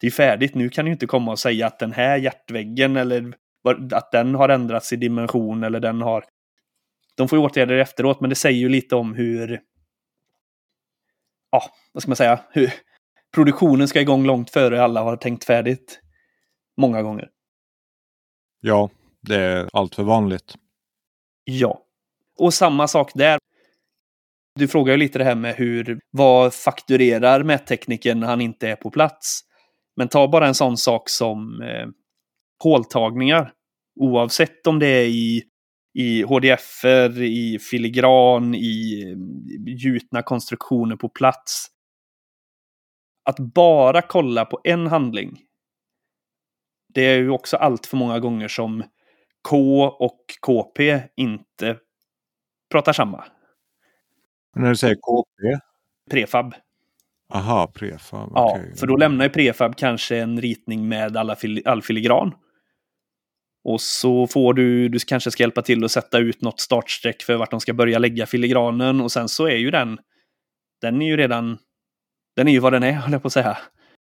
Det 0.00 0.06
är 0.06 0.10
färdigt, 0.10 0.54
nu 0.54 0.68
kan 0.68 0.84
du 0.84 0.92
inte 0.92 1.06
komma 1.06 1.32
och 1.32 1.38
säga 1.38 1.66
att 1.66 1.78
den 1.78 1.92
här 1.92 2.16
hjärtväggen 2.16 2.96
eller 2.96 3.32
att 3.92 4.12
den 4.12 4.34
har 4.34 4.48
ändrats 4.48 4.92
i 4.92 4.96
dimension 4.96 5.64
eller 5.64 5.80
den 5.80 6.02
har 6.02 6.24
de 7.16 7.28
får 7.28 7.38
ju 7.38 7.44
åtgärder 7.44 7.78
efteråt, 7.78 8.20
men 8.20 8.30
det 8.30 8.36
säger 8.36 8.58
ju 8.58 8.68
lite 8.68 8.96
om 8.96 9.14
hur... 9.14 9.60
Ja, 11.50 11.62
vad 11.92 12.02
ska 12.02 12.10
man 12.10 12.16
säga? 12.16 12.40
Hur 12.50 12.72
produktionen 13.34 13.88
ska 13.88 14.00
igång 14.00 14.26
långt 14.26 14.50
före 14.50 14.82
alla 14.82 15.02
har 15.02 15.16
tänkt 15.16 15.44
färdigt. 15.44 16.00
Många 16.76 17.02
gånger. 17.02 17.28
Ja, 18.60 18.90
det 19.20 19.36
är 19.36 19.68
allt 19.72 19.94
för 19.94 20.02
vanligt. 20.02 20.54
Ja. 21.44 21.80
Och 22.38 22.54
samma 22.54 22.88
sak 22.88 23.10
där. 23.14 23.38
Du 24.54 24.68
frågar 24.68 24.92
ju 24.92 24.96
lite 24.96 25.18
det 25.18 25.24
här 25.24 25.34
med 25.34 25.54
hur, 25.54 26.00
vad 26.10 26.54
fakturerar 26.54 27.42
mättekniken 27.42 28.20
när 28.20 28.26
han 28.26 28.40
inte 28.40 28.68
är 28.68 28.76
på 28.76 28.90
plats? 28.90 29.40
Men 29.96 30.08
ta 30.08 30.28
bara 30.28 30.46
en 30.46 30.54
sån 30.54 30.76
sak 30.76 31.08
som 31.08 31.62
eh, 31.62 31.86
håltagningar. 32.62 33.52
Oavsett 34.00 34.66
om 34.66 34.78
det 34.78 34.86
är 34.86 35.06
i 35.06 35.42
i 35.94 36.22
HDF, 36.22 36.84
i 37.18 37.58
filigran, 37.58 38.54
i 38.54 39.04
gjutna 39.66 40.22
konstruktioner 40.22 40.96
på 40.96 41.08
plats. 41.08 41.66
Att 43.24 43.38
bara 43.38 44.02
kolla 44.02 44.44
på 44.44 44.60
en 44.64 44.86
handling. 44.86 45.40
Det 46.94 47.00
är 47.00 47.18
ju 47.18 47.30
också 47.30 47.56
allt 47.56 47.86
för 47.86 47.96
många 47.96 48.18
gånger 48.18 48.48
som 48.48 48.84
K 49.48 49.84
och 49.84 50.20
KP 50.40 51.02
inte 51.16 51.78
pratar 52.70 52.92
samma. 52.92 53.24
När 54.56 54.68
du 54.68 54.76
säger 54.76 54.94
KP? 54.94 55.64
Prefab. 56.10 56.54
Aha, 57.32 57.72
prefab. 57.74 58.32
Ja, 58.34 58.60
för 58.80 58.86
då 58.86 58.96
lämnar 58.96 59.24
ju 59.24 59.30
prefab 59.30 59.76
kanske 59.76 60.18
en 60.18 60.40
ritning 60.40 60.88
med 60.88 61.16
alla 61.16 61.36
fil 61.36 61.62
all 61.64 61.82
filigran. 61.82 62.34
Och 63.64 63.80
så 63.80 64.26
får 64.26 64.54
du, 64.54 64.88
du 64.88 64.98
kanske 64.98 65.30
ska 65.30 65.42
hjälpa 65.42 65.62
till 65.62 65.84
att 65.84 65.90
sätta 65.90 66.18
ut 66.18 66.42
något 66.42 66.60
startsträck 66.60 67.22
för 67.22 67.36
vart 67.36 67.50
de 67.50 67.60
ska 67.60 67.72
börja 67.72 67.98
lägga 67.98 68.26
filigranen 68.26 69.00
och 69.00 69.12
sen 69.12 69.28
så 69.28 69.46
är 69.46 69.56
ju 69.56 69.70
den, 69.70 69.98
den 70.80 71.02
är 71.02 71.06
ju 71.06 71.16
redan, 71.16 71.58
den 72.36 72.48
är 72.48 72.52
ju 72.52 72.58
vad 72.58 72.72
den 72.72 72.82
är, 72.82 72.92
höll 72.92 73.12
jag 73.12 73.22
på 73.22 73.26
att 73.26 73.32
säga. 73.32 73.58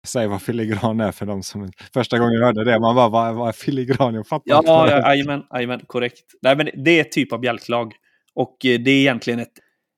Säg 0.07 0.27
vad 0.27 0.43
filigran 0.43 1.01
är 1.01 1.13
för 1.13 1.27
de 1.27 1.43
som 1.43 1.71
första 1.95 2.19
gången 2.19 2.43
hörde 2.43 2.65
det. 2.65 2.81
Man 2.81 2.95
bara, 2.95 3.09
vad, 3.09 3.35
vad 3.35 3.49
är 3.49 3.53
filigran? 3.53 4.15
Jag 4.15 4.27
fattar 4.27 4.45
ja, 4.45 4.59
inte. 4.59 4.95
Ja, 4.95 5.15
jajamän, 5.51 5.81
korrekt. 5.87 6.25
Nej, 6.43 6.57
men 6.57 6.71
det 6.85 6.91
är 6.91 7.01
ett 7.01 7.13
typ 7.13 7.33
av 7.33 7.41
bjälklag. 7.41 7.95
Och 8.35 8.67
eh, 8.67 8.81
det 8.81 8.91
är 8.91 9.01
egentligen 9.01 9.41
ett, 9.41 9.53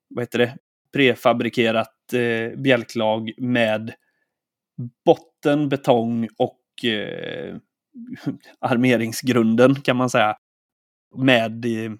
vad 0.09 0.23
heter 0.23 0.39
det, 0.39 0.57
prefabrikerat 0.93 2.13
eh, 2.13 2.59
bjälklag 2.59 3.31
med 3.37 3.93
botten, 5.05 5.69
betong 5.69 6.27
och 6.37 6.85
eh, 6.85 7.55
armeringsgrunden 8.59 9.81
kan 9.81 9.97
man 9.97 10.09
säga. 10.09 10.35
Med 11.15 11.65
eh, 11.65 11.91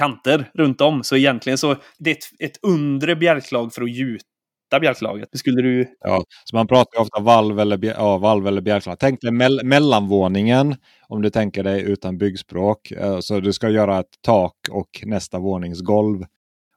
kanter 0.00 0.50
runt 0.54 0.80
om. 0.80 1.04
Så 1.04 1.16
egentligen 1.16 1.58
så 1.58 1.76
det 1.98 2.10
är 2.10 2.14
ett, 2.14 2.50
ett 2.50 2.58
undre 2.62 3.16
bjälklag 3.16 3.74
för 3.74 3.82
att 3.82 3.90
gjuta 3.90 4.80
bjälklaget. 4.80 5.28
Skulle 5.32 5.62
du... 5.62 5.94
Ja, 6.00 6.24
så 6.44 6.56
man 6.56 6.66
pratar 6.66 7.00
ofta 7.00 7.20
valv 7.20 7.60
eller, 7.60 7.84
ja, 7.84 8.18
valv 8.18 8.46
eller 8.46 8.60
bjälklag. 8.60 8.98
Tänk 8.98 9.20
dig 9.20 9.32
me 9.32 9.48
mellanvåningen 9.64 10.76
om 11.08 11.22
du 11.22 11.30
tänker 11.30 11.62
dig 11.62 11.82
utan 11.82 12.18
byggspråk. 12.18 12.90
Eh, 12.90 13.18
så 13.20 13.40
du 13.40 13.52
ska 13.52 13.68
göra 13.68 14.00
ett 14.00 14.22
tak 14.22 14.56
och 14.70 15.02
nästa 15.04 15.38
våningsgolv. 15.38 16.24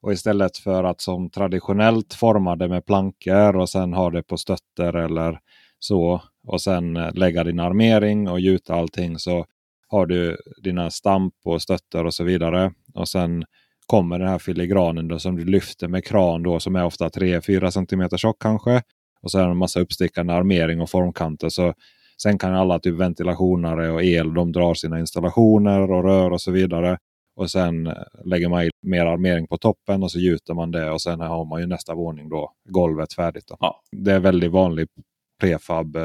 Och 0.02 0.14
istället 0.14 0.58
för 0.58 0.84
att 0.84 1.02
som 1.02 1.30
traditionellt 1.30 2.14
forma 2.14 2.56
det 2.56 2.68
med 2.68 2.86
plankor 2.86 3.56
och 3.56 3.70
sen 3.70 3.94
ha 3.94 4.10
det 4.10 4.24
på 4.24 4.38
stötter 4.38 4.96
eller 4.96 5.40
så. 5.80 6.22
Och 6.48 6.62
sen 6.62 6.98
eh, 6.98 7.14
lägga 7.14 7.44
din 7.44 7.60
armering 7.60 8.30
och 8.30 8.40
gjuta 8.40 8.76
allting. 8.76 9.20
Så 9.20 9.46
har 9.88 10.06
du 10.06 10.38
dina 10.64 10.90
stamp 10.90 11.34
och 11.46 11.62
stötter 11.62 12.06
och 12.06 12.14
så 12.14 12.24
vidare. 12.24 12.74
Och 12.94 13.08
sen 13.08 13.46
kommer 13.86 14.20
den 14.20 14.28
här 14.28 14.40
filigranen 14.40 15.08
då, 15.08 15.20
som 15.20 15.36
du 15.36 15.46
lyfter 15.46 15.88
med 15.88 16.06
kran 16.06 16.44
då, 16.44 16.60
som 16.60 16.76
är 16.76 16.86
ofta 16.86 17.10
3-4 17.10 17.70
cm 17.70 18.18
tjock 18.18 18.42
kanske. 18.42 18.82
Och 19.22 19.32
så 19.32 19.40
är 19.40 19.44
det 19.44 19.52
en 19.52 19.58
massa 19.58 19.80
uppstickande 19.80 20.34
armering 20.34 20.82
och 20.82 20.90
formkanter. 20.90 21.50
Så 21.50 21.74
sen 22.22 22.38
kan 22.38 22.54
alla 22.54 22.80
typ 22.80 22.96
ventilationare 22.96 23.92
och 23.92 24.04
el 24.04 24.34
de 24.34 24.52
drar 24.52 24.74
sina 24.74 25.00
installationer 25.00 25.92
och 25.92 26.04
rör 26.04 26.32
och 26.32 26.42
så 26.42 26.52
vidare. 26.52 26.98
Och 27.36 27.52
sen 27.52 27.88
eh, 27.88 27.94
lägger 28.26 28.50
man 28.50 28.64
i 28.64 28.70
mer 28.82 29.06
armering 29.06 29.48
på 29.48 29.58
toppen 29.58 30.04
och 30.04 30.12
så 30.12 30.20
gjuter 30.20 30.54
man 30.54 30.72
det 30.72 30.92
och 30.92 31.02
sen 31.02 31.20
har 31.20 31.46
man 31.46 31.62
ju 31.62 31.68
nästa 31.68 31.96
våning 31.96 32.30
då 32.30 32.52
golvet 32.70 33.14
färdigt. 33.14 33.48
Då. 33.48 33.58
Ja. 33.60 33.82
Det 33.92 34.12
är 34.12 34.20
väldigt 34.20 34.52
vanlig 34.52 34.88
prefab. 35.42 35.98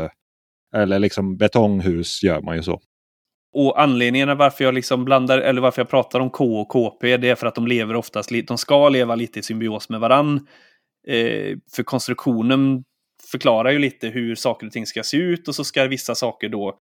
Eller 0.76 0.98
liksom 0.98 1.36
betonghus 1.36 2.22
gör 2.22 2.40
man 2.40 2.56
ju 2.56 2.62
så. 2.62 2.80
Och 3.52 3.82
anledningen 3.82 4.38
varför 4.38 4.64
jag 4.64 4.74
liksom 4.74 5.04
blandar, 5.04 5.38
eller 5.38 5.60
varför 5.60 5.82
jag 5.82 5.88
pratar 5.88 6.20
om 6.20 6.30
K 6.30 6.60
och 6.60 6.68
KP, 6.68 7.16
det 7.16 7.28
är 7.28 7.34
för 7.34 7.46
att 7.46 7.54
de 7.54 7.66
lever 7.66 7.96
oftast, 7.96 8.30
de 8.46 8.58
ska 8.58 8.88
leva 8.88 9.14
lite 9.14 9.38
i 9.38 9.42
symbios 9.42 9.88
med 9.88 10.00
varann. 10.00 10.46
Eh, 11.08 11.56
för 11.76 11.82
konstruktionen 11.82 12.84
förklarar 13.30 13.70
ju 13.70 13.78
lite 13.78 14.08
hur 14.08 14.34
saker 14.34 14.66
och 14.66 14.72
ting 14.72 14.86
ska 14.86 15.02
se 15.02 15.16
ut 15.16 15.48
och 15.48 15.54
så 15.54 15.64
ska 15.64 15.84
vissa 15.84 16.14
saker 16.14 16.48
då 16.48 16.78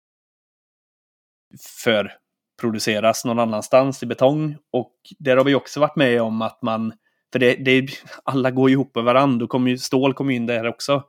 förproduceras 1.85 3.25
någon 3.25 3.39
annanstans 3.39 4.03
i 4.03 4.07
betong. 4.07 4.57
Och 4.73 4.95
där 5.19 5.37
har 5.37 5.45
vi 5.45 5.55
också 5.55 5.81
varit 5.81 5.97
med 5.97 6.23
om 6.23 6.43
att 6.43 6.63
man, 6.63 6.93
för 7.33 7.39
det, 7.39 7.55
det 7.55 7.87
alla 8.25 8.51
går 8.51 8.71
ju 8.71 8.73
ihop 8.73 8.95
med 8.95 9.05
varandra, 9.05 9.39
då 9.39 9.47
kommer 9.47 9.71
ju, 9.71 9.79
stål 9.79 10.15
kommer 10.15 10.35
in 10.35 10.47
där 10.47 10.67
också. 10.67 11.03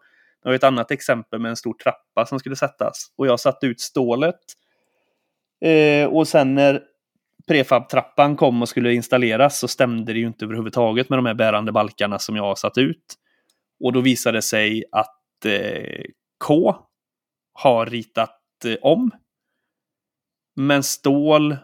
Jag 0.43 0.51
har 0.51 0.55
ett 0.55 0.63
annat 0.63 0.91
exempel 0.91 1.39
med 1.39 1.49
en 1.49 1.55
stor 1.55 1.73
trappa 1.73 2.25
som 2.25 2.39
skulle 2.39 2.55
sättas. 2.55 3.13
Och 3.17 3.27
jag 3.27 3.39
satte 3.39 3.65
ut 3.65 3.81
stålet 3.81 4.39
Eh, 5.65 6.07
och 6.07 6.27
sen 6.27 6.55
när 6.55 6.83
prefab-trappan 7.47 8.35
kom 8.35 8.61
och 8.61 8.69
skulle 8.69 8.93
installeras 8.93 9.59
så 9.59 9.67
stämde 9.67 10.13
det 10.13 10.19
ju 10.19 10.27
inte 10.27 10.45
överhuvudtaget 10.45 11.09
med 11.09 11.19
de 11.19 11.25
här 11.25 11.33
bärande 11.33 11.71
balkarna 11.71 12.19
som 12.19 12.35
jag 12.35 12.43
har 12.43 12.55
satt 12.55 12.77
ut. 12.77 13.15
Och 13.83 13.93
då 13.93 14.01
visade 14.01 14.37
det 14.37 14.41
sig 14.41 14.83
att 14.91 15.45
eh, 15.45 16.03
K 16.43 16.75
har 17.53 17.85
ritat 17.85 18.39
eh, 18.65 18.75
om. 18.81 19.11
Men 20.55 20.83
stål 20.83 21.57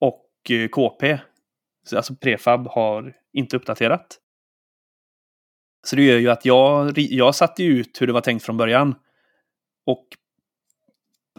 och 0.00 0.50
eh, 0.50 0.68
KP, 0.68 1.18
alltså 1.96 2.14
prefab, 2.14 2.66
har 2.66 3.16
inte 3.32 3.56
uppdaterat. 3.56 4.18
Så 5.86 5.96
det 5.96 6.02
gör 6.02 6.18
ju 6.18 6.30
att 6.30 6.44
jag, 6.44 6.98
jag 6.98 7.34
satte 7.34 7.64
ut 7.64 8.00
hur 8.00 8.06
det 8.06 8.12
var 8.12 8.20
tänkt 8.20 8.44
från 8.44 8.56
början. 8.56 8.94
Och 9.86 10.06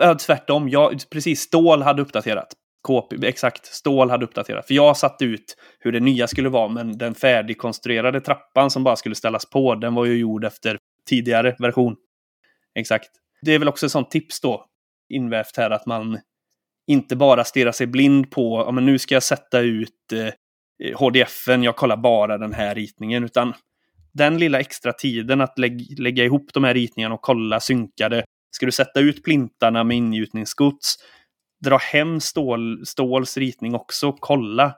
Äh, 0.01 0.15
tvärtom, 0.17 0.69
jag, 0.69 1.01
precis. 1.09 1.41
Stål 1.41 1.81
hade 1.81 2.01
uppdaterat. 2.01 2.53
KP, 2.87 3.27
exakt, 3.27 3.65
stål 3.65 4.09
hade 4.09 4.25
uppdaterat. 4.25 4.67
För 4.67 4.73
jag 4.73 4.97
satte 4.97 5.25
ut 5.25 5.57
hur 5.79 5.91
det 5.91 5.99
nya 5.99 6.27
skulle 6.27 6.49
vara, 6.49 6.67
men 6.67 6.97
den 6.97 7.15
färdigkonstruerade 7.15 8.21
trappan 8.21 8.69
som 8.71 8.83
bara 8.83 8.95
skulle 8.95 9.15
ställas 9.15 9.49
på, 9.49 9.75
den 9.75 9.95
var 9.95 10.05
ju 10.05 10.17
gjord 10.17 10.45
efter 10.45 10.77
tidigare 11.09 11.55
version. 11.59 11.95
Exakt. 12.79 13.09
Det 13.41 13.51
är 13.51 13.59
väl 13.59 13.67
också 13.67 13.85
ett 13.85 13.91
sånt 13.91 14.11
tips 14.11 14.41
då, 14.41 14.65
invävt 15.09 15.57
här, 15.57 15.71
att 15.71 15.85
man 15.85 16.19
inte 16.87 17.15
bara 17.15 17.43
stirrar 17.43 17.71
sig 17.71 17.87
blind 17.87 18.31
på, 18.31 18.63
ja 18.67 18.71
men 18.71 18.85
nu 18.85 18.99
ska 18.99 19.15
jag 19.15 19.23
sätta 19.23 19.59
ut 19.59 20.11
eh, 20.13 20.99
HDFen, 20.99 21.63
jag 21.63 21.75
kollar 21.75 21.97
bara 21.97 22.37
den 22.37 22.53
här 22.53 22.75
ritningen, 22.75 23.23
utan 23.23 23.53
den 24.13 24.37
lilla 24.37 24.59
extra 24.59 24.93
tiden 24.93 25.41
att 25.41 25.59
lägg, 25.59 25.99
lägga 25.99 26.23
ihop 26.23 26.53
de 26.53 26.63
här 26.63 26.73
ritningarna 26.73 27.15
och 27.15 27.21
kolla 27.21 27.59
synkade 27.59 28.23
Ska 28.55 28.65
du 28.65 28.71
sätta 28.71 28.99
ut 28.99 29.23
plintarna 29.23 29.83
med 29.83 29.97
ingjutningsgods, 29.97 30.95
dra 31.65 31.77
hem 31.77 32.19
stål, 32.19 32.85
ståls 32.85 33.37
ritning 33.37 33.75
också, 33.75 34.15
kolla. 34.19 34.75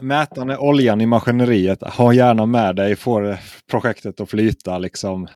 Mätande 0.00 0.58
oljan 0.58 1.00
i 1.00 1.06
maskineriet, 1.06 1.82
ha 1.82 2.12
gärna 2.12 2.46
med 2.46 2.76
dig, 2.76 2.96
får 2.96 3.38
projektet 3.70 4.20
att 4.20 4.30
flyta. 4.30 4.78
Liksom. 4.78 5.28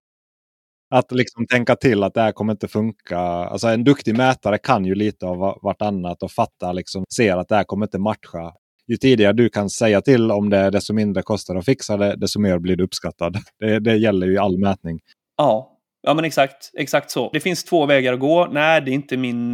Att 0.90 1.12
liksom 1.12 1.46
tänka 1.46 1.76
till 1.76 2.02
att 2.02 2.14
det 2.14 2.20
här 2.20 2.32
kommer 2.32 2.52
inte 2.52 2.68
funka. 2.68 3.18
Alltså 3.18 3.68
en 3.68 3.84
duktig 3.84 4.16
mätare 4.16 4.58
kan 4.58 4.84
ju 4.84 4.94
lite 4.94 5.26
av 5.26 5.38
vartannat 5.62 6.22
och 6.22 6.30
fatta, 6.30 6.72
liksom, 6.72 7.04
ser 7.16 7.36
att 7.36 7.48
det 7.48 7.56
här 7.56 7.64
kommer 7.64 7.86
inte 7.86 7.98
matcha. 7.98 8.52
Ju 8.87 8.97
tidigare 8.97 9.32
du 9.32 9.49
kan 9.49 9.70
säga 9.70 10.01
till 10.01 10.30
om 10.30 10.51
det, 10.51 10.70
desto 10.70 10.95
mindre 10.95 11.22
kostar 11.22 11.55
det 11.55 11.61
att 11.61 11.66
fixa 11.66 11.97
det, 11.97 12.16
desto 12.16 12.41
mer 12.41 12.59
blir 12.59 12.76
du 12.76 12.85
uppskattad. 12.85 13.37
Det, 13.59 13.78
det 13.78 13.97
gäller 13.97 14.26
ju 14.26 14.32
i 14.32 14.39
all 14.39 14.59
mätning. 14.59 15.01
Ja, 15.37 15.74
Ja, 16.07 16.14
men 16.14 16.24
exakt. 16.24 16.70
Exakt 16.78 17.11
så. 17.11 17.30
Det 17.32 17.41
finns 17.41 17.64
två 17.64 17.87
vägar 17.87 18.12
att 18.12 18.20
gå. 18.20 18.47
Nej, 18.47 18.80
det 18.80 18.91
är 18.91 18.93
inte 18.93 19.16
min, 19.16 19.53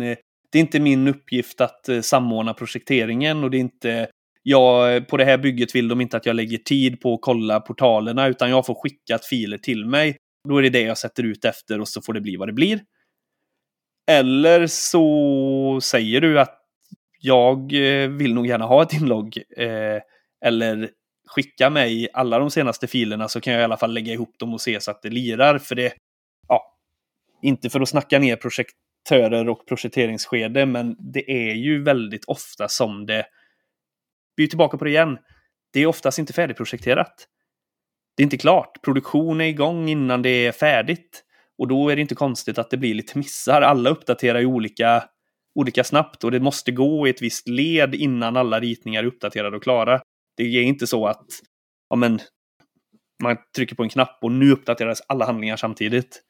det 0.53 0.59
är 0.59 0.61
inte 0.61 0.81
min 0.81 1.09
uppgift 1.09 1.61
att 1.61 1.89
eh, 1.89 2.01
samordna 2.01 2.55
projekteringen 2.55 3.45
och 3.45 3.51
det 3.51 3.57
är 3.57 3.61
inte 3.61 4.09
jag, 4.43 5.09
på 5.09 5.17
det 5.17 5.25
här 5.25 5.39
bygget 5.39 5.75
vill 5.75 5.89
de 5.89 6.01
inte 6.01 6.17
att 6.17 6.27
jag 6.27 6.37
lägger 6.37 6.59
tid 6.59 7.01
på 7.01 7.15
att 7.15 7.21
kolla 7.23 7.61
portalerna, 7.61 8.29
utan 8.29 8.51
jag 8.51 8.67
får 8.67 8.75
skickat 8.75 9.25
filer 9.25 9.59
till 9.59 9.87
mig. 9.87 10.17
Då 10.49 10.59
är 10.59 10.63
det 10.63 10.71
det 10.71 10.81
jag 10.81 10.99
sätter 10.99 11.23
ut 11.23 11.45
efter 11.45 11.81
och 11.81 11.89
så 11.89 12.03
får 12.03 12.13
det 12.13 12.21
bli 12.21 12.37
vad 12.37 12.49
det 12.49 12.53
blir. 12.53 12.81
Eller 14.11 14.67
så 14.67 15.81
säger 15.83 16.21
du 16.21 16.41
att 16.41 16.60
jag 17.21 17.73
eh, 17.73 18.09
vill 18.09 18.35
nog 18.35 18.47
gärna 18.47 18.65
ha 18.65 18.83
ett 18.83 18.93
inlogg. 18.93 19.39
Eh, 19.57 20.01
eller 20.45 20.91
skicka 21.29 21.71
mig 21.71 22.09
alla 22.13 22.39
de 22.39 22.51
senaste 22.51 22.87
filerna 22.87 23.29
så 23.29 23.41
kan 23.41 23.53
jag 23.53 23.61
i 23.61 23.65
alla 23.65 23.77
fall 23.77 23.95
lägga 23.95 24.13
ihop 24.13 24.39
dem 24.39 24.55
och 24.55 24.61
se 24.61 24.81
så 24.81 24.91
att 24.91 25.03
det 25.03 25.11
lirar. 25.11 25.59
För 25.59 25.75
det, 25.75 25.93
Ja, 26.49 26.79
inte 27.43 27.71
för 27.71 27.81
att 27.81 27.89
snacka 27.89 28.19
ner 28.19 28.37
projektörer 28.37 29.49
och 29.49 29.67
projekteringsskede, 29.67 30.67
men 30.67 30.97
det 30.99 31.31
är 31.31 31.55
ju 31.55 31.83
väldigt 31.83 32.25
ofta 32.25 32.69
som 32.69 33.07
det... 33.07 33.27
Vi 34.37 34.45
är 34.45 34.49
tillbaka 34.49 34.79
på 34.79 34.85
det 34.85 34.91
igen. 34.91 35.19
Det 35.73 35.81
är 35.81 35.87
oftast 35.87 36.19
inte 36.19 36.33
färdigprojekterat. 36.33 37.27
Det 38.17 38.23
är 38.23 38.25
inte 38.25 38.37
klart. 38.39 38.83
Produktion 38.83 39.41
är 39.41 39.45
igång 39.45 39.89
innan 39.89 40.23
det 40.23 40.47
är 40.47 40.53
färdigt. 40.53 41.25
Och 41.59 41.69
då 41.69 41.89
är 41.89 41.97
det 41.97 42.03
inte 42.03 42.15
konstigt 42.15 42.59
att 42.59 42.71
det 42.71 42.77
blir 42.77 42.95
lite 42.95 43.19
missar. 43.19 43.63
Alla 43.63 43.91
uppdaterar 43.91 44.39
ju 44.39 44.47
olika, 44.47 45.05
olika 45.55 45.85
snabbt 45.85 46.25
och 46.25 46.31
det 46.31 46.41
måste 46.41 46.73
gå 46.73 47.07
i 47.07 47.11
ett 47.11 47.23
visst 47.23 47.49
led 47.49 47.95
innan 47.95 48.37
alla 48.37 48.61
ritningar 48.61 49.03
är 49.03 49.07
uppdaterade 49.07 49.57
och 49.57 49.63
klara. 49.63 50.03
Det 50.37 50.43
är 50.43 50.63
inte 50.63 50.87
så 50.87 51.07
att 51.07 51.27
ja, 51.91 51.97
men, 51.97 52.21
man 53.23 53.37
trycker 53.57 53.77
på 53.77 53.83
en 53.83 53.89
knapp 53.89 54.19
och 54.23 54.33
nu 54.33 54.53
uppdateras 54.53 55.03
alla 55.07 55.27
handlingar 55.27 55.57
samtidigt. 55.57 56.23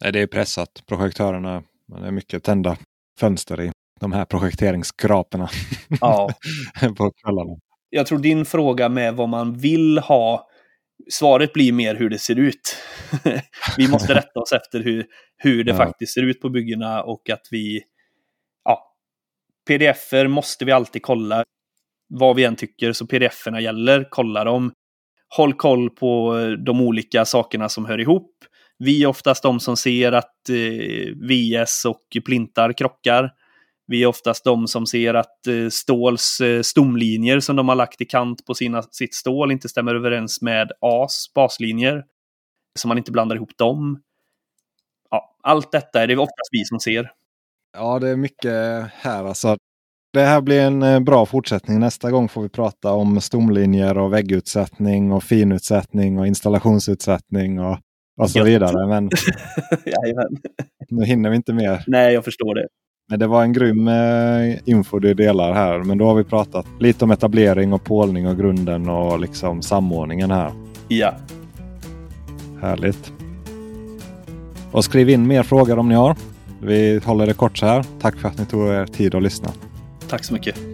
Nej, 0.00 0.12
det 0.12 0.20
är 0.20 0.26
pressat. 0.26 0.82
Projektörerna, 0.86 1.62
det 1.86 2.06
är 2.06 2.10
mycket 2.10 2.44
tända 2.44 2.76
fönster 3.20 3.60
i 3.60 3.72
de 4.00 4.12
här 4.12 4.24
projekteringsskraporna. 4.24 5.48
Ja. 6.00 6.30
på 6.96 7.10
kvällarna. 7.10 7.56
Jag 7.90 8.06
tror 8.06 8.18
din 8.18 8.44
fråga 8.44 8.88
med 8.88 9.14
vad 9.14 9.28
man 9.28 9.58
vill 9.58 9.98
ha, 9.98 10.48
svaret 11.10 11.52
blir 11.52 11.72
mer 11.72 11.94
hur 11.94 12.10
det 12.10 12.18
ser 12.18 12.38
ut. 12.38 12.76
vi 13.76 13.88
måste 13.88 14.14
rätta 14.14 14.40
oss 14.40 14.52
efter 14.52 14.80
hur, 14.80 15.06
hur 15.36 15.64
det 15.64 15.70
ja. 15.70 15.76
faktiskt 15.76 16.14
ser 16.14 16.22
ut 16.22 16.40
på 16.40 16.48
byggena 16.48 17.02
och 17.02 17.30
att 17.30 17.48
vi, 17.50 17.82
ja, 18.64 18.94
pdf-er 19.68 20.26
måste 20.26 20.64
vi 20.64 20.72
alltid 20.72 21.02
kolla. 21.02 21.44
Vad 22.08 22.36
vi 22.36 22.44
än 22.44 22.56
tycker, 22.56 22.92
så 22.92 23.06
pdf-erna 23.06 23.60
gäller, 23.60 24.06
kolla 24.10 24.44
dem. 24.44 24.72
Håll 25.36 25.54
koll 25.54 25.90
på 25.90 26.36
de 26.66 26.80
olika 26.80 27.24
sakerna 27.24 27.68
som 27.68 27.84
hör 27.84 28.00
ihop. 28.00 28.30
Vi 28.78 29.02
är 29.02 29.06
oftast 29.06 29.42
de 29.42 29.60
som 29.60 29.76
ser 29.76 30.12
att 30.12 30.48
eh, 30.48 31.14
VS 31.16 31.84
och 31.84 32.24
plintar 32.24 32.72
krockar. 32.72 33.30
Vi 33.86 34.02
är 34.02 34.06
oftast 34.06 34.44
de 34.44 34.68
som 34.68 34.86
ser 34.86 35.14
att 35.14 35.46
eh, 35.46 35.68
ståls 35.70 36.40
eh, 36.40 36.62
stomlinjer 36.62 37.40
som 37.40 37.56
de 37.56 37.68
har 37.68 37.76
lagt 37.76 38.00
i 38.00 38.04
kant 38.04 38.46
på 38.46 38.54
sina, 38.54 38.82
sitt 38.82 39.14
stål 39.14 39.52
inte 39.52 39.68
stämmer 39.68 39.94
överens 39.94 40.42
med 40.42 40.72
AS 40.80 41.32
baslinjer. 41.34 42.04
Så 42.78 42.88
man 42.88 42.98
inte 42.98 43.12
blandar 43.12 43.36
ihop 43.36 43.58
dem. 43.58 44.02
Ja, 45.10 45.36
allt 45.42 45.72
detta 45.72 46.02
är 46.02 46.06
det 46.06 46.16
oftast 46.16 46.48
vi 46.50 46.64
som 46.64 46.80
ser. 46.80 47.10
Ja, 47.72 47.98
det 47.98 48.08
är 48.08 48.16
mycket 48.16 48.52
här 48.92 49.24
alltså. 49.24 49.56
Det 50.12 50.20
här 50.20 50.40
blir 50.40 50.60
en 50.60 50.82
eh, 50.82 51.00
bra 51.00 51.26
fortsättning. 51.26 51.80
Nästa 51.80 52.10
gång 52.10 52.28
får 52.28 52.42
vi 52.42 52.48
prata 52.48 52.92
om 52.92 53.20
stomlinjer 53.20 53.98
och 53.98 54.12
väggutsättning 54.12 55.12
och 55.12 55.24
finutsättning 55.24 56.18
och 56.18 56.26
installationsutsättning 56.26 57.60
och, 57.60 57.78
och 58.20 58.30
så 58.30 58.44
vidare. 58.44 58.86
Men 58.86 59.10
nu 60.88 61.04
hinner 61.04 61.30
vi 61.30 61.36
inte 61.36 61.52
mer. 61.52 61.84
Nej, 61.86 62.14
jag 62.14 62.24
förstår 62.24 62.54
det. 62.54 62.68
Men 63.12 63.18
det 63.18 63.26
var 63.26 63.42
en 63.42 63.52
grym 63.52 63.88
eh, 63.88 64.58
info 64.64 64.98
du 64.98 65.14
delar 65.14 65.52
här. 65.52 65.78
Men 65.78 65.98
då 65.98 66.06
har 66.06 66.14
vi 66.14 66.24
pratat 66.24 66.66
lite 66.78 67.04
om 67.04 67.10
etablering 67.10 67.72
och 67.72 67.84
pålning 67.84 68.28
och 68.28 68.36
grunden 68.36 68.88
och 68.88 69.20
liksom 69.20 69.62
samordningen 69.62 70.30
här. 70.30 70.52
Ja. 70.88 71.14
Härligt. 72.60 73.12
Och 74.70 74.84
skriv 74.84 75.08
in 75.08 75.26
mer 75.26 75.42
frågor 75.42 75.78
om 75.78 75.88
ni 75.88 75.94
har. 75.94 76.16
Vi 76.62 77.00
håller 77.04 77.26
det 77.26 77.34
kort 77.34 77.58
så 77.58 77.66
här. 77.66 77.84
Tack 78.00 78.16
för 78.16 78.28
att 78.28 78.38
ni 78.38 78.44
tog 78.46 78.68
er 78.68 78.86
tid 78.86 79.14
att 79.14 79.22
lyssna. 79.22 79.48
Tack 80.08 80.24
så 80.24 80.34
mycket. 80.34 80.71